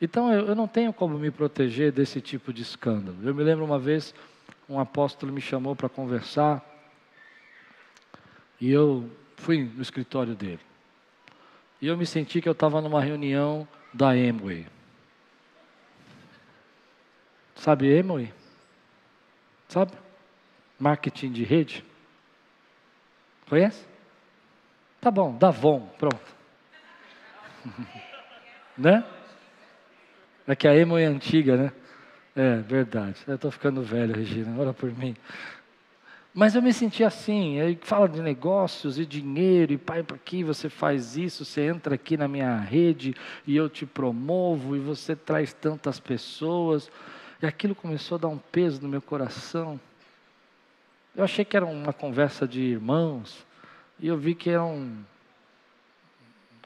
Então 0.02 0.32
eu, 0.32 0.46
eu 0.46 0.54
não 0.56 0.66
tenho 0.66 0.92
como 0.92 1.16
me 1.16 1.30
proteger 1.30 1.92
desse 1.92 2.20
tipo 2.20 2.52
de 2.52 2.62
escândalo. 2.62 3.16
Eu 3.22 3.36
me 3.36 3.44
lembro 3.44 3.64
uma 3.64 3.78
vez, 3.78 4.12
um 4.68 4.80
apóstolo 4.80 5.32
me 5.32 5.40
chamou 5.40 5.76
para 5.76 5.88
conversar, 5.88 6.60
e 8.60 8.68
eu 8.68 9.08
fui 9.36 9.62
no 9.62 9.80
escritório 9.80 10.34
dele. 10.34 10.58
E 11.80 11.86
eu 11.86 11.96
me 11.96 12.06
senti 12.06 12.40
que 12.40 12.48
eu 12.48 12.52
estava 12.52 12.80
numa 12.80 13.00
reunião 13.00 13.66
da 13.92 14.10
Amway. 14.10 14.66
Sabe 17.54 17.98
Amway? 17.98 18.32
Sabe? 19.68 19.92
Marketing 20.78 21.32
de 21.32 21.44
rede. 21.44 21.84
Conhece? 23.48 23.84
Tá 25.00 25.10
bom, 25.10 25.36
Davon, 25.36 25.88
pronto. 25.98 26.36
né? 28.76 29.04
É 30.46 30.54
que 30.54 30.68
a 30.68 30.72
Amway 30.72 31.04
é 31.04 31.06
antiga, 31.06 31.56
né? 31.56 31.72
É, 32.34 32.56
verdade. 32.58 33.16
Eu 33.26 33.36
estou 33.36 33.50
ficando 33.50 33.82
velho, 33.82 34.14
Regina, 34.14 34.60
ora 34.60 34.72
por 34.72 34.92
mim. 34.92 35.16
Mas 36.36 36.54
eu 36.54 36.60
me 36.60 36.70
senti 36.70 37.02
assim, 37.02 37.58
aí 37.60 37.78
fala 37.80 38.06
de 38.06 38.20
negócios 38.20 38.98
e 38.98 39.06
dinheiro, 39.06 39.72
e 39.72 39.78
pai, 39.78 40.02
para 40.02 40.18
que 40.18 40.44
você 40.44 40.68
faz 40.68 41.16
isso? 41.16 41.46
Você 41.46 41.62
entra 41.62 41.94
aqui 41.94 42.14
na 42.14 42.28
minha 42.28 42.58
rede 42.58 43.16
e 43.46 43.56
eu 43.56 43.70
te 43.70 43.86
promovo, 43.86 44.76
e 44.76 44.78
você 44.78 45.16
traz 45.16 45.54
tantas 45.54 45.98
pessoas. 45.98 46.90
E 47.40 47.46
aquilo 47.46 47.74
começou 47.74 48.16
a 48.16 48.18
dar 48.18 48.28
um 48.28 48.36
peso 48.36 48.82
no 48.82 48.88
meu 48.88 49.00
coração. 49.00 49.80
Eu 51.16 51.24
achei 51.24 51.42
que 51.42 51.56
era 51.56 51.64
uma 51.64 51.94
conversa 51.94 52.46
de 52.46 52.60
irmãos, 52.60 53.46
e 53.98 54.06
eu 54.06 54.18
vi 54.18 54.34
que 54.34 54.50
era 54.50 54.62
um... 54.62 54.94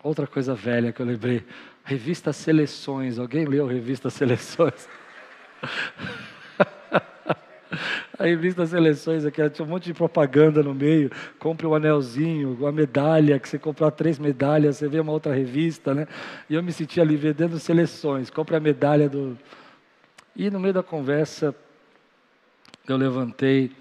outra 0.03 0.27
coisa 0.27 0.53
velha 0.53 0.93
que 0.93 1.01
eu 1.01 1.07
lembrei. 1.07 1.47
Revista 1.85 2.33
Seleções. 2.33 3.21
Alguém 3.21 3.45
leu 3.45 3.69
Revista 3.69 4.11
Seleções? 4.11 4.89
A 8.21 8.25
revista 8.25 8.67
Seleções, 8.67 9.25
aqui, 9.25 9.49
tinha 9.49 9.65
um 9.65 9.69
monte 9.71 9.85
de 9.85 9.95
propaganda 9.95 10.63
no 10.63 10.75
meio. 10.75 11.11
Compre 11.39 11.67
um 11.67 11.75
anelzinho, 11.75 12.53
uma 12.53 12.71
medalha, 12.71 13.41
que 13.41 13.49
você 13.49 13.59
comprar 13.59 13.91
três 13.93 14.19
medalhas, 14.19 14.77
você 14.77 14.89
vê 14.89 15.01
uma 15.01 15.11
outra 15.11 15.35
revista, 15.35 15.95
né? 15.95 16.07
E 16.47 16.55
eu 16.55 16.63
me 16.63 16.71
senti 16.71 17.01
ali 17.01 17.17
vendendo 17.17 17.59
seleções. 17.59 18.29
Compre 18.29 18.57
a 18.57 18.61
medalha 18.61 19.09
do. 19.09 19.39
E 20.37 20.51
no 20.51 20.61
meio 20.61 20.75
da 20.75 20.83
conversa, 20.83 21.57
eu 22.87 22.99
levantei 22.99 23.73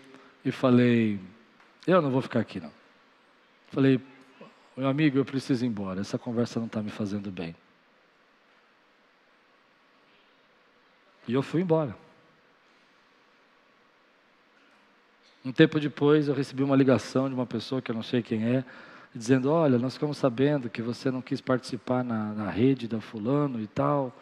e 0.46 0.54
falei: 0.54 1.20
Eu 1.86 2.02
não 2.02 2.10
vou 2.10 2.22
ficar 2.22 2.40
aqui, 2.40 2.62
não. 2.62 2.72
Falei, 3.68 4.00
meu 4.78 4.88
amigo, 4.88 5.18
eu 5.18 5.26
preciso 5.26 5.66
ir 5.66 5.68
embora. 5.68 6.00
Essa 6.00 6.18
conversa 6.18 6.62
não 6.62 6.68
está 6.68 6.82
me 6.82 6.90
fazendo 6.90 7.30
bem. 7.30 7.54
E 11.28 11.34
eu 11.34 11.42
fui 11.44 11.60
embora. 11.60 11.94
Um 15.44 15.52
tempo 15.52 15.80
depois, 15.80 16.28
eu 16.28 16.34
recebi 16.34 16.64
uma 16.64 16.76
ligação 16.76 17.30
de 17.30 17.34
uma 17.34 17.46
pessoa 17.46 17.82
que 17.82 17.90
eu 17.92 17.96
não 17.96 18.04
sei 18.04 18.22
quem 18.22 18.44
é, 18.44 18.64
dizendo: 19.16 19.50
Olha, 19.52 19.78
nós 19.78 19.94
ficamos 19.94 20.18
sabendo 20.18 20.70
que 20.70 20.82
você 20.82 21.10
não 21.10 21.22
quis 21.22 21.40
participar 21.40 22.04
na, 22.04 22.34
na 22.34 22.50
rede 22.50 22.88
da 22.88 23.00
Fulano 23.00 23.62
e 23.62 23.68
tal. 23.68 24.14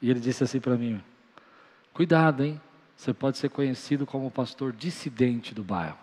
E 0.00 0.10
ele 0.10 0.20
disse 0.20 0.44
assim 0.44 0.60
para 0.60 0.76
mim: 0.76 1.02
Cuidado, 1.92 2.44
hein? 2.44 2.60
Você 2.96 3.12
pode 3.12 3.38
ser 3.38 3.48
conhecido 3.48 4.06
como 4.06 4.30
pastor 4.30 4.72
dissidente 4.72 5.54
do 5.54 5.64
bairro. 5.64 5.98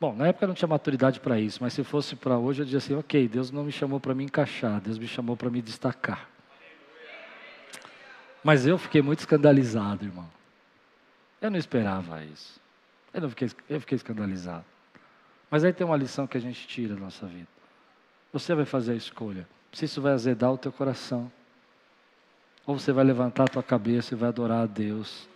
Bom, 0.00 0.14
na 0.14 0.28
época 0.28 0.44
eu 0.44 0.48
não 0.48 0.54
tinha 0.54 0.68
maturidade 0.68 1.18
para 1.18 1.40
isso, 1.40 1.58
mas 1.60 1.72
se 1.72 1.82
fosse 1.82 2.14
para 2.14 2.38
hoje, 2.38 2.62
eu 2.62 2.64
dizia 2.64 2.78
assim: 2.78 2.94
ok, 2.94 3.28
Deus 3.28 3.50
não 3.50 3.64
me 3.64 3.72
chamou 3.72 3.98
para 3.98 4.14
me 4.14 4.24
encaixar, 4.24 4.80
Deus 4.80 4.96
me 4.96 5.08
chamou 5.08 5.36
para 5.36 5.50
me 5.50 5.60
destacar. 5.60 6.28
Mas 8.42 8.66
eu 8.66 8.78
fiquei 8.78 9.02
muito 9.02 9.20
escandalizado, 9.20 10.04
irmão. 10.04 10.28
Eu 11.40 11.50
não 11.50 11.58
esperava 11.58 12.24
isso. 12.24 12.60
Eu, 13.12 13.22
não 13.22 13.30
fiquei, 13.30 13.50
eu 13.68 13.80
fiquei 13.80 13.96
escandalizado. 13.96 14.64
Mas 15.50 15.64
aí 15.64 15.72
tem 15.72 15.86
uma 15.86 15.96
lição 15.96 16.26
que 16.26 16.36
a 16.36 16.40
gente 16.40 16.66
tira 16.66 16.94
da 16.94 17.00
nossa 17.00 17.26
vida. 17.26 17.48
Você 18.32 18.54
vai 18.54 18.64
fazer 18.64 18.92
a 18.92 18.96
escolha. 18.96 19.48
Se 19.72 19.84
isso 19.84 20.00
vai 20.00 20.12
azedar 20.12 20.52
o 20.52 20.58
teu 20.58 20.72
coração. 20.72 21.30
Ou 22.66 22.78
você 22.78 22.92
vai 22.92 23.04
levantar 23.04 23.44
a 23.44 23.48
tua 23.48 23.62
cabeça 23.62 24.14
e 24.14 24.16
vai 24.16 24.28
adorar 24.28 24.62
a 24.62 24.66
Deus. 24.66 25.28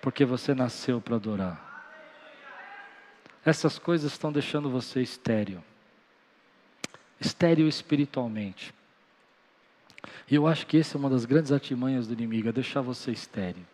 Porque 0.00 0.24
você 0.24 0.54
nasceu 0.54 1.00
para 1.00 1.16
adorar. 1.16 1.72
Essas 3.44 3.78
coisas 3.78 4.12
estão 4.12 4.32
deixando 4.32 4.70
você 4.70 5.02
estéreo. 5.02 5.62
Estéreo 7.20 7.68
espiritualmente. 7.68 8.72
E 10.30 10.34
eu 10.34 10.46
acho 10.46 10.66
que 10.66 10.78
essa 10.78 10.96
é 10.96 10.98
uma 10.98 11.10
das 11.10 11.24
grandes 11.24 11.52
artimanhas 11.52 12.06
do 12.06 12.12
inimigo, 12.12 12.48
é 12.48 12.52
deixar 12.52 12.80
você 12.80 13.10
estéreo. 13.10 13.66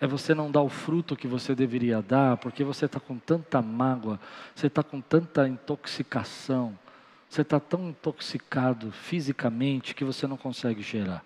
É 0.00 0.06
você 0.06 0.34
não 0.34 0.50
dar 0.50 0.62
o 0.62 0.68
fruto 0.68 1.16
que 1.16 1.26
você 1.26 1.54
deveria 1.54 2.02
dar, 2.02 2.36
porque 2.36 2.62
você 2.62 2.84
está 2.84 3.00
com 3.00 3.18
tanta 3.18 3.62
mágoa, 3.62 4.20
você 4.54 4.66
está 4.66 4.82
com 4.82 5.00
tanta 5.00 5.48
intoxicação, 5.48 6.78
você 7.28 7.42
está 7.42 7.58
tão 7.58 7.88
intoxicado 7.88 8.92
fisicamente 8.92 9.94
que 9.94 10.04
você 10.04 10.26
não 10.26 10.36
consegue 10.36 10.82
gerar. 10.82 11.24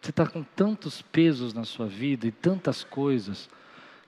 Você 0.00 0.10
está 0.10 0.26
com 0.26 0.42
tantos 0.42 1.02
pesos 1.02 1.52
na 1.52 1.64
sua 1.64 1.86
vida 1.86 2.26
e 2.26 2.32
tantas 2.32 2.84
coisas 2.84 3.48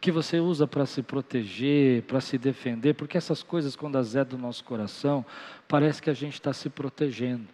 que 0.00 0.10
você 0.10 0.40
usa 0.40 0.66
para 0.66 0.84
se 0.84 1.02
proteger, 1.02 2.02
para 2.02 2.20
se 2.20 2.36
defender, 2.36 2.94
porque 2.94 3.16
essas 3.16 3.42
coisas, 3.42 3.76
quando 3.76 3.96
azedam 3.96 4.38
do 4.38 4.42
nosso 4.42 4.64
coração, 4.64 5.24
parece 5.68 6.02
que 6.02 6.10
a 6.10 6.14
gente 6.14 6.34
está 6.34 6.52
se 6.52 6.68
protegendo. 6.68 7.46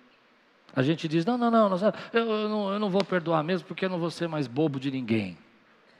A 0.74 0.83
gente 0.83 1.09
diz: 1.09 1.24
não, 1.24 1.38
não, 1.38 1.50
não, 1.50 1.76
eu, 2.12 2.31
eu, 2.31 2.48
não, 2.48 2.72
eu 2.72 2.78
não 2.78 2.90
vou 2.90 3.04
perdoar 3.04 3.42
mesmo 3.42 3.66
porque 3.66 3.85
eu 3.85 3.88
não 3.88 3.98
vou 3.98 4.11
ser 4.11 4.28
mais 4.28 4.46
bobo 4.46 4.78
de 4.78 4.90
ninguém. 4.90 5.37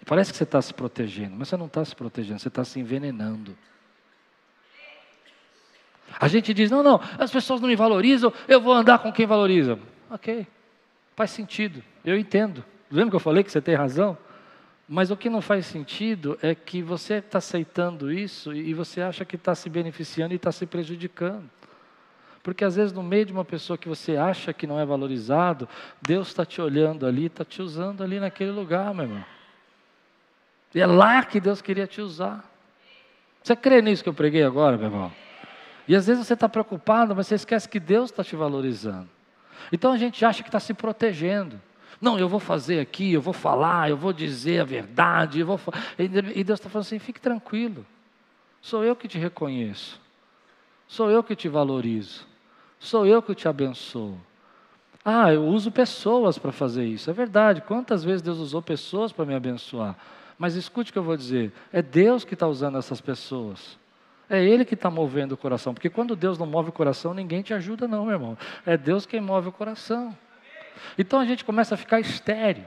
Parece 0.07 0.31
que 0.31 0.39
você 0.39 0.45
está 0.45 0.63
se 0.63 0.73
protegendo, 0.73 1.35
mas 1.37 1.49
você 1.49 1.57
não 1.57 1.67
está 1.67 1.85
se 1.85 1.95
protegendo, 1.95 2.39
você 2.39 2.49
está 2.49 2.65
se 2.65 2.79
envenenando. 2.81 3.57
A 6.19 6.29
gente 6.29 6.55
diz: 6.55 6.71
não, 6.71 6.83
não, 6.83 7.01
as 7.19 7.31
pessoas 7.31 7.61
não 7.61 7.69
me 7.69 7.77
valorizam, 7.77 8.33
eu 8.47 8.61
vou 8.61 8.73
andar 8.73 8.99
com 8.99 9.13
quem 9.13 9.27
valoriza. 9.27 9.79
Ok, 10.11 10.47
faz 11.15 11.31
sentido, 11.31 11.83
eu 12.05 12.19
entendo. 12.19 12.65
Lembra 12.91 13.11
que 13.11 13.17
eu 13.17 13.21
falei 13.21 13.45
que 13.45 13.53
você 13.53 13.61
tem 13.61 13.75
razão? 13.75 14.17
Mas 14.89 15.11
o 15.11 15.17
que 15.17 15.29
não 15.29 15.43
faz 15.43 15.67
sentido 15.67 16.39
é 16.41 16.55
que 16.55 16.81
você 16.81 17.15
está 17.15 17.37
aceitando 17.37 18.11
isso 18.11 18.55
e 18.55 18.73
você 18.73 19.03
acha 19.03 19.23
que 19.23 19.37
está 19.37 19.55
se 19.55 19.69
beneficiando 19.69 20.33
e 20.33 20.37
está 20.37 20.51
se 20.51 20.65
prejudicando. 20.65 21.51
Porque 22.43 22.65
às 22.65 22.77
vezes, 22.77 22.93
no 22.93 23.03
meio 23.03 23.27
de 23.27 23.33
uma 23.33 23.45
pessoa 23.45 23.77
que 23.77 23.89
você 23.89 24.17
acha 24.17 24.53
que 24.53 24.67
não 24.67 24.79
é 24.79 24.87
valorizado, 24.87 25.69
Deus 26.01 26.29
está 26.29 26.47
te 26.47 26.61
olhando 26.61 27.07
ali, 27.07 27.27
está 27.27 27.45
te 27.45 27.61
usando 27.61 28.03
ali 28.03 28.19
naquele 28.21 28.51
lugar, 28.51 28.95
meu 28.95 29.05
irmão. 29.05 29.25
E 30.75 30.81
é 30.81 30.87
lá 30.87 31.25
que 31.25 31.41
Deus 31.41 31.61
queria 31.61 31.87
te 31.87 32.01
usar. 32.01 32.45
Você 33.43 33.57
crê 33.57 33.81
nisso 33.83 34.03
que 34.03 34.09
eu 34.09 34.15
preguei 34.15 34.43
agora, 34.43 34.77
meu 34.77 34.87
irmão? 34.87 35.13
E 35.87 35.97
às 35.97 36.07
vezes 36.07 36.27
você 36.27 36.35
está 36.35 36.49
preocupado, 36.49 37.17
mas 37.17 37.27
você 37.27 37.35
esquece 37.35 37.69
que 37.69 37.81
Deus 37.81 38.11
está 38.11 38.23
te 38.23 38.37
valorizando. 38.37 39.09
Então 39.73 39.93
a 39.93 39.97
gente 39.97 40.25
acha 40.25 40.43
que 40.43 40.49
está 40.49 40.61
se 40.61 40.75
protegendo. 40.75 41.61
Não, 42.01 42.19
eu 42.19 42.29
vou 42.29 42.39
fazer 42.39 42.79
aqui, 42.79 43.13
eu 43.13 43.21
vou 43.21 43.33
falar, 43.33 43.91
eu 43.91 43.97
vou 43.97 44.13
dizer 44.13 44.61
a 44.61 44.65
verdade. 44.65 45.41
Eu 45.41 45.47
vou... 45.47 45.61
E 45.99 46.45
Deus 46.45 46.61
está 46.61 46.69
falando 46.69 46.87
assim: 46.87 46.99
fique 46.99 47.21
tranquilo. 47.21 47.85
Sou 48.61 48.85
eu 48.85 48.95
que 48.95 49.09
te 49.09 49.19
reconheço. 49.19 50.01
Sou 50.89 51.11
eu 51.11 51.23
que 51.23 51.37
te 51.37 51.49
valorizo. 51.49 52.27
Sou 52.81 53.07
eu 53.07 53.23
que 53.23 53.35
te 53.35 53.47
abençoo. 53.47 54.19
Ah, 55.05 55.33
eu 55.33 55.45
uso 55.45 55.71
pessoas 55.71 56.39
para 56.39 56.51
fazer 56.51 56.85
isso. 56.85 57.11
É 57.11 57.13
verdade. 57.13 57.61
Quantas 57.61 58.03
vezes 58.03 58.23
Deus 58.23 58.39
usou 58.39 58.63
pessoas 58.63 59.13
para 59.13 59.25
me 59.27 59.35
abençoar? 59.35 59.97
Mas 60.39 60.55
escute 60.55 60.91
o 60.91 60.93
que 60.93 60.99
eu 60.99 61.03
vou 61.03 61.17
dizer: 61.17 61.53
é 61.73 61.83
Deus 61.83 62.25
que 62.25 62.35
está 62.35 62.49
usando 62.49 62.79
essas 62.79 63.01
pessoas. 63.01 63.79
É 64.31 64.43
Ele 64.43 64.65
que 64.65 64.75
está 64.75 64.91
movendo 64.91 65.33
o 65.33 65.37
coração. 65.37 65.75
Porque 65.75 65.91
quando 65.91 66.17
Deus 66.17 66.39
não 66.39 66.47
move 66.47 66.71
o 66.71 66.73
coração, 66.73 67.15
ninguém 67.15 67.43
te 67.43 67.55
ajuda, 67.55 67.87
não, 67.87 68.05
meu 68.05 68.15
irmão. 68.15 68.39
É 68.65 68.77
Deus 68.77 69.07
quem 69.07 69.21
move 69.21 69.49
o 69.49 69.53
coração. 69.53 70.17
Então 70.99 71.21
a 71.21 71.25
gente 71.25 71.45
começa 71.45 71.75
a 71.75 71.79
ficar 71.79 72.01
estéreo. 72.01 72.65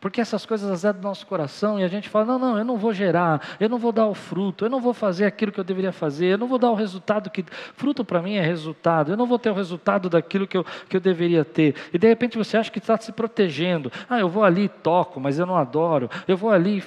Porque 0.00 0.20
essas 0.20 0.46
coisas 0.46 0.70
azedam 0.70 1.02
do 1.02 1.04
nosso 1.06 1.26
coração 1.26 1.78
e 1.78 1.84
a 1.84 1.88
gente 1.88 2.08
fala: 2.08 2.24
não, 2.24 2.38
não, 2.38 2.58
eu 2.58 2.64
não 2.64 2.78
vou 2.78 2.92
gerar, 2.92 3.56
eu 3.60 3.68
não 3.68 3.78
vou 3.78 3.92
dar 3.92 4.06
o 4.06 4.14
fruto, 4.14 4.64
eu 4.64 4.70
não 4.70 4.80
vou 4.80 4.94
fazer 4.94 5.26
aquilo 5.26 5.52
que 5.52 5.60
eu 5.60 5.64
deveria 5.64 5.92
fazer, 5.92 6.26
eu 6.26 6.38
não 6.38 6.46
vou 6.46 6.58
dar 6.58 6.70
o 6.70 6.74
resultado 6.74 7.28
que. 7.28 7.44
Fruto 7.74 8.04
para 8.04 8.22
mim 8.22 8.36
é 8.36 8.40
resultado, 8.40 9.12
eu 9.12 9.16
não 9.16 9.26
vou 9.26 9.38
ter 9.38 9.50
o 9.50 9.54
resultado 9.54 10.08
daquilo 10.08 10.46
que 10.46 10.56
eu, 10.56 10.64
que 10.88 10.96
eu 10.96 11.00
deveria 11.00 11.44
ter. 11.44 11.74
E 11.92 11.98
de 11.98 12.08
repente 12.08 12.38
você 12.38 12.56
acha 12.56 12.70
que 12.70 12.78
está 12.78 12.96
se 12.96 13.12
protegendo. 13.12 13.92
Ah, 14.08 14.18
eu 14.18 14.28
vou 14.28 14.42
ali 14.42 14.64
e 14.64 14.68
toco, 14.68 15.20
mas 15.20 15.38
eu 15.38 15.44
não 15.44 15.56
adoro. 15.56 16.08
Eu 16.26 16.36
vou 16.36 16.50
ali, 16.50 16.82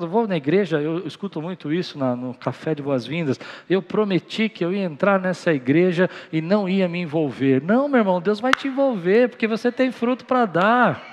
eu 0.00 0.08
vou 0.08 0.28
na 0.28 0.36
igreja, 0.36 0.80
eu 0.80 1.06
escuto 1.06 1.40
muito 1.40 1.72
isso 1.72 1.98
na, 1.98 2.14
no 2.14 2.34
café 2.34 2.74
de 2.74 2.82
boas-vindas. 2.82 3.40
Eu 3.68 3.80
prometi 3.80 4.50
que 4.50 4.62
eu 4.62 4.72
ia 4.72 4.84
entrar 4.84 5.18
nessa 5.18 5.52
igreja 5.52 6.10
e 6.30 6.42
não 6.42 6.68
ia 6.68 6.86
me 6.86 7.00
envolver. 7.00 7.62
Não, 7.62 7.88
meu 7.88 8.00
irmão, 8.00 8.20
Deus 8.20 8.38
vai 8.38 8.52
te 8.52 8.68
envolver, 8.68 9.30
porque 9.30 9.46
você 9.46 9.72
tem 9.72 9.90
fruto 9.90 10.26
para 10.26 10.44
dar. 10.44 11.09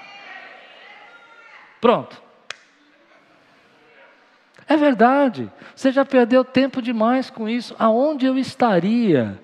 Pronto. 1.79 2.21
É 4.67 4.75
verdade. 4.75 5.51
Você 5.75 5.91
já 5.91 6.03
perdeu 6.03 6.43
tempo 6.43 6.81
demais 6.81 7.29
com 7.29 7.47
isso. 7.47 7.75
Aonde 7.79 8.25
eu 8.25 8.37
estaria 8.37 9.39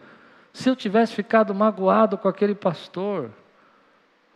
se 0.52 0.70
eu 0.70 0.76
tivesse 0.76 1.14
ficado 1.14 1.56
magoado 1.56 2.18
com 2.18 2.28
aquele 2.28 2.54
pastor? 2.54 3.32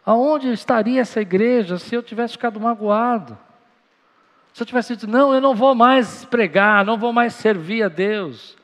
Aonde 0.05 0.49
estaria 0.51 1.01
essa 1.01 1.19
igreja 1.19 1.77
se 1.77 1.93
eu 1.93 2.01
tivesse 2.01 2.33
ficado 2.33 2.60
magoado? 2.60 3.38
Se 4.53 4.63
eu 4.63 4.65
tivesse 4.65 4.95
dito, 4.95 5.07
não, 5.07 5.33
eu 5.33 5.41
não 5.41 5.53
vou 5.53 5.75
mais 5.75 6.25
pregar, 6.25 6.86
não 6.86 6.97
vou 6.97 7.12
mais 7.12 7.33
servir 7.33 7.83
a 7.83 7.89
Deus. 7.89 8.57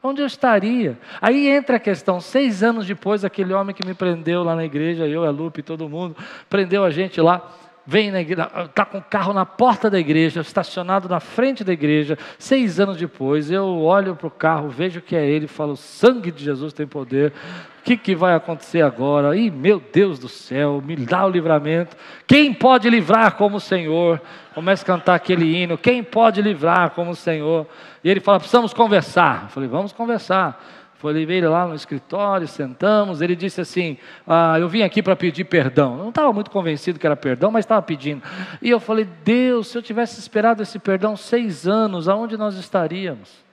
Onde 0.00 0.22
eu 0.22 0.26
estaria? 0.26 0.96
Aí 1.20 1.48
entra 1.48 1.76
a 1.76 1.80
questão, 1.80 2.20
seis 2.20 2.62
anos 2.62 2.86
depois, 2.86 3.24
aquele 3.24 3.52
homem 3.52 3.74
que 3.74 3.84
me 3.84 3.94
prendeu 3.94 4.44
lá 4.44 4.54
na 4.54 4.64
igreja, 4.64 5.08
eu, 5.08 5.24
a 5.24 5.30
Lupe, 5.30 5.60
todo 5.60 5.88
mundo, 5.88 6.16
prendeu 6.48 6.84
a 6.84 6.90
gente 6.90 7.20
lá 7.20 7.50
vem 7.90 8.12
está 8.20 8.84
com 8.84 8.98
o 8.98 9.02
carro 9.02 9.32
na 9.32 9.46
porta 9.46 9.88
da 9.88 9.98
igreja, 9.98 10.42
estacionado 10.42 11.08
na 11.08 11.20
frente 11.20 11.64
da 11.64 11.72
igreja. 11.72 12.18
Seis 12.38 12.78
anos 12.78 12.98
depois, 12.98 13.50
eu 13.50 13.64
olho 13.80 14.14
para 14.14 14.26
o 14.26 14.30
carro, 14.30 14.68
vejo 14.68 15.00
que 15.00 15.16
é 15.16 15.26
ele, 15.26 15.46
falo: 15.46 15.74
sangue 15.74 16.30
de 16.30 16.44
Jesus 16.44 16.74
tem 16.74 16.86
poder. 16.86 17.32
O 17.80 17.82
que, 17.88 17.96
que 17.96 18.14
vai 18.14 18.34
acontecer 18.34 18.82
agora? 18.82 19.34
Ih, 19.34 19.50
meu 19.50 19.80
Deus 19.80 20.18
do 20.18 20.28
céu, 20.28 20.82
me 20.84 20.96
dá 20.96 21.24
o 21.24 21.30
livramento. 21.30 21.96
Quem 22.26 22.52
pode 22.52 22.90
livrar 22.90 23.36
como 23.36 23.56
o 23.56 23.60
Senhor? 23.60 24.20
Começa 24.54 24.82
a 24.82 24.86
cantar 24.86 25.14
aquele 25.14 25.56
hino: 25.56 25.78
Quem 25.78 26.02
pode 26.02 26.42
livrar 26.42 26.90
como 26.90 27.12
o 27.12 27.16
Senhor? 27.16 27.66
E 28.04 28.10
ele 28.10 28.20
fala: 28.20 28.38
precisamos 28.38 28.74
conversar. 28.74 29.44
Eu 29.44 29.48
falei: 29.48 29.68
vamos 29.68 29.92
conversar. 29.92 30.62
Foi 30.98 31.16
ele 31.16 31.46
lá 31.46 31.66
no 31.66 31.76
escritório, 31.76 32.48
sentamos. 32.48 33.20
Ele 33.20 33.36
disse 33.36 33.60
assim: 33.60 33.96
ah, 34.26 34.58
Eu 34.58 34.68
vim 34.68 34.82
aqui 34.82 35.00
para 35.00 35.14
pedir 35.14 35.44
perdão. 35.44 35.92
Eu 35.92 36.02
não 36.02 36.08
estava 36.08 36.32
muito 36.32 36.50
convencido 36.50 36.98
que 36.98 37.06
era 37.06 37.16
perdão, 37.16 37.52
mas 37.52 37.64
estava 37.64 37.80
pedindo. 37.80 38.22
E 38.60 38.68
eu 38.68 38.80
falei: 38.80 39.06
Deus, 39.24 39.68
se 39.68 39.78
eu 39.78 39.82
tivesse 39.82 40.18
esperado 40.18 40.62
esse 40.62 40.78
perdão 40.78 41.16
seis 41.16 41.68
anos, 41.68 42.08
aonde 42.08 42.36
nós 42.36 42.56
estaríamos? 42.56 43.44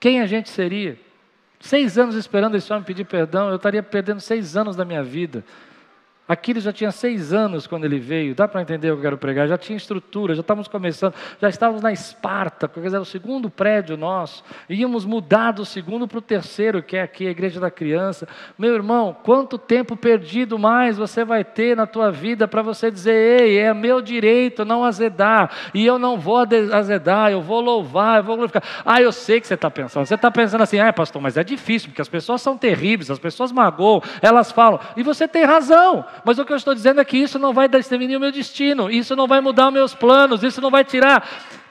Quem 0.00 0.20
a 0.20 0.26
gente 0.26 0.50
seria? 0.50 0.98
Seis 1.60 1.96
anos 1.96 2.16
esperando 2.16 2.56
esse 2.56 2.72
homem 2.72 2.84
pedir 2.84 3.04
perdão, 3.04 3.50
eu 3.50 3.56
estaria 3.56 3.82
perdendo 3.82 4.20
seis 4.20 4.56
anos 4.56 4.74
da 4.74 4.84
minha 4.84 5.04
vida. 5.04 5.44
Aquiles 6.30 6.62
já 6.62 6.72
tinha 6.72 6.92
seis 6.92 7.32
anos 7.32 7.66
quando 7.66 7.84
ele 7.84 7.98
veio, 7.98 8.36
dá 8.36 8.46
para 8.46 8.62
entender 8.62 8.88
o 8.92 8.94
que 8.94 8.98
eu 9.00 9.02
quero 9.02 9.18
pregar? 9.18 9.48
Já 9.48 9.58
tinha 9.58 9.76
estrutura, 9.76 10.32
já 10.32 10.42
estávamos 10.42 10.68
começando, 10.68 11.12
já 11.40 11.48
estávamos 11.48 11.82
na 11.82 11.90
Esparta, 11.90 12.68
quer 12.68 12.80
dizer, 12.80 12.98
o 12.98 13.04
segundo 13.04 13.50
prédio 13.50 13.96
nosso, 13.96 14.44
íamos 14.68 15.04
mudar 15.04 15.50
do 15.50 15.64
segundo 15.64 16.06
para 16.06 16.18
o 16.18 16.22
terceiro, 16.22 16.84
que 16.84 16.96
é 16.96 17.02
aqui 17.02 17.26
a 17.26 17.32
igreja 17.32 17.58
da 17.58 17.68
criança. 17.68 18.28
Meu 18.56 18.72
irmão, 18.72 19.16
quanto 19.24 19.58
tempo 19.58 19.96
perdido 19.96 20.56
mais 20.56 20.96
você 20.96 21.24
vai 21.24 21.42
ter 21.42 21.76
na 21.76 21.84
tua 21.84 22.12
vida 22.12 22.46
para 22.46 22.62
você 22.62 22.92
dizer, 22.92 23.42
ei, 23.42 23.58
é 23.58 23.74
meu 23.74 24.00
direito 24.00 24.64
não 24.64 24.84
azedar, 24.84 25.50
e 25.74 25.84
eu 25.84 25.98
não 25.98 26.16
vou 26.16 26.36
azedar, 26.72 27.32
eu 27.32 27.42
vou 27.42 27.60
louvar, 27.60 28.18
eu 28.18 28.24
vou 28.24 28.36
glorificar. 28.36 28.62
Ah, 28.84 29.02
eu 29.02 29.10
sei 29.10 29.40
que 29.40 29.48
você 29.48 29.54
está 29.54 29.68
pensando, 29.68 30.06
você 30.06 30.14
está 30.14 30.30
pensando 30.30 30.62
assim, 30.62 30.78
ah, 30.78 30.92
pastor, 30.92 31.20
mas 31.20 31.36
é 31.36 31.42
difícil, 31.42 31.88
porque 31.88 32.02
as 32.02 32.08
pessoas 32.08 32.40
são 32.40 32.56
terríveis, 32.56 33.10
as 33.10 33.18
pessoas 33.18 33.50
magoam, 33.50 34.00
elas 34.22 34.52
falam, 34.52 34.78
e 34.96 35.02
você 35.02 35.26
tem 35.26 35.42
razão. 35.42 36.04
Mas 36.24 36.38
o 36.38 36.44
que 36.44 36.52
eu 36.52 36.56
estou 36.56 36.74
dizendo 36.74 37.00
é 37.00 37.04
que 37.04 37.16
isso 37.16 37.38
não 37.38 37.52
vai 37.52 37.68
definir 37.68 38.16
o 38.16 38.20
meu 38.20 38.32
destino, 38.32 38.90
isso 38.90 39.14
não 39.16 39.26
vai 39.26 39.40
mudar 39.40 39.68
os 39.68 39.72
meus 39.72 39.94
planos, 39.94 40.42
isso 40.42 40.60
não 40.60 40.70
vai 40.70 40.84
tirar 40.84 41.26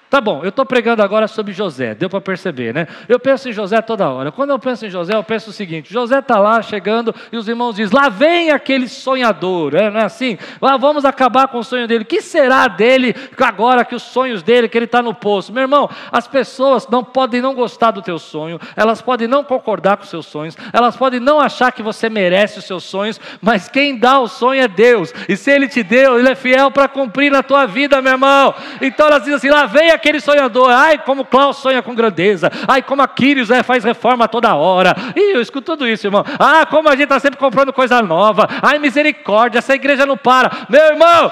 Tá 0.09 0.19
bom, 0.19 0.41
eu 0.41 0.49
estou 0.49 0.65
pregando 0.65 1.03
agora 1.03 1.27
sobre 1.27 1.53
José, 1.53 1.93
deu 1.93 2.09
para 2.09 2.19
perceber, 2.19 2.73
né? 2.73 2.87
Eu 3.07 3.19
penso 3.19 3.47
em 3.47 3.53
José 3.53 3.79
toda 3.79 4.09
hora. 4.09 4.31
Quando 4.31 4.49
eu 4.49 4.57
penso 4.57 4.83
em 4.87 4.89
José, 4.89 5.13
eu 5.13 5.23
penso 5.23 5.51
o 5.51 5.53
seguinte: 5.53 5.93
José 5.93 6.17
está 6.17 6.39
lá 6.39 6.63
chegando 6.63 7.13
e 7.31 7.37
os 7.37 7.47
irmãos 7.47 7.75
dizem: 7.75 7.95
lá 7.95 8.09
vem 8.09 8.49
aquele 8.49 8.87
sonhador, 8.87 9.75
é, 9.75 9.91
não 9.91 9.99
é 9.99 10.05
assim? 10.05 10.35
Lá 10.59 10.77
vamos 10.77 11.05
acabar 11.05 11.47
com 11.49 11.59
o 11.59 11.63
sonho 11.63 11.87
dele. 11.87 12.05
O 12.05 12.07
que 12.07 12.23
será 12.23 12.67
dele 12.67 13.15
agora 13.39 13.85
que 13.85 13.93
os 13.93 14.01
sonhos 14.01 14.41
dele, 14.41 14.67
que 14.67 14.75
ele 14.79 14.85
está 14.85 14.99
no 15.03 15.13
poço? 15.13 15.53
Meu 15.53 15.61
irmão, 15.61 15.87
as 16.11 16.27
pessoas 16.27 16.87
não 16.87 17.03
podem 17.03 17.39
não 17.39 17.53
gostar 17.53 17.91
do 17.91 18.01
teu 18.01 18.17
sonho, 18.17 18.59
elas 18.75 19.03
podem 19.03 19.27
não 19.27 19.43
concordar 19.43 19.97
com 19.97 20.03
os 20.05 20.09
seus 20.09 20.25
sonhos, 20.25 20.57
elas 20.73 20.95
podem 20.97 21.19
não 21.19 21.39
achar 21.39 21.71
que 21.71 21.83
você 21.83 22.09
merece 22.09 22.57
os 22.57 22.65
seus 22.65 22.83
sonhos, 22.83 23.21
mas 23.39 23.69
quem 23.69 23.95
dá 23.95 24.19
o 24.19 24.27
sonho 24.27 24.63
é 24.63 24.67
Deus, 24.67 25.13
e 25.27 25.37
se 25.37 25.51
ele 25.51 25.67
te 25.67 25.83
deu, 25.83 26.17
ele 26.17 26.29
é 26.29 26.35
fiel 26.35 26.71
para 26.71 26.87
cumprir 26.87 27.31
na 27.31 27.43
tua 27.43 27.67
vida, 27.67 28.01
meu 28.01 28.13
irmão. 28.13 28.55
Então 28.81 29.05
elas 29.05 29.19
dizem 29.19 29.35
assim: 29.35 29.49
lá 29.49 29.67
vem 29.67 29.91
aquele 29.91 29.98
sonhador. 30.21 30.69
Ai, 30.71 30.97
como 30.99 31.25
Klaus 31.25 31.57
sonha 31.57 31.81
com 31.81 31.93
grandeza. 31.93 32.51
Ai, 32.67 32.81
como 32.81 33.01
Aquiles 33.01 33.49
é, 33.49 33.63
faz 33.63 33.83
reforma 33.83 34.27
toda 34.27 34.55
hora. 34.55 34.95
Ih, 35.15 35.33
eu 35.35 35.41
escuto 35.41 35.73
tudo 35.73 35.87
isso, 35.87 36.07
irmão. 36.07 36.23
Ah, 36.39 36.65
como 36.65 36.89
a 36.89 36.93
gente 36.93 37.03
está 37.03 37.19
sempre 37.19 37.39
comprando 37.39 37.73
coisa 37.73 38.01
nova. 38.01 38.47
Ai, 38.61 38.79
misericórdia, 38.79 39.59
essa 39.59 39.75
igreja 39.75 40.05
não 40.05 40.17
para. 40.17 40.65
Meu 40.69 40.83
irmão, 40.85 41.31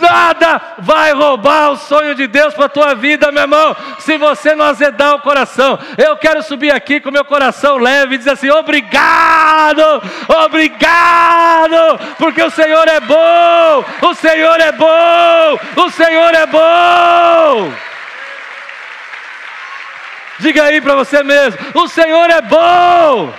nada 0.00 0.60
vai 0.78 1.12
roubar 1.12 1.70
o 1.70 1.76
sonho 1.76 2.14
de 2.14 2.26
Deus 2.26 2.54
para 2.54 2.66
a 2.66 2.68
tua 2.68 2.94
vida, 2.94 3.32
meu 3.32 3.42
irmão, 3.42 3.76
se 3.98 4.16
você 4.18 4.54
não 4.54 4.66
azedar 4.66 5.14
o 5.14 5.20
coração. 5.20 5.78
Eu 5.96 6.16
quero 6.16 6.42
subir 6.42 6.72
aqui 6.72 7.00
com 7.00 7.10
meu 7.10 7.24
coração 7.24 7.78
leve 7.78 8.14
e 8.14 8.18
dizer 8.18 8.32
assim: 8.32 8.50
obrigado, 8.50 9.82
obrigado, 10.44 11.98
porque 12.18 12.42
o 12.42 12.50
Senhor 12.50 12.86
é 12.88 13.00
bom, 13.00 13.84
o 14.02 14.14
Senhor 14.14 14.60
é 14.60 14.72
bom, 14.72 15.58
o 15.76 15.90
Senhor 15.90 16.34
é 16.34 16.46
bom. 16.46 17.72
Diga 20.38 20.64
aí 20.64 20.80
para 20.80 20.94
você 20.94 21.22
mesmo: 21.22 21.58
o 21.74 21.88
Senhor 21.88 22.28
é 22.30 22.42
bom. 22.42 23.32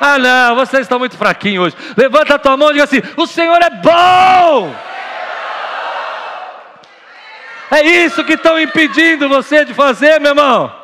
Ah, 0.00 0.18
não, 0.18 0.56
vocês 0.56 0.82
estão 0.82 0.98
muito 0.98 1.16
fraquinhos 1.16 1.66
hoje. 1.66 1.76
Levanta 1.96 2.34
a 2.34 2.38
tua 2.38 2.56
mão 2.56 2.70
e 2.70 2.72
diga 2.72 2.84
assim: 2.84 3.02
o 3.16 3.26
Senhor 3.26 3.60
é 3.62 3.70
bom. 3.70 4.74
É 7.70 7.82
isso 7.82 8.24
que 8.24 8.34
estão 8.34 8.60
impedindo 8.60 9.28
você 9.28 9.64
de 9.64 9.74
fazer, 9.74 10.20
meu 10.20 10.30
irmão. 10.30 10.74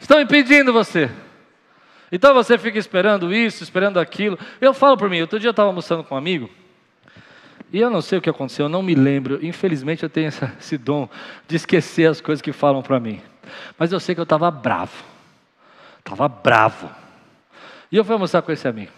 Estão 0.00 0.20
impedindo 0.20 0.72
você. 0.72 1.10
Então 2.10 2.34
você 2.34 2.58
fica 2.58 2.78
esperando 2.78 3.32
isso, 3.32 3.62
esperando 3.62 3.98
aquilo. 3.98 4.38
Eu 4.60 4.74
falo 4.74 4.96
por 4.96 5.08
mim, 5.08 5.20
outro 5.20 5.40
dia 5.40 5.48
eu 5.48 5.52
estava 5.52 5.68
almoçando 5.68 6.04
com 6.04 6.14
um 6.14 6.18
amigo. 6.18 6.50
E 7.72 7.80
eu 7.80 7.88
não 7.88 8.02
sei 8.02 8.18
o 8.18 8.20
que 8.20 8.28
aconteceu, 8.28 8.66
eu 8.66 8.68
não 8.68 8.82
me 8.82 8.94
lembro. 8.94 9.38
Infelizmente 9.44 10.02
eu 10.02 10.10
tenho 10.10 10.28
esse 10.60 10.76
dom 10.76 11.08
de 11.48 11.56
esquecer 11.56 12.10
as 12.10 12.20
coisas 12.20 12.42
que 12.42 12.52
falam 12.52 12.82
para 12.82 13.00
mim. 13.00 13.22
Mas 13.78 13.92
eu 13.92 13.98
sei 13.98 14.14
que 14.14 14.20
eu 14.20 14.24
estava 14.24 14.50
bravo. 14.50 15.02
Estava 16.00 16.28
bravo. 16.28 16.90
E 17.90 17.96
eu 17.96 18.04
fui 18.04 18.12
almoçar 18.12 18.42
com 18.42 18.52
esse 18.52 18.68
amigo. 18.68 18.92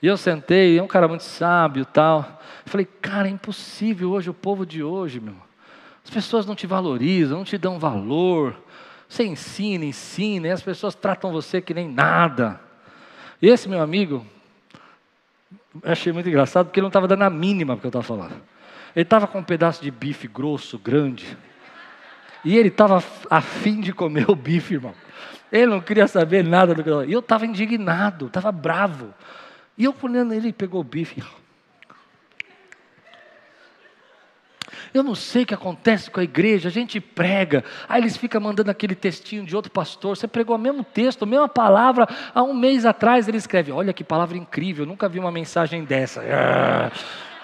E 0.00 0.06
eu 0.06 0.16
sentei, 0.16 0.78
é 0.78 0.82
um 0.82 0.86
cara 0.86 1.06
muito 1.06 1.24
sábio 1.24 1.84
tal. 1.84 2.40
falei, 2.64 2.86
cara, 3.02 3.28
é 3.28 3.30
impossível 3.30 4.12
hoje, 4.12 4.30
o 4.30 4.34
povo 4.34 4.64
de 4.64 4.82
hoje, 4.82 5.20
meu. 5.20 5.43
As 6.04 6.10
pessoas 6.10 6.44
não 6.44 6.54
te 6.54 6.66
valorizam, 6.66 7.38
não 7.38 7.44
te 7.44 7.56
dão 7.56 7.78
valor. 7.78 8.54
Você 9.08 9.24
ensina, 9.24 9.84
ensina, 9.84 10.48
e 10.48 10.50
as 10.50 10.62
pessoas 10.62 10.94
tratam 10.94 11.32
você 11.32 11.60
que 11.60 11.72
nem 11.72 11.88
nada. 11.88 12.60
E 13.40 13.48
esse 13.48 13.68
meu 13.68 13.80
amigo, 13.80 14.24
achei 15.82 16.12
muito 16.12 16.28
engraçado, 16.28 16.66
porque 16.66 16.78
ele 16.78 16.84
não 16.84 16.88
estava 16.88 17.08
dando 17.08 17.22
a 17.22 17.30
mínima 17.30 17.74
porque 17.74 17.86
eu 17.86 17.90
estava 17.90 18.04
falando. 18.04 18.34
Ele 18.94 19.02
estava 19.02 19.26
com 19.26 19.38
um 19.38 19.44
pedaço 19.44 19.82
de 19.82 19.90
bife 19.90 20.28
grosso, 20.28 20.78
grande. 20.78 21.36
E 22.44 22.56
ele 22.56 22.68
estava 22.68 23.02
afim 23.30 23.80
de 23.80 23.92
comer 23.92 24.30
o 24.30 24.36
bife, 24.36 24.74
irmão. 24.74 24.94
Ele 25.50 25.66
não 25.66 25.80
queria 25.80 26.06
saber 26.06 26.44
nada 26.44 26.74
do 26.74 26.82
que 26.82 26.90
eu 26.90 27.04
E 27.04 27.12
eu 27.12 27.20
estava 27.20 27.46
indignado, 27.46 28.26
estava 28.26 28.52
bravo. 28.52 29.12
E 29.76 29.84
eu 29.84 29.94
olhando 30.02 30.34
ele, 30.34 30.52
pegou 30.52 30.80
o 30.80 30.84
bife. 30.84 31.22
Eu 34.94 35.02
não 35.02 35.16
sei 35.16 35.42
o 35.42 35.46
que 35.46 35.52
acontece 35.52 36.08
com 36.08 36.20
a 36.20 36.22
igreja, 36.22 36.68
a 36.68 36.72
gente 36.72 37.00
prega, 37.00 37.64
aí 37.88 38.00
eles 38.00 38.16
ficam 38.16 38.40
mandando 38.40 38.70
aquele 38.70 38.94
textinho 38.94 39.44
de 39.44 39.56
outro 39.56 39.72
pastor. 39.72 40.16
Você 40.16 40.28
pregou 40.28 40.54
o 40.54 40.58
mesmo 40.58 40.84
texto, 40.84 41.24
a 41.24 41.26
mesma 41.26 41.48
palavra, 41.48 42.06
há 42.32 42.42
um 42.44 42.54
mês 42.54 42.86
atrás 42.86 43.26
ele 43.26 43.36
escreve: 43.36 43.72
Olha 43.72 43.92
que 43.92 44.04
palavra 44.04 44.36
incrível, 44.36 44.86
nunca 44.86 45.08
vi 45.08 45.18
uma 45.18 45.32
mensagem 45.32 45.84
dessa. 45.84 46.22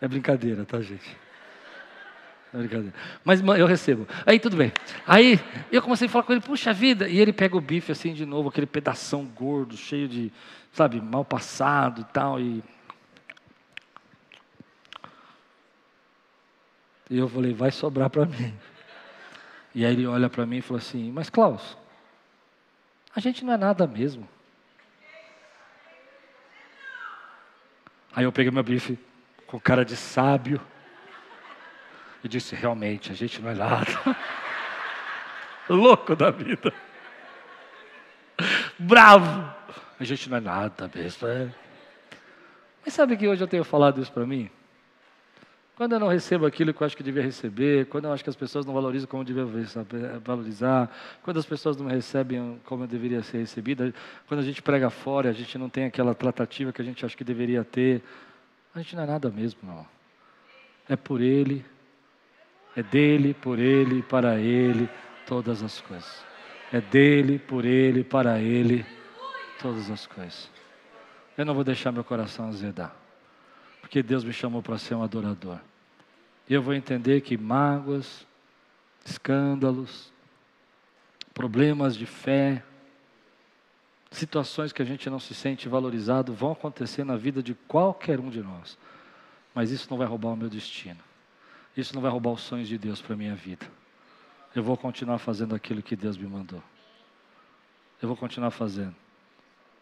É 0.00 0.08
brincadeira, 0.08 0.64
tá, 0.64 0.80
gente? 0.80 1.16
É 2.52 2.58
brincadeira. 2.58 2.92
Mas 3.24 3.40
eu 3.40 3.66
recebo. 3.68 4.04
Aí 4.26 4.40
tudo 4.40 4.56
bem. 4.56 4.72
Aí 5.06 5.38
eu 5.70 5.80
comecei 5.80 6.08
a 6.08 6.10
falar 6.10 6.24
com 6.24 6.32
ele, 6.32 6.40
puxa 6.40 6.72
vida. 6.72 7.08
E 7.08 7.20
ele 7.20 7.32
pega 7.32 7.56
o 7.56 7.60
bife 7.60 7.92
assim 7.92 8.12
de 8.12 8.26
novo, 8.26 8.48
aquele 8.48 8.66
pedação 8.66 9.24
gordo, 9.24 9.76
cheio 9.76 10.08
de, 10.08 10.32
sabe, 10.72 11.00
mal 11.00 11.24
passado 11.24 12.00
e 12.00 12.04
tal. 12.12 12.40
E, 12.40 12.64
e 17.12 17.18
eu 17.18 17.28
falei, 17.28 17.52
vai 17.52 17.70
sobrar 17.70 18.08
para 18.08 18.24
mim. 18.24 18.54
E 19.74 19.84
aí 19.84 19.92
ele 19.92 20.06
olha 20.06 20.30
para 20.30 20.46
mim 20.46 20.56
e 20.56 20.62
falou 20.62 20.78
assim, 20.78 21.12
mas 21.12 21.28
Klaus, 21.28 21.76
a 23.14 23.20
gente 23.20 23.44
não 23.44 23.52
é 23.52 23.58
nada 23.58 23.86
mesmo. 23.86 24.26
Aí 28.16 28.24
eu 28.24 28.32
peguei 28.32 28.50
meu 28.50 28.62
bife 28.62 28.98
com 29.46 29.60
cara 29.60 29.84
de 29.84 29.94
sábio 29.94 30.58
e 32.24 32.28
disse: 32.28 32.54
realmente, 32.54 33.12
a 33.12 33.14
gente 33.14 33.42
não 33.42 33.50
é 33.50 33.54
nada. 33.54 33.90
Louco 35.68 36.16
da 36.16 36.30
vida. 36.30 36.72
Bravo. 38.78 39.54
A 40.00 40.04
gente 40.04 40.30
não 40.30 40.38
é 40.38 40.40
nada 40.40 40.90
mesmo. 40.94 41.28
É. 41.28 41.50
Mas 42.84 42.94
sabe 42.94 43.16
que 43.18 43.28
hoje 43.28 43.42
eu 43.42 43.48
tenho 43.48 43.64
falado 43.64 44.00
isso 44.00 44.12
para 44.12 44.26
mim? 44.26 44.50
Quando 45.82 45.94
eu 45.94 45.98
não 45.98 46.06
recebo 46.06 46.46
aquilo 46.46 46.72
que 46.72 46.80
eu 46.80 46.86
acho 46.86 46.96
que 46.96 47.02
devia 47.02 47.24
receber, 47.24 47.86
quando 47.86 48.04
eu 48.04 48.12
acho 48.12 48.22
que 48.22 48.30
as 48.30 48.36
pessoas 48.36 48.64
não 48.64 48.72
valorizam 48.72 49.08
como 49.08 49.24
devia 49.24 49.44
valorizar, 50.24 50.88
quando 51.24 51.40
as 51.40 51.44
pessoas 51.44 51.76
não 51.76 51.88
recebem 51.88 52.60
como 52.64 52.84
eu 52.84 52.86
deveria 52.86 53.20
ser 53.20 53.38
recebida, 53.38 53.92
quando 54.28 54.38
a 54.38 54.44
gente 54.44 54.62
prega 54.62 54.90
fora, 54.90 55.30
a 55.30 55.32
gente 55.32 55.58
não 55.58 55.68
tem 55.68 55.84
aquela 55.84 56.14
tratativa 56.14 56.72
que 56.72 56.80
a 56.80 56.84
gente 56.84 57.04
acha 57.04 57.16
que 57.16 57.24
deveria 57.24 57.64
ter, 57.64 58.00
a 58.72 58.78
gente 58.78 58.94
não 58.94 59.02
é 59.02 59.06
nada 59.06 59.28
mesmo, 59.28 59.58
não. 59.64 59.84
É 60.88 60.94
por 60.94 61.20
Ele, 61.20 61.64
é 62.76 62.82
dele, 62.84 63.34
por 63.34 63.58
ele 63.58 64.04
para 64.04 64.38
ele 64.38 64.88
todas 65.26 65.64
as 65.64 65.80
coisas. 65.80 66.24
É 66.72 66.80
dele, 66.80 67.40
por 67.40 67.64
ele, 67.64 68.04
para 68.04 68.38
ele 68.38 68.86
todas 69.60 69.90
as 69.90 70.06
coisas. 70.06 70.48
Eu 71.36 71.44
não 71.44 71.54
vou 71.54 71.64
deixar 71.64 71.90
meu 71.90 72.04
coração 72.04 72.46
azedar, 72.46 72.94
porque 73.80 74.00
Deus 74.00 74.22
me 74.22 74.32
chamou 74.32 74.62
para 74.62 74.78
ser 74.78 74.94
um 74.94 75.02
adorador. 75.02 75.58
Eu 76.48 76.62
vou 76.62 76.74
entender 76.74 77.20
que 77.20 77.36
mágoas, 77.36 78.26
escândalos, 79.04 80.12
problemas 81.32 81.96
de 81.96 82.06
fé, 82.06 82.62
situações 84.10 84.72
que 84.72 84.82
a 84.82 84.84
gente 84.84 85.08
não 85.08 85.18
se 85.18 85.34
sente 85.34 85.68
valorizado 85.68 86.32
vão 86.32 86.52
acontecer 86.52 87.04
na 87.04 87.16
vida 87.16 87.42
de 87.42 87.54
qualquer 87.54 88.20
um 88.20 88.28
de 88.28 88.42
nós. 88.42 88.78
Mas 89.54 89.70
isso 89.70 89.86
não 89.90 89.96
vai 89.96 90.06
roubar 90.06 90.30
o 90.30 90.36
meu 90.36 90.48
destino. 90.48 91.00
Isso 91.76 91.94
não 91.94 92.02
vai 92.02 92.10
roubar 92.10 92.32
os 92.32 92.42
sonhos 92.42 92.68
de 92.68 92.76
Deus 92.76 93.00
para 93.00 93.14
a 93.14 93.16
minha 93.16 93.34
vida. 93.34 93.66
Eu 94.54 94.62
vou 94.62 94.76
continuar 94.76 95.18
fazendo 95.18 95.54
aquilo 95.54 95.82
que 95.82 95.96
Deus 95.96 96.16
me 96.16 96.26
mandou. 96.26 96.62
Eu 98.00 98.08
vou 98.08 98.16
continuar 98.16 98.50
fazendo. 98.50 98.94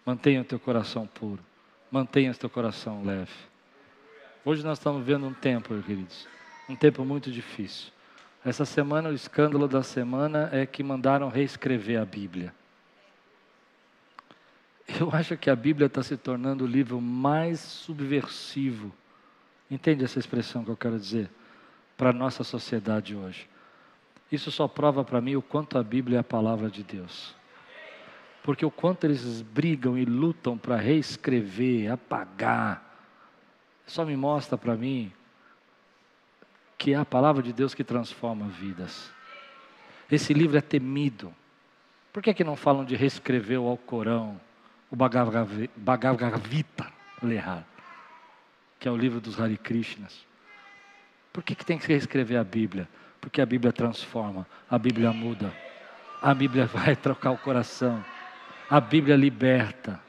Mantenha 0.07 0.43
o 0.43 0.45
teu 0.45 0.59
coração 0.59 1.07
puro. 1.07 1.43
Mantenha 1.91 2.31
o 2.31 2.35
teu 2.35 2.49
coração 2.49 3.03
leve. 3.05 3.33
Hoje 4.45 4.65
nós 4.65 4.79
estamos 4.79 5.05
vendo 5.05 5.27
um 5.27 5.35
tempo, 5.35 5.75
queridos, 5.83 6.27
um 6.71 6.77
tempo 6.77 7.05
muito 7.05 7.33
difícil. 7.33 7.91
Essa 8.45 8.65
semana, 8.65 9.09
o 9.09 9.13
escândalo 9.13 9.67
da 9.67 9.83
semana 9.83 10.49
é 10.53 10.65
que 10.65 10.85
mandaram 10.85 11.29
reescrever 11.29 12.01
a 12.01 12.05
Bíblia. 12.05 12.55
Eu 14.99 15.11
acho 15.13 15.37
que 15.37 15.51
a 15.51 15.57
Bíblia 15.57 15.87
está 15.87 16.03
se 16.03 16.17
tornando 16.17 16.65
o 16.65 16.67
livro 16.67 17.01
mais 17.01 17.59
subversivo. 17.59 18.93
Entende 19.69 20.05
essa 20.05 20.19
expressão 20.19 20.65
que 20.65 20.71
eu 20.71 20.77
quero 20.77 20.99
dizer? 20.99 21.29
Para 21.97 22.11
a 22.11 22.13
nossa 22.13 22.45
sociedade 22.45 23.15
hoje. 23.17 23.49
Isso 24.31 24.51
só 24.51 24.69
prova 24.69 25.05
para 25.05 25.21
mim 25.21 25.35
o 25.35 25.43
quanto 25.43 25.77
a 25.77 25.83
Bíblia 25.83 26.19
é 26.19 26.21
a 26.21 26.25
palavra 26.25 26.71
de 26.71 26.85
Deus. 26.85 27.35
Porque 28.45 28.65
o 28.65 28.71
quanto 28.71 29.05
eles 29.05 29.43
brigam 29.43 29.99
e 29.99 30.05
lutam 30.05 30.57
para 30.57 30.77
reescrever, 30.77 31.93
apagar, 31.93 32.97
só 33.87 34.05
me 34.05 34.17
mostra 34.17 34.57
para 34.57 34.77
mim 34.77 35.13
que 36.81 36.95
é 36.95 36.97
a 36.97 37.05
palavra 37.05 37.43
de 37.43 37.53
Deus 37.53 37.75
que 37.75 37.85
transforma 37.85 38.47
vidas. 38.47 39.13
Esse 40.11 40.33
livro 40.33 40.57
é 40.57 40.63
temido. 40.63 41.31
Por 42.11 42.23
que, 42.23 42.33
que 42.33 42.43
não 42.43 42.57
falam 42.57 42.87
de 42.87 42.97
reescrever 42.97 43.61
o 43.61 43.69
Alcorão, 43.69 44.41
o 44.91 44.97
Bhagavad 44.97 45.69
errado, 47.23 47.67
que 48.79 48.89
é 48.89 48.91
o 48.91 48.97
livro 48.97 49.21
dos 49.21 49.39
Hare 49.39 49.59
Krishnas? 49.59 50.25
Por 51.31 51.43
que, 51.43 51.55
que 51.55 51.67
tem 51.67 51.77
que 51.77 51.87
reescrever 51.87 52.41
a 52.41 52.45
Bíblia? 52.45 52.89
Porque 53.21 53.43
a 53.43 53.47
Bíblia 53.47 53.75
transforma, 53.75 54.47
a 54.69 54.79
Bíblia 54.79 55.13
muda, 55.13 55.53
a 56.23 56.33
Bíblia 56.33 56.65
vai 56.73 56.97
trocar 56.97 57.33
o 57.33 57.39
coração, 57.39 58.03
a 58.71 58.81
Bíblia 58.81 59.17
liberta. 59.17 60.01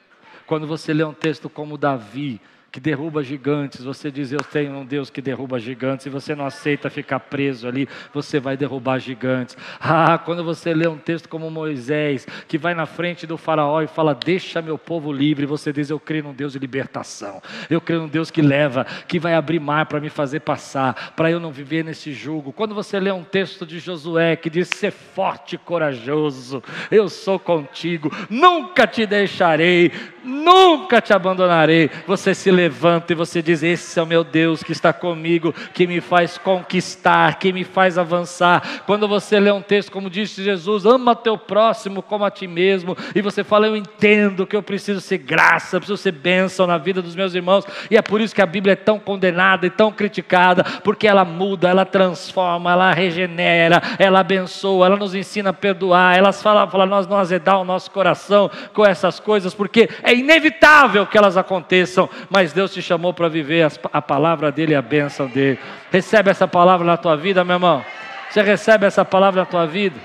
Quando 0.48 0.66
você 0.66 0.94
lê 0.94 1.04
um 1.04 1.14
texto 1.14 1.50
como 1.50 1.78
Davi, 1.78 2.40
que 2.72 2.80
derruba 2.80 3.22
gigantes, 3.22 3.84
você 3.84 4.10
diz: 4.10 4.32
Eu 4.32 4.40
tenho 4.40 4.74
um 4.78 4.86
Deus 4.86 5.10
que 5.10 5.22
derruba 5.22 5.60
gigantes, 5.60 6.06
e 6.06 6.10
você 6.10 6.34
não 6.34 6.46
aceita 6.46 6.90
ficar 6.90 7.20
preso 7.20 7.68
ali, 7.68 7.88
você 8.14 8.40
vai 8.40 8.56
derrubar 8.56 8.98
gigantes. 8.98 9.58
Ah, 9.80 10.18
quando 10.18 10.44
você 10.44 10.74
lê 10.74 10.88
um 10.88 10.98
texto 10.98 11.28
como 11.28 11.52
Moisés, 11.52 12.26
que 12.48 12.58
vai 12.58 12.74
na 12.74 12.86
frente 12.86 13.28
do 13.28 13.38
Faraó 13.38 13.82
e 13.82 13.88
fala: 13.88 14.16
Deixa 14.16 14.62
meu 14.62 14.78
povo 14.78 15.12
livre, 15.12 15.46
você 15.46 15.74
diz: 15.74 15.90
Eu 15.90 16.00
creio 16.00 16.24
num 16.24 16.34
Deus 16.34 16.54
de 16.54 16.60
libertação, 16.60 17.42
eu 17.70 17.82
creio 17.82 18.04
num 18.04 18.08
Deus 18.08 18.32
que 18.32 18.42
leva, 18.42 18.86
que 19.06 19.20
vai 19.20 19.34
abrir 19.34 19.60
mar 19.60 19.88
para 19.88 20.00
me 20.00 20.10
fazer 20.10 20.40
passar, 20.40 21.14
para 21.16 21.30
eu 21.30 21.42
não 21.42 21.52
viver 21.52 21.84
nesse 21.84 22.14
jugo. 22.14 22.54
Quando 22.54 22.74
você 22.74 23.00
lê 23.00 23.12
um 23.12 23.24
texto 23.24 23.66
de 23.66 23.80
Josué 23.80 24.38
que 24.38 24.50
diz: 24.50 24.70
Ser 24.70 24.92
forte 24.92 25.56
e 25.56 25.58
corajoso, 25.58 26.64
eu 26.90 27.10
sou 27.10 27.38
contigo, 27.38 28.10
nunca 28.30 28.88
te 28.88 29.06
deixarei, 29.06 29.92
nunca 30.24 31.02
te 31.02 31.12
abandonarei, 31.12 31.90
você 32.08 32.34
se 32.34 32.50
levanta 32.62 33.12
e 33.12 33.16
você 33.16 33.42
diz: 33.42 33.64
Esse 33.64 34.00
é 34.00 34.04
o 34.04 34.06
meu 34.06 34.24
Deus 34.24 34.62
que 34.62 34.72
está 34.72 34.94
comigo, 34.94 35.54
que 35.74 35.88
me 35.88 36.00
faz 36.00 36.38
conquistar, 36.38 37.40
que 37.40 37.52
me 37.52 37.64
faz 37.64 37.98
avançar. 37.98 38.84
Quando 38.86 39.08
você 39.08 39.40
lê 39.40 39.52
um 39.52 39.62
texto 39.62 39.92
como 39.92 40.10
disse 40.10 40.44
Jesus: 40.44 40.86
Ama 40.86 41.16
teu 41.16 41.38
próximo 41.38 42.04
como 42.04 42.24
a 42.24 42.32
ti 42.32 42.48
mesmo, 42.48 42.96
e 43.16 43.22
você 43.22 43.44
fala: 43.44 43.68
Eu 43.68 43.76
entendo 43.76 44.46
que 44.46 44.56
eu 44.56 44.62
preciso 44.62 45.02
ser 45.02 45.18
graça, 45.18 45.80
preciso 45.80 45.98
ser 45.98 46.12
bênção 46.12 46.68
na 46.68 46.78
vida 46.78 47.02
dos 47.02 47.16
meus 47.16 47.34
irmãos, 47.34 47.66
e 47.90 47.98
é 47.98 48.02
por 48.02 48.22
isso 48.22 48.36
que 48.36 48.42
a 48.42 48.46
Bíblia 48.46 48.74
é 48.74 48.76
tão 48.76 49.00
condenada 49.00 49.66
e 49.66 49.70
tão 49.70 49.92
criticada, 49.92 50.64
porque 50.84 51.08
ela 51.08 51.26
muda, 51.26 51.68
ela 51.68 51.86
transforma, 51.86 52.72
ela 52.72 52.94
regenera, 52.94 53.82
ela 53.98 54.20
abençoa, 54.20 54.86
ela 54.86 54.98
nos 54.98 55.16
ensina 55.16 55.50
a 55.50 55.54
perdoar, 55.54 56.16
ela 56.16 56.32
fala, 56.32 56.68
fala 56.68 56.86
nós 56.86 57.08
não 57.08 57.18
azedar 57.18 57.60
o 57.60 57.66
nosso 57.66 57.90
coração 57.90 58.50
com 58.74 58.86
essas 58.86 59.20
coisas, 59.20 59.54
porque 59.54 59.90
é 60.04 60.14
inevitável 60.14 61.08
que 61.08 61.18
elas 61.18 61.38
aconteçam, 61.38 62.10
mas 62.30 62.51
Deus 62.54 62.74
te 62.74 62.82
chamou 62.82 63.14
para 63.14 63.28
viver 63.28 63.70
a 63.92 64.02
palavra 64.02 64.52
dele 64.52 64.74
e 64.74 64.76
a 64.76 64.82
bênção 64.82 65.28
dele. 65.28 65.60
Recebe 65.92 66.30
essa 66.30 66.48
palavra 66.48 66.86
na 66.86 66.98
tua 66.98 67.16
vida, 67.16 67.44
meu 67.44 67.56
irmão. 67.56 67.86
Você 68.30 68.42
recebe 68.42 68.86
essa 68.86 69.04
palavra 69.04 69.42
na 69.42 69.46
tua 69.46 69.66
vida? 69.66 70.00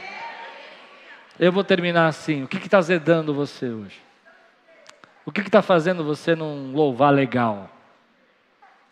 Eu 1.38 1.52
vou 1.52 1.62
terminar 1.62 2.06
assim. 2.08 2.42
O 2.42 2.48
que 2.48 2.56
está 2.56 2.80
zedando 2.80 3.34
você 3.34 3.68
hoje? 3.68 4.00
O 5.24 5.32
que 5.32 5.40
está 5.40 5.62
fazendo 5.62 6.04
você 6.04 6.34
não 6.34 6.72
louvar 6.72 7.12
legal? 7.12 7.70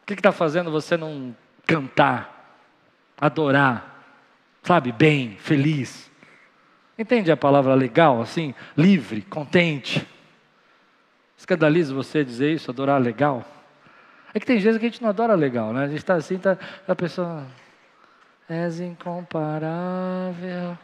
O 0.02 0.06
que 0.06 0.14
está 0.14 0.32
fazendo 0.32 0.70
você 0.70 0.96
não 0.96 1.34
cantar, 1.66 2.58
adorar, 3.18 4.04
sabe, 4.62 4.92
bem, 4.92 5.36
feliz? 5.38 6.10
Entende 6.98 7.32
a 7.32 7.36
palavra 7.36 7.74
legal, 7.74 8.20
assim? 8.20 8.54
Livre, 8.76 9.22
contente. 9.22 10.06
Escandaliza 11.44 11.92
você 11.92 12.24
dizer 12.24 12.54
isso, 12.54 12.70
adorar 12.70 12.98
legal? 12.98 13.44
É 14.32 14.40
que 14.40 14.46
tem 14.46 14.58
vezes 14.58 14.78
que 14.80 14.86
a 14.86 14.88
gente 14.88 15.02
não 15.02 15.10
adora 15.10 15.34
legal, 15.34 15.74
né? 15.74 15.84
A 15.84 15.88
gente 15.88 15.98
está 15.98 16.14
assim, 16.14 16.38
tá, 16.38 16.56
a 16.88 16.94
pessoa. 16.94 17.46
És 18.48 18.80
incomparável. 18.80 20.78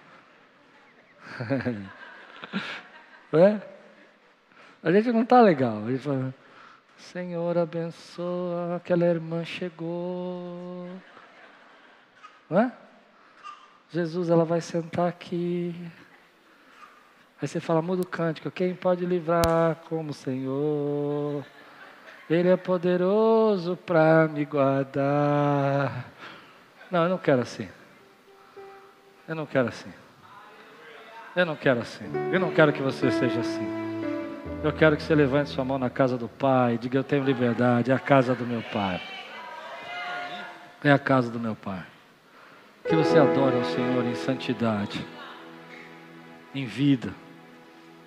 é? 3.33 3.59
A 4.83 4.93
gente 4.93 5.11
não 5.11 5.23
está 5.23 5.41
legal. 5.41 5.83
A 5.87 5.91
gente 5.91 6.03
fala, 6.03 6.35
Senhor, 6.99 7.57
abençoa, 7.57 8.77
aquela 8.77 9.07
irmã 9.07 9.43
chegou. 9.43 10.91
Não 12.51 12.61
é? 12.61 12.73
Jesus, 13.89 14.29
ela 14.29 14.45
vai 14.45 14.61
sentar 14.61 15.09
aqui. 15.09 15.75
Aí 17.41 17.49
você 17.49 17.59
fala, 17.59 17.81
muda 17.81 18.03
o 18.03 18.07
cântico, 18.07 18.51
quem 18.51 18.75
pode 18.75 19.07
livrar 19.07 19.77
como 19.89 20.11
o 20.11 20.15
Senhor? 20.15 21.43
Ele 22.29 22.49
é 22.49 22.57
poderoso 22.57 23.77
para 23.77 24.29
me 24.29 24.45
guardar. 24.45 26.05
Não, 26.91 27.05
eu 27.05 27.09
não 27.09 27.19
quero 27.19 27.41
assim. 27.41 27.67
Eu 29.27 29.35
não 29.35 29.47
quero 29.47 29.69
assim. 29.69 29.91
Eu 31.35 31.47
não 31.47 31.57
quero 31.57 31.81
assim. 31.81 32.05
Eu 32.31 32.39
não 32.39 32.53
quero 32.53 32.73
que 32.73 32.83
você 32.83 33.11
seja 33.11 33.41
assim. 33.41 33.67
Eu 34.63 34.73
quero 34.73 34.97
que 34.97 35.03
você 35.03 35.15
levante 35.15 35.49
sua 35.49 35.65
mão 35.65 35.79
na 35.79 35.89
casa 35.89 36.19
do 36.19 36.29
Pai, 36.29 36.77
diga 36.77 36.99
eu 36.99 37.05
tenho 37.05 37.25
liberdade, 37.25 37.91
é 37.91 37.95
a 37.95 37.99
casa 37.99 38.35
do 38.35 38.47
meu 38.47 38.63
Pai. 38.63 39.01
É 40.85 40.93
a 40.93 40.99
casa 40.99 41.31
do 41.31 41.41
meu 41.41 41.57
Pai. 41.57 41.83
Que 42.87 42.95
você 42.95 43.19
adore 43.19 43.57
ao 43.57 43.65
Senhor 43.65 44.05
em 44.05 44.15
santidade, 44.15 45.07
em 46.55 46.67
vida. 46.67 47.15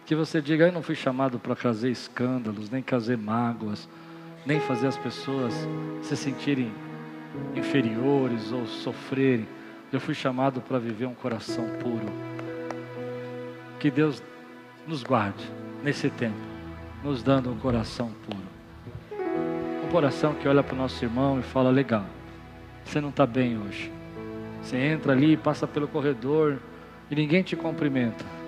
Que 0.05 0.15
você 0.15 0.41
diga: 0.41 0.65
Eu 0.65 0.71
não 0.71 0.81
fui 0.81 0.95
chamado 0.95 1.39
para 1.39 1.55
trazer 1.55 1.89
escândalos, 1.89 2.69
nem 2.69 2.81
trazer 2.81 3.17
mágoas, 3.17 3.87
nem 4.45 4.59
fazer 4.59 4.87
as 4.87 4.97
pessoas 4.97 5.53
se 6.01 6.17
sentirem 6.17 6.71
inferiores 7.55 8.51
ou 8.51 8.65
sofrerem. 8.65 9.47
Eu 9.91 9.99
fui 9.99 10.13
chamado 10.13 10.59
para 10.59 10.79
viver 10.79 11.05
um 11.05 11.13
coração 11.13 11.65
puro. 11.81 12.05
Que 13.79 13.91
Deus 13.91 14.21
nos 14.87 15.03
guarde 15.03 15.43
nesse 15.83 16.09
tempo, 16.09 16.39
nos 17.03 17.21
dando 17.21 17.51
um 17.51 17.57
coração 17.57 18.11
puro. 18.25 19.23
Um 19.85 19.89
coração 19.89 20.33
que 20.33 20.47
olha 20.47 20.63
para 20.63 20.73
o 20.73 20.77
nosso 20.77 21.03
irmão 21.03 21.39
e 21.39 21.43
fala: 21.43 21.69
Legal, 21.69 22.05
você 22.83 22.99
não 22.99 23.09
está 23.09 23.25
bem 23.25 23.57
hoje. 23.57 23.91
Você 24.61 24.77
entra 24.77 25.11
ali, 25.11 25.37
passa 25.37 25.67
pelo 25.67 25.87
corredor 25.87 26.57
e 27.11 27.15
ninguém 27.15 27.43
te 27.43 27.55
cumprimenta. 27.55 28.42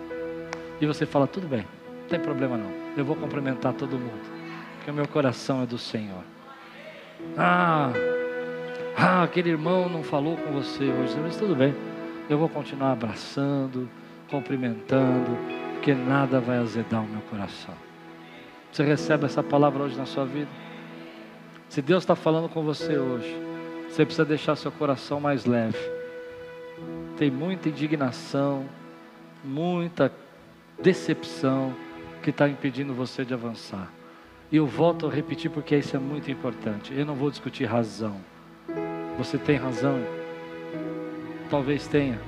E 0.80 0.86
você 0.86 1.06
fala, 1.06 1.28
tudo 1.28 1.48
bem, 1.48 1.66
não 2.02 2.08
tem 2.08 2.20
problema 2.20 2.58
não. 2.58 2.72
Eu 2.98 3.06
vou 3.06 3.16
cumprimentar 3.16 3.74
todo 3.74 3.98
mundo. 3.98 4.36
Porque 4.76 4.92
o 4.92 4.94
meu 4.94 5.08
coração 5.08 5.64
é 5.64 5.66
do 5.66 5.78
Senhor. 5.78 6.24
Ah, 7.38 7.92
ah, 8.98 9.24
aquele 9.24 9.50
irmão 9.50 9.90
não 9.90 10.04
falou 10.04 10.38
com 10.38 10.52
você 10.52 10.84
hoje, 10.84 11.18
mas 11.22 11.36
tudo 11.38 11.56
bem. 11.56 11.74
Eu 12.30 12.38
vou 12.38 12.50
continuar 12.50 12.92
abraçando, 12.92 13.90
cumprimentando, 14.30 15.38
porque 15.74 15.94
nada 15.94 16.40
vai 16.40 16.58
azedar 16.58 17.04
o 17.04 17.08
meu 17.08 17.22
coração. 17.22 17.74
Você 18.72 18.84
recebe 18.84 19.26
essa 19.26 19.44
palavra 19.44 19.84
hoje 19.84 19.98
na 19.98 20.06
sua 20.06 20.26
vida? 20.26 20.50
Se 21.70 21.82
Deus 21.82 22.04
está 22.04 22.16
falando 22.16 22.50
com 22.50 22.64
você 22.64 22.98
hoje, 22.98 23.36
você 23.90 24.06
precisa 24.06 24.26
deixar 24.26 24.56
seu 24.56 24.72
coração 24.72 25.20
mais 25.20 25.46
leve. 25.46 25.78
Tem 27.18 27.32
muita 27.32 27.70
indignação, 27.70 28.66
muita 29.44 30.12
decepção 30.82 31.74
que 32.22 32.30
está 32.30 32.48
impedindo 32.50 32.94
você 32.94 33.24
de 33.24 33.34
avançar. 33.34 33.92
E 34.52 34.58
eu 34.58 34.66
volto 34.66 35.08
a 35.08 35.12
repetir 35.12 35.50
porque 35.50 35.76
isso 35.76 35.96
é 35.96 36.00
muito 36.00 36.30
importante. 36.30 36.94
Eu 36.94 37.06
não 37.06 37.16
vou 37.16 37.30
discutir 37.30 37.66
razão. 37.66 38.18
Você 39.18 39.38
tem 39.38 39.58
razão? 39.58 40.00
Talvez 41.50 41.88
tenha. 41.88 42.20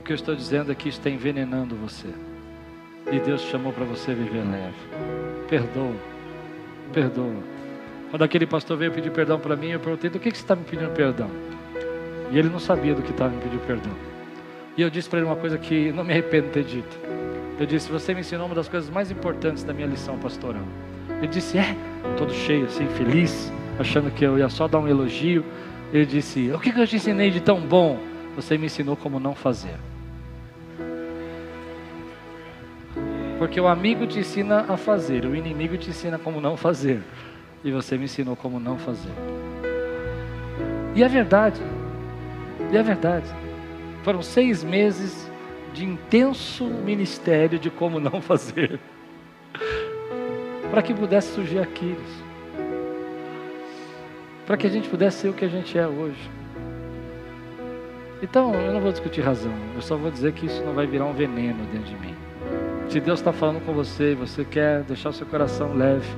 O 0.00 0.02
que 0.02 0.12
eu 0.12 0.16
estou 0.16 0.34
dizendo 0.34 0.72
é 0.72 0.74
que 0.74 0.88
está 0.88 1.10
envenenando 1.10 1.74
você. 1.76 2.08
E 3.10 3.18
Deus 3.18 3.42
chamou 3.42 3.72
para 3.72 3.84
você 3.84 4.14
viver 4.14 4.44
leve. 4.44 4.76
Perdoa. 5.48 5.96
Perdoa. 6.92 7.42
Quando 8.10 8.22
aquele 8.22 8.46
pastor 8.46 8.76
veio 8.76 8.92
pedir 8.92 9.10
perdão 9.10 9.38
para 9.38 9.56
mim, 9.56 9.68
eu 9.68 9.80
perguntei: 9.80 10.10
do 10.10 10.18
que, 10.18 10.30
que 10.30 10.36
você 10.38 10.44
está 10.44 10.54
me 10.54 10.64
pedindo 10.64 10.90
perdão? 10.92 11.30
E 12.30 12.38
ele 12.38 12.48
não 12.48 12.58
sabia 12.58 12.94
do 12.94 13.02
que 13.02 13.10
estava 13.10 13.34
me 13.34 13.40
pedindo 13.40 13.66
perdão. 13.66 13.92
E 14.78 14.82
eu 14.82 14.88
disse 14.88 15.10
para 15.10 15.18
ele 15.18 15.26
uma 15.26 15.36
coisa 15.36 15.58
que 15.58 15.92
não 15.92 16.04
me 16.04 16.12
arrependo 16.12 16.46
de 16.46 16.52
ter 16.52 16.64
dito. 16.64 16.98
Eu 17.60 17.66
disse: 17.66 17.90
Você 17.90 18.14
me 18.14 18.20
ensinou 18.20 18.46
uma 18.46 18.54
das 18.54 18.68
coisas 18.68 18.88
mais 18.88 19.10
importantes 19.10 19.64
da 19.64 19.74
minha 19.74 19.88
lição 19.88 20.16
pastoral. 20.18 20.62
Ele 21.18 21.26
disse: 21.26 21.58
É, 21.58 21.76
todo 22.16 22.32
cheio, 22.32 22.64
assim, 22.66 22.86
feliz, 22.96 23.52
achando 23.78 24.10
que 24.10 24.24
eu 24.24 24.38
ia 24.38 24.48
só 24.48 24.66
dar 24.68 24.78
um 24.78 24.88
elogio. 24.88 25.44
Ele 25.92 26.06
disse: 26.06 26.50
O 26.52 26.60
que, 26.60 26.72
que 26.72 26.80
eu 26.80 26.86
te 26.86 26.96
ensinei 26.96 27.30
de 27.30 27.40
tão 27.40 27.60
bom? 27.60 27.98
você 28.40 28.56
me 28.56 28.66
ensinou 28.66 28.96
como 28.96 29.18
não 29.18 29.34
fazer. 29.34 29.74
Porque 33.36 33.60
o 33.60 33.66
amigo 33.66 34.06
te 34.06 34.20
ensina 34.20 34.64
a 34.68 34.76
fazer, 34.76 35.24
o 35.24 35.34
inimigo 35.34 35.76
te 35.76 35.90
ensina 35.90 36.20
como 36.20 36.40
não 36.40 36.56
fazer. 36.56 37.02
E 37.64 37.72
você 37.72 37.98
me 37.98 38.04
ensinou 38.04 38.36
como 38.36 38.60
não 38.60 38.78
fazer. 38.78 39.10
E 40.94 41.02
é 41.02 41.08
verdade. 41.08 41.60
E 42.72 42.76
é 42.76 42.82
verdade. 42.82 43.28
Foram 44.08 44.22
seis 44.22 44.64
meses 44.64 45.30
de 45.74 45.84
intenso 45.84 46.64
ministério 46.64 47.58
de 47.58 47.68
como 47.68 48.00
não 48.00 48.22
fazer. 48.24 48.80
Para 50.70 50.80
que 50.80 50.94
pudesse 50.94 51.34
surgir 51.34 51.58
Aquiles. 51.58 52.24
Para 54.46 54.56
que 54.56 54.66
a 54.66 54.70
gente 54.70 54.88
pudesse 54.88 55.18
ser 55.18 55.28
o 55.28 55.34
que 55.34 55.44
a 55.44 55.48
gente 55.48 55.76
é 55.76 55.86
hoje. 55.86 56.30
Então, 58.22 58.54
eu 58.54 58.72
não 58.72 58.80
vou 58.80 58.92
discutir 58.92 59.20
razão. 59.20 59.52
Eu 59.74 59.82
só 59.82 59.94
vou 59.94 60.10
dizer 60.10 60.32
que 60.32 60.46
isso 60.46 60.64
não 60.64 60.72
vai 60.72 60.86
virar 60.86 61.04
um 61.04 61.12
veneno 61.12 61.62
dentro 61.70 61.90
de 61.90 61.96
mim. 61.96 62.14
Se 62.88 63.00
Deus 63.00 63.20
está 63.20 63.30
falando 63.30 63.62
com 63.62 63.74
você 63.74 64.12
e 64.12 64.14
você 64.14 64.42
quer 64.42 64.84
deixar 64.84 65.10
o 65.10 65.12
seu 65.12 65.26
coração 65.26 65.76
leve, 65.76 66.08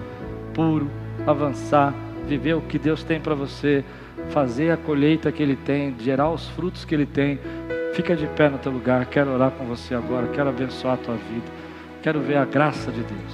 puro, 0.54 0.88
avançar, 1.26 1.92
viver 2.24 2.54
o 2.54 2.60
que 2.60 2.78
Deus 2.78 3.02
tem 3.02 3.20
para 3.20 3.34
você, 3.34 3.84
fazer 4.28 4.70
a 4.70 4.76
colheita 4.76 5.32
que 5.32 5.42
Ele 5.42 5.56
tem, 5.56 5.92
gerar 5.98 6.30
os 6.30 6.48
frutos 6.50 6.84
que 6.84 6.94
Ele 6.94 7.06
tem, 7.06 7.40
fica 7.92 8.16
de 8.16 8.26
pé 8.28 8.48
no 8.48 8.58
teu 8.58 8.72
lugar. 8.72 9.06
Quero 9.06 9.32
orar 9.32 9.50
com 9.50 9.64
você 9.64 9.94
agora, 9.94 10.28
quero 10.28 10.48
abençoar 10.48 10.94
a 10.94 10.96
tua 10.96 11.14
vida, 11.14 11.46
quero 12.02 12.20
ver 12.20 12.36
a 12.36 12.44
graça 12.44 12.90
de 12.90 13.02
Deus. 13.02 13.32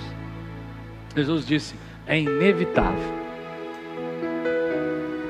Jesus 1.14 1.46
disse: 1.46 1.74
é 2.06 2.18
inevitável. 2.18 3.16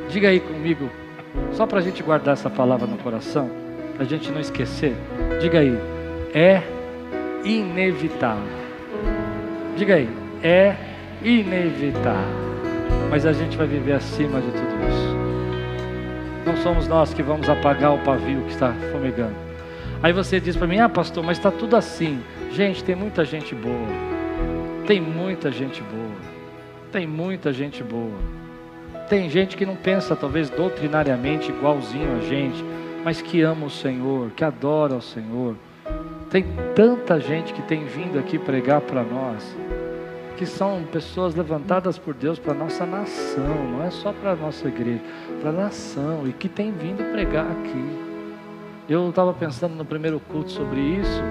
Diga 0.08 0.28
aí 0.28 0.40
comigo, 0.40 0.88
só 1.52 1.66
para 1.66 1.78
a 1.78 1.82
gente 1.82 2.02
guardar 2.02 2.34
essa 2.34 2.48
palavra 2.48 2.86
no 2.86 2.96
coração, 2.98 3.50
para 3.94 4.04
a 4.04 4.08
gente 4.08 4.30
não 4.30 4.40
esquecer. 4.40 4.94
Diga 5.40 5.60
aí, 5.60 5.78
é 6.34 6.62
inevitável. 7.44 8.66
Diga 9.76 9.96
aí, 9.96 10.08
é 10.42 10.74
inevitável. 11.22 12.46
Mas 13.10 13.26
a 13.26 13.32
gente 13.32 13.56
vai 13.56 13.66
viver 13.66 13.92
acima 13.92 14.40
de 14.40 14.50
tudo 14.50 14.88
isso. 14.88 15.05
Não 16.56 16.62
somos 16.62 16.88
nós 16.88 17.12
que 17.12 17.22
vamos 17.22 17.48
apagar 17.50 17.94
o 17.94 17.98
pavio 17.98 18.40
que 18.42 18.52
está 18.52 18.72
fumegando. 18.90 19.34
Aí 20.02 20.12
você 20.12 20.40
diz 20.40 20.56
para 20.56 20.66
mim: 20.66 20.78
Ah, 20.78 20.88
pastor, 20.88 21.22
mas 21.22 21.36
está 21.36 21.50
tudo 21.50 21.76
assim. 21.76 22.20
Gente, 22.50 22.82
tem 22.82 22.96
muita 22.96 23.24
gente 23.24 23.54
boa. 23.54 23.88
Tem 24.86 25.00
muita 25.00 25.52
gente 25.52 25.82
boa. 25.82 26.16
Tem 26.90 27.06
muita 27.06 27.52
gente 27.52 27.84
boa. 27.84 28.18
Tem 29.08 29.28
gente 29.28 29.56
que 29.56 29.66
não 29.66 29.76
pensa, 29.76 30.16
talvez 30.16 30.48
doutrinariamente, 30.50 31.50
igualzinho 31.50 32.16
a 32.16 32.20
gente, 32.20 32.64
mas 33.04 33.20
que 33.20 33.42
ama 33.42 33.66
o 33.66 33.70
Senhor, 33.70 34.30
que 34.30 34.42
adora 34.42 34.94
o 34.94 35.02
Senhor 35.02 35.54
tem 36.30 36.44
tanta 36.74 37.20
gente 37.20 37.54
que 37.54 37.62
tem 37.62 37.84
vindo 37.84 38.18
aqui 38.18 38.38
pregar 38.38 38.80
para 38.80 39.02
nós, 39.02 39.56
que 40.36 40.44
são 40.46 40.84
pessoas 40.92 41.34
levantadas 41.34 41.98
por 41.98 42.14
Deus 42.14 42.38
para 42.38 42.52
a 42.52 42.56
nossa 42.56 42.84
nação, 42.84 43.70
não 43.72 43.82
é 43.82 43.90
só 43.90 44.12
para 44.12 44.32
a 44.32 44.36
nossa 44.36 44.68
igreja, 44.68 45.02
para 45.40 45.50
a 45.50 45.52
nação, 45.52 46.26
e 46.26 46.32
que 46.32 46.48
tem 46.48 46.70
vindo 46.70 47.10
pregar 47.10 47.50
aqui. 47.50 48.06
Eu 48.88 49.08
estava 49.08 49.32
pensando 49.32 49.74
no 49.74 49.84
primeiro 49.84 50.20
culto 50.20 50.50
sobre 50.50 50.80
isso, 50.80 51.22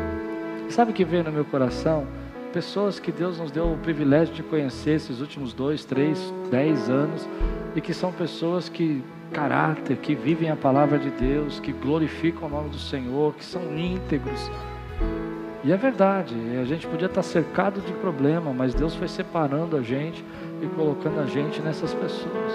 sabe 0.69 0.91
o 0.91 0.93
que 0.93 1.05
veio 1.05 1.23
no 1.23 1.31
meu 1.31 1.45
coração? 1.45 2.05
Pessoas 2.51 2.99
que 2.99 3.11
Deus 3.11 3.37
nos 3.37 3.51
deu 3.51 3.71
o 3.71 3.77
privilégio 3.77 4.33
de 4.33 4.41
conhecer 4.41 4.91
esses 4.91 5.19
últimos 5.21 5.53
dois, 5.53 5.85
três, 5.85 6.33
dez 6.49 6.89
anos, 6.89 7.27
e 7.75 7.81
que 7.81 7.93
são 7.93 8.11
pessoas 8.11 8.69
que 8.69 9.03
caráter, 9.31 9.97
que 9.97 10.15
vivem 10.15 10.49
a 10.49 10.55
palavra 10.55 10.97
de 10.97 11.09
Deus, 11.11 11.59
que 11.59 11.71
glorificam 11.71 12.47
o 12.47 12.51
nome 12.51 12.69
do 12.69 12.79
Senhor, 12.79 13.33
que 13.35 13.43
são 13.43 13.77
íntegros, 13.77 14.49
e 15.65 15.71
é 15.71 15.77
verdade, 15.77 16.35
a 16.61 16.63
gente 16.63 16.85
podia 16.85 17.07
estar 17.07 17.23
cercado 17.23 17.81
de 17.81 17.91
problema, 17.93 18.53
mas 18.53 18.75
Deus 18.75 18.93
foi 18.93 19.07
separando 19.07 19.75
a 19.75 19.81
gente 19.81 20.23
e 20.61 20.67
colocando 20.67 21.19
a 21.19 21.25
gente 21.25 21.59
nessas 21.59 21.91
pessoas. 21.91 22.53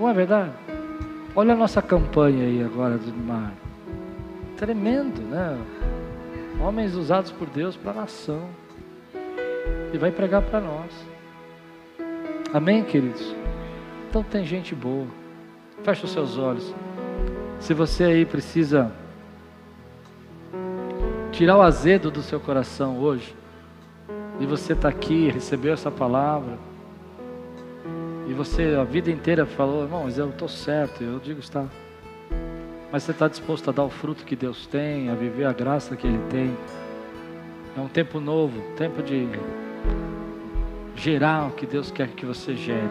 Não 0.00 0.08
é 0.08 0.12
verdade? 0.12 0.50
Olha 1.36 1.54
a 1.54 1.56
nossa 1.56 1.80
campanha 1.80 2.44
aí 2.44 2.60
agora 2.64 2.98
do 2.98 3.14
mar. 3.14 3.52
Tremendo, 4.56 5.22
né? 5.22 5.56
Homens 6.60 6.96
usados 6.96 7.30
por 7.30 7.48
Deus 7.48 7.76
para 7.76 7.92
a 7.92 7.94
nação. 7.94 8.48
E 9.92 9.98
vai 9.98 10.10
pregar 10.10 10.42
para 10.42 10.60
nós. 10.60 10.92
Amém, 12.52 12.82
queridos? 12.82 13.32
Então 14.10 14.24
tem 14.24 14.44
gente 14.44 14.74
boa. 14.74 15.06
Feche 15.84 16.04
os 16.04 16.10
seus 16.10 16.36
olhos. 16.36 16.74
Se 17.60 17.72
você 17.74 18.02
aí 18.02 18.26
precisa 18.26 18.90
tirar 21.42 21.56
o 21.56 21.60
azedo 21.60 22.08
do 22.08 22.22
seu 22.22 22.38
coração 22.38 23.00
hoje, 23.00 23.34
e 24.38 24.46
você 24.46 24.74
está 24.74 24.88
aqui, 24.88 25.28
recebeu 25.28 25.72
essa 25.72 25.90
palavra, 25.90 26.56
e 28.28 28.32
você 28.32 28.76
a 28.80 28.84
vida 28.84 29.10
inteira 29.10 29.44
falou, 29.44 29.82
irmão, 29.82 30.04
mas 30.04 30.18
eu 30.18 30.28
estou 30.28 30.46
certo, 30.46 31.02
eu 31.02 31.18
digo 31.18 31.40
está. 31.40 31.66
Mas 32.92 33.02
você 33.02 33.10
está 33.10 33.26
disposto 33.26 33.68
a 33.68 33.72
dar 33.72 33.82
o 33.82 33.90
fruto 33.90 34.24
que 34.24 34.36
Deus 34.36 34.68
tem, 34.68 35.08
a 35.08 35.16
viver 35.16 35.44
a 35.44 35.52
graça 35.52 35.96
que 35.96 36.06
Ele 36.06 36.20
tem. 36.30 36.56
É 37.76 37.80
um 37.80 37.88
tempo 37.88 38.20
novo, 38.20 38.62
tempo 38.76 39.02
de 39.02 39.26
gerar 40.94 41.48
o 41.48 41.50
que 41.50 41.66
Deus 41.66 41.90
quer 41.90 42.06
que 42.10 42.24
você 42.24 42.54
gere. 42.54 42.88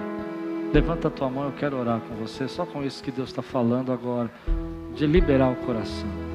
Levanta 0.73 1.07
a 1.07 1.11
tua 1.11 1.29
mão, 1.29 1.45
eu 1.45 1.53
quero 1.53 1.79
orar 1.79 2.01
com 2.01 2.15
você, 2.15 2.49
só 2.49 2.65
com 2.65 2.83
isso 2.83 3.01
que 3.01 3.11
Deus 3.11 3.29
está 3.29 3.41
falando 3.41 3.93
agora, 3.93 4.29
de 4.93 5.07
liberar 5.07 5.53
o 5.53 5.55
coração. 5.55 6.30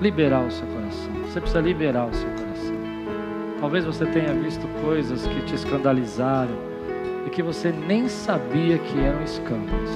Liberar 0.00 0.46
o 0.46 0.50
seu 0.50 0.66
coração. 0.66 1.12
Você 1.24 1.40
precisa 1.40 1.60
liberar 1.60 2.06
o 2.06 2.14
seu 2.14 2.28
coração. 2.30 2.76
Talvez 3.60 3.84
você 3.84 4.06
tenha 4.06 4.32
visto 4.32 4.66
coisas 4.82 5.26
que 5.26 5.42
te 5.42 5.54
escandalizaram 5.54 6.56
e 7.26 7.30
que 7.30 7.42
você 7.42 7.70
nem 7.70 8.08
sabia 8.08 8.78
que 8.78 8.98
eram 8.98 9.22
escândalos. 9.22 9.90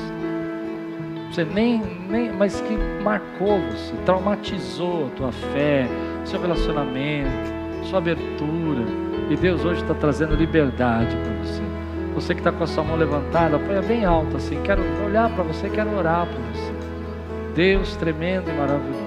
Você 1.31 1.45
nem, 1.45 1.83
nem, 2.09 2.31
mas 2.33 2.61
que 2.61 2.77
marcou 3.03 3.59
você, 3.63 3.95
traumatizou 4.05 5.07
a 5.07 5.11
tua 5.17 5.33
fé, 5.33 5.89
seu 6.25 6.41
relacionamento, 6.41 7.53
sua 7.85 7.99
abertura. 7.99 8.85
E 9.31 9.37
Deus 9.37 9.65
hoje 9.65 9.81
está 9.81 9.95
trazendo 9.95 10.37
liberdade 10.37 11.17
para 11.17 11.33
você. 11.43 11.63
Você 12.15 12.35
que 12.35 12.41
está 12.41 12.53
com 12.53 12.63
a 12.63 12.67
sua 12.67 12.85
mão 12.85 12.97
levantada, 12.97 13.59
põe 13.59 13.81
bem 13.81 14.05
alta 14.05 14.37
assim. 14.37 14.61
Quero 14.63 14.83
olhar 15.05 15.29
para 15.31 15.43
você, 15.43 15.69
quero 15.71 15.97
orar 15.97 16.27
por 16.27 16.41
você. 16.53 16.73
Deus 17.55 17.97
tremendo 17.97 18.51
e 18.51 18.53
maravilhoso. 18.53 19.04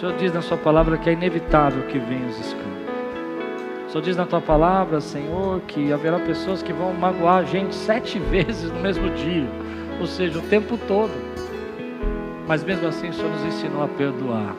Senhor 0.00 0.16
diz 0.16 0.32
na 0.32 0.40
Sua 0.40 0.56
palavra 0.56 0.96
que 0.96 1.10
é 1.10 1.12
inevitável 1.12 1.82
que 1.82 1.98
venham 1.98 2.26
os 2.26 2.40
escândalos. 2.40 2.80
O 3.86 3.90
Senhor 3.90 4.02
diz 4.02 4.16
na 4.16 4.24
Tua 4.24 4.40
palavra, 4.40 4.98
Senhor, 4.98 5.60
que 5.68 5.92
haverá 5.92 6.18
pessoas 6.18 6.62
que 6.62 6.72
vão 6.72 6.94
magoar 6.94 7.40
a 7.40 7.42
gente 7.42 7.74
sete 7.74 8.16
vezes 8.32 8.72
no 8.72 8.80
mesmo 8.80 9.10
dia, 9.10 9.46
ou 10.00 10.06
seja, 10.06 10.38
o 10.38 10.42
tempo 10.42 10.78
todo. 10.88 11.12
Mas 12.48 12.64
mesmo 12.64 12.88
assim, 12.88 13.10
o 13.10 13.12
Senhor 13.12 13.30
nos 13.30 13.44
ensinou 13.44 13.84
a 13.84 13.88
perdoar. 13.88 14.56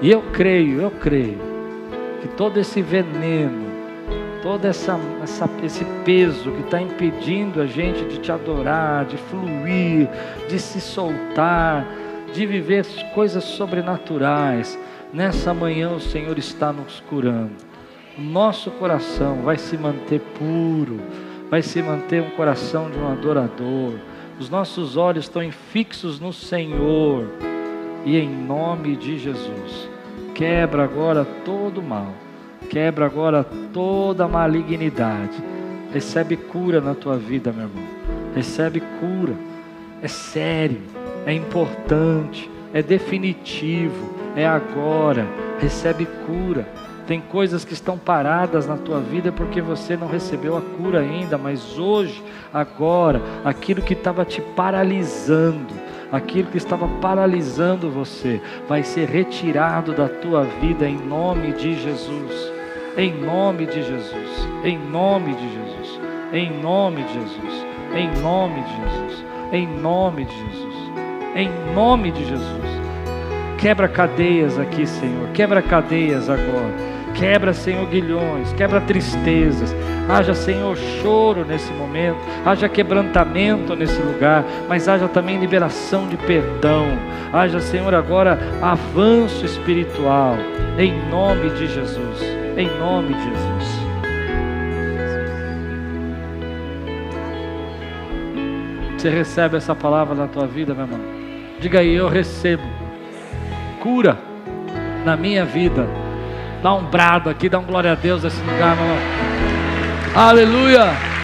E 0.00 0.10
eu 0.10 0.20
creio, 0.32 0.80
eu 0.80 0.90
creio, 0.90 1.38
que 2.20 2.26
todo 2.26 2.58
esse 2.58 2.82
veneno, 2.82 3.70
todo 4.42 4.64
essa, 4.64 4.98
essa, 5.22 5.48
esse 5.62 5.84
peso 6.04 6.50
que 6.50 6.62
está 6.62 6.82
impedindo 6.82 7.62
a 7.62 7.66
gente 7.66 8.04
de 8.06 8.18
te 8.18 8.32
adorar, 8.32 9.04
de 9.04 9.16
fluir, 9.18 10.08
de 10.48 10.58
se 10.58 10.80
soltar, 10.80 11.86
de 12.32 12.46
viver 12.46 12.84
coisas 13.14 13.44
sobrenaturais. 13.44 14.78
Nessa 15.12 15.52
manhã 15.52 15.90
o 15.90 16.00
Senhor 16.00 16.38
está 16.38 16.72
nos 16.72 17.00
curando. 17.00 17.52
Nosso 18.18 18.70
coração 18.72 19.42
vai 19.42 19.56
se 19.56 19.76
manter 19.76 20.20
puro, 20.38 21.00
vai 21.50 21.62
se 21.62 21.82
manter 21.82 22.22
um 22.22 22.30
coração 22.30 22.90
de 22.90 22.98
um 22.98 23.08
adorador. 23.08 23.94
Os 24.38 24.48
nossos 24.48 24.96
olhos 24.96 25.24
estão 25.24 25.50
fixos 25.50 26.18
no 26.18 26.32
Senhor. 26.32 27.28
E 28.04 28.18
em 28.18 28.28
nome 28.28 28.96
de 28.96 29.18
Jesus, 29.18 29.88
quebra 30.34 30.82
agora 30.82 31.24
todo 31.44 31.80
mal, 31.80 32.12
quebra 32.68 33.06
agora 33.06 33.44
toda 33.72 34.26
malignidade. 34.26 35.42
Recebe 35.92 36.36
cura 36.36 36.80
na 36.80 36.94
tua 36.94 37.16
vida, 37.16 37.52
meu 37.52 37.66
irmão. 37.66 37.84
Recebe 38.34 38.80
cura. 38.98 39.34
É 40.02 40.08
sério 40.08 40.91
é 41.26 41.32
importante, 41.32 42.50
é 42.72 42.82
definitivo, 42.82 44.14
é 44.36 44.46
agora. 44.46 45.26
Recebe 45.58 46.06
cura. 46.26 46.66
Tem 47.06 47.20
coisas 47.20 47.64
que 47.64 47.72
estão 47.72 47.98
paradas 47.98 48.66
na 48.66 48.76
tua 48.76 49.00
vida 49.00 49.32
porque 49.32 49.60
você 49.60 49.96
não 49.96 50.06
recebeu 50.06 50.56
a 50.56 50.62
cura 50.62 51.00
ainda, 51.00 51.36
mas 51.36 51.78
hoje, 51.78 52.22
agora, 52.52 53.20
aquilo 53.44 53.82
que 53.82 53.92
estava 53.92 54.24
te 54.24 54.40
paralisando, 54.40 55.74
aquilo 56.10 56.48
que 56.48 56.58
estava 56.58 56.88
paralisando 57.00 57.90
você, 57.90 58.40
vai 58.68 58.82
ser 58.82 59.08
retirado 59.08 59.92
da 59.92 60.08
tua 60.08 60.44
vida 60.44 60.88
em 60.88 60.96
nome 60.96 61.52
de 61.52 61.74
Jesus. 61.74 62.52
Em 62.96 63.12
nome 63.20 63.66
de 63.66 63.82
Jesus. 63.82 64.48
Em 64.64 64.78
nome 64.78 65.34
de 65.34 65.52
Jesus. 65.52 66.00
Em 66.32 66.60
nome 66.60 67.02
de 67.02 67.14
Jesus. 67.14 67.66
Em 67.94 68.22
nome 68.22 68.62
de 68.62 68.76
Jesus. 68.76 69.24
Em 69.52 69.66
nome 69.66 70.24
de 70.24 70.34
Jesus. 70.34 70.61
Em 71.34 71.50
nome 71.74 72.10
de 72.10 72.24
Jesus. 72.24 72.82
Quebra 73.58 73.88
cadeias 73.88 74.58
aqui, 74.58 74.86
Senhor. 74.86 75.28
Quebra 75.28 75.62
cadeias 75.62 76.28
agora. 76.28 76.92
Quebra, 77.14 77.52
Senhor, 77.52 77.86
guilhões, 77.86 78.52
quebra 78.54 78.80
tristezas. 78.80 79.74
Haja, 80.08 80.34
Senhor, 80.34 80.76
choro 80.76 81.44
nesse 81.44 81.72
momento. 81.72 82.18
Haja 82.44 82.68
quebrantamento 82.68 83.76
nesse 83.76 84.00
lugar. 84.00 84.44
Mas 84.68 84.88
haja 84.88 85.06
também 85.08 85.38
liberação 85.38 86.08
de 86.08 86.16
perdão. 86.16 86.86
Haja, 87.32 87.60
Senhor, 87.60 87.94
agora 87.94 88.38
avanço 88.60 89.44
espiritual. 89.44 90.36
Em 90.78 90.92
nome 91.08 91.50
de 91.50 91.66
Jesus. 91.66 92.20
Em 92.56 92.68
nome 92.78 93.14
de 93.14 93.22
Jesus. 93.22 93.82
Você 98.98 99.10
recebe 99.10 99.56
essa 99.56 99.74
palavra 99.74 100.14
na 100.14 100.28
tua 100.28 100.46
vida, 100.46 100.74
meu 100.74 100.84
irmão? 100.84 101.21
Diga 101.62 101.78
aí, 101.78 101.94
eu 101.94 102.08
recebo 102.08 102.64
cura 103.80 104.18
na 105.04 105.16
minha 105.16 105.44
vida. 105.44 105.86
Dá 106.60 106.74
um 106.74 106.82
brado 106.82 107.30
aqui, 107.30 107.48
dá 107.48 107.60
um 107.60 107.64
glória 107.64 107.92
a 107.92 107.94
Deus 107.94 108.24
nesse 108.24 108.40
lugar, 108.40 108.74
meu. 108.74 110.20
Aleluia! 110.20 111.11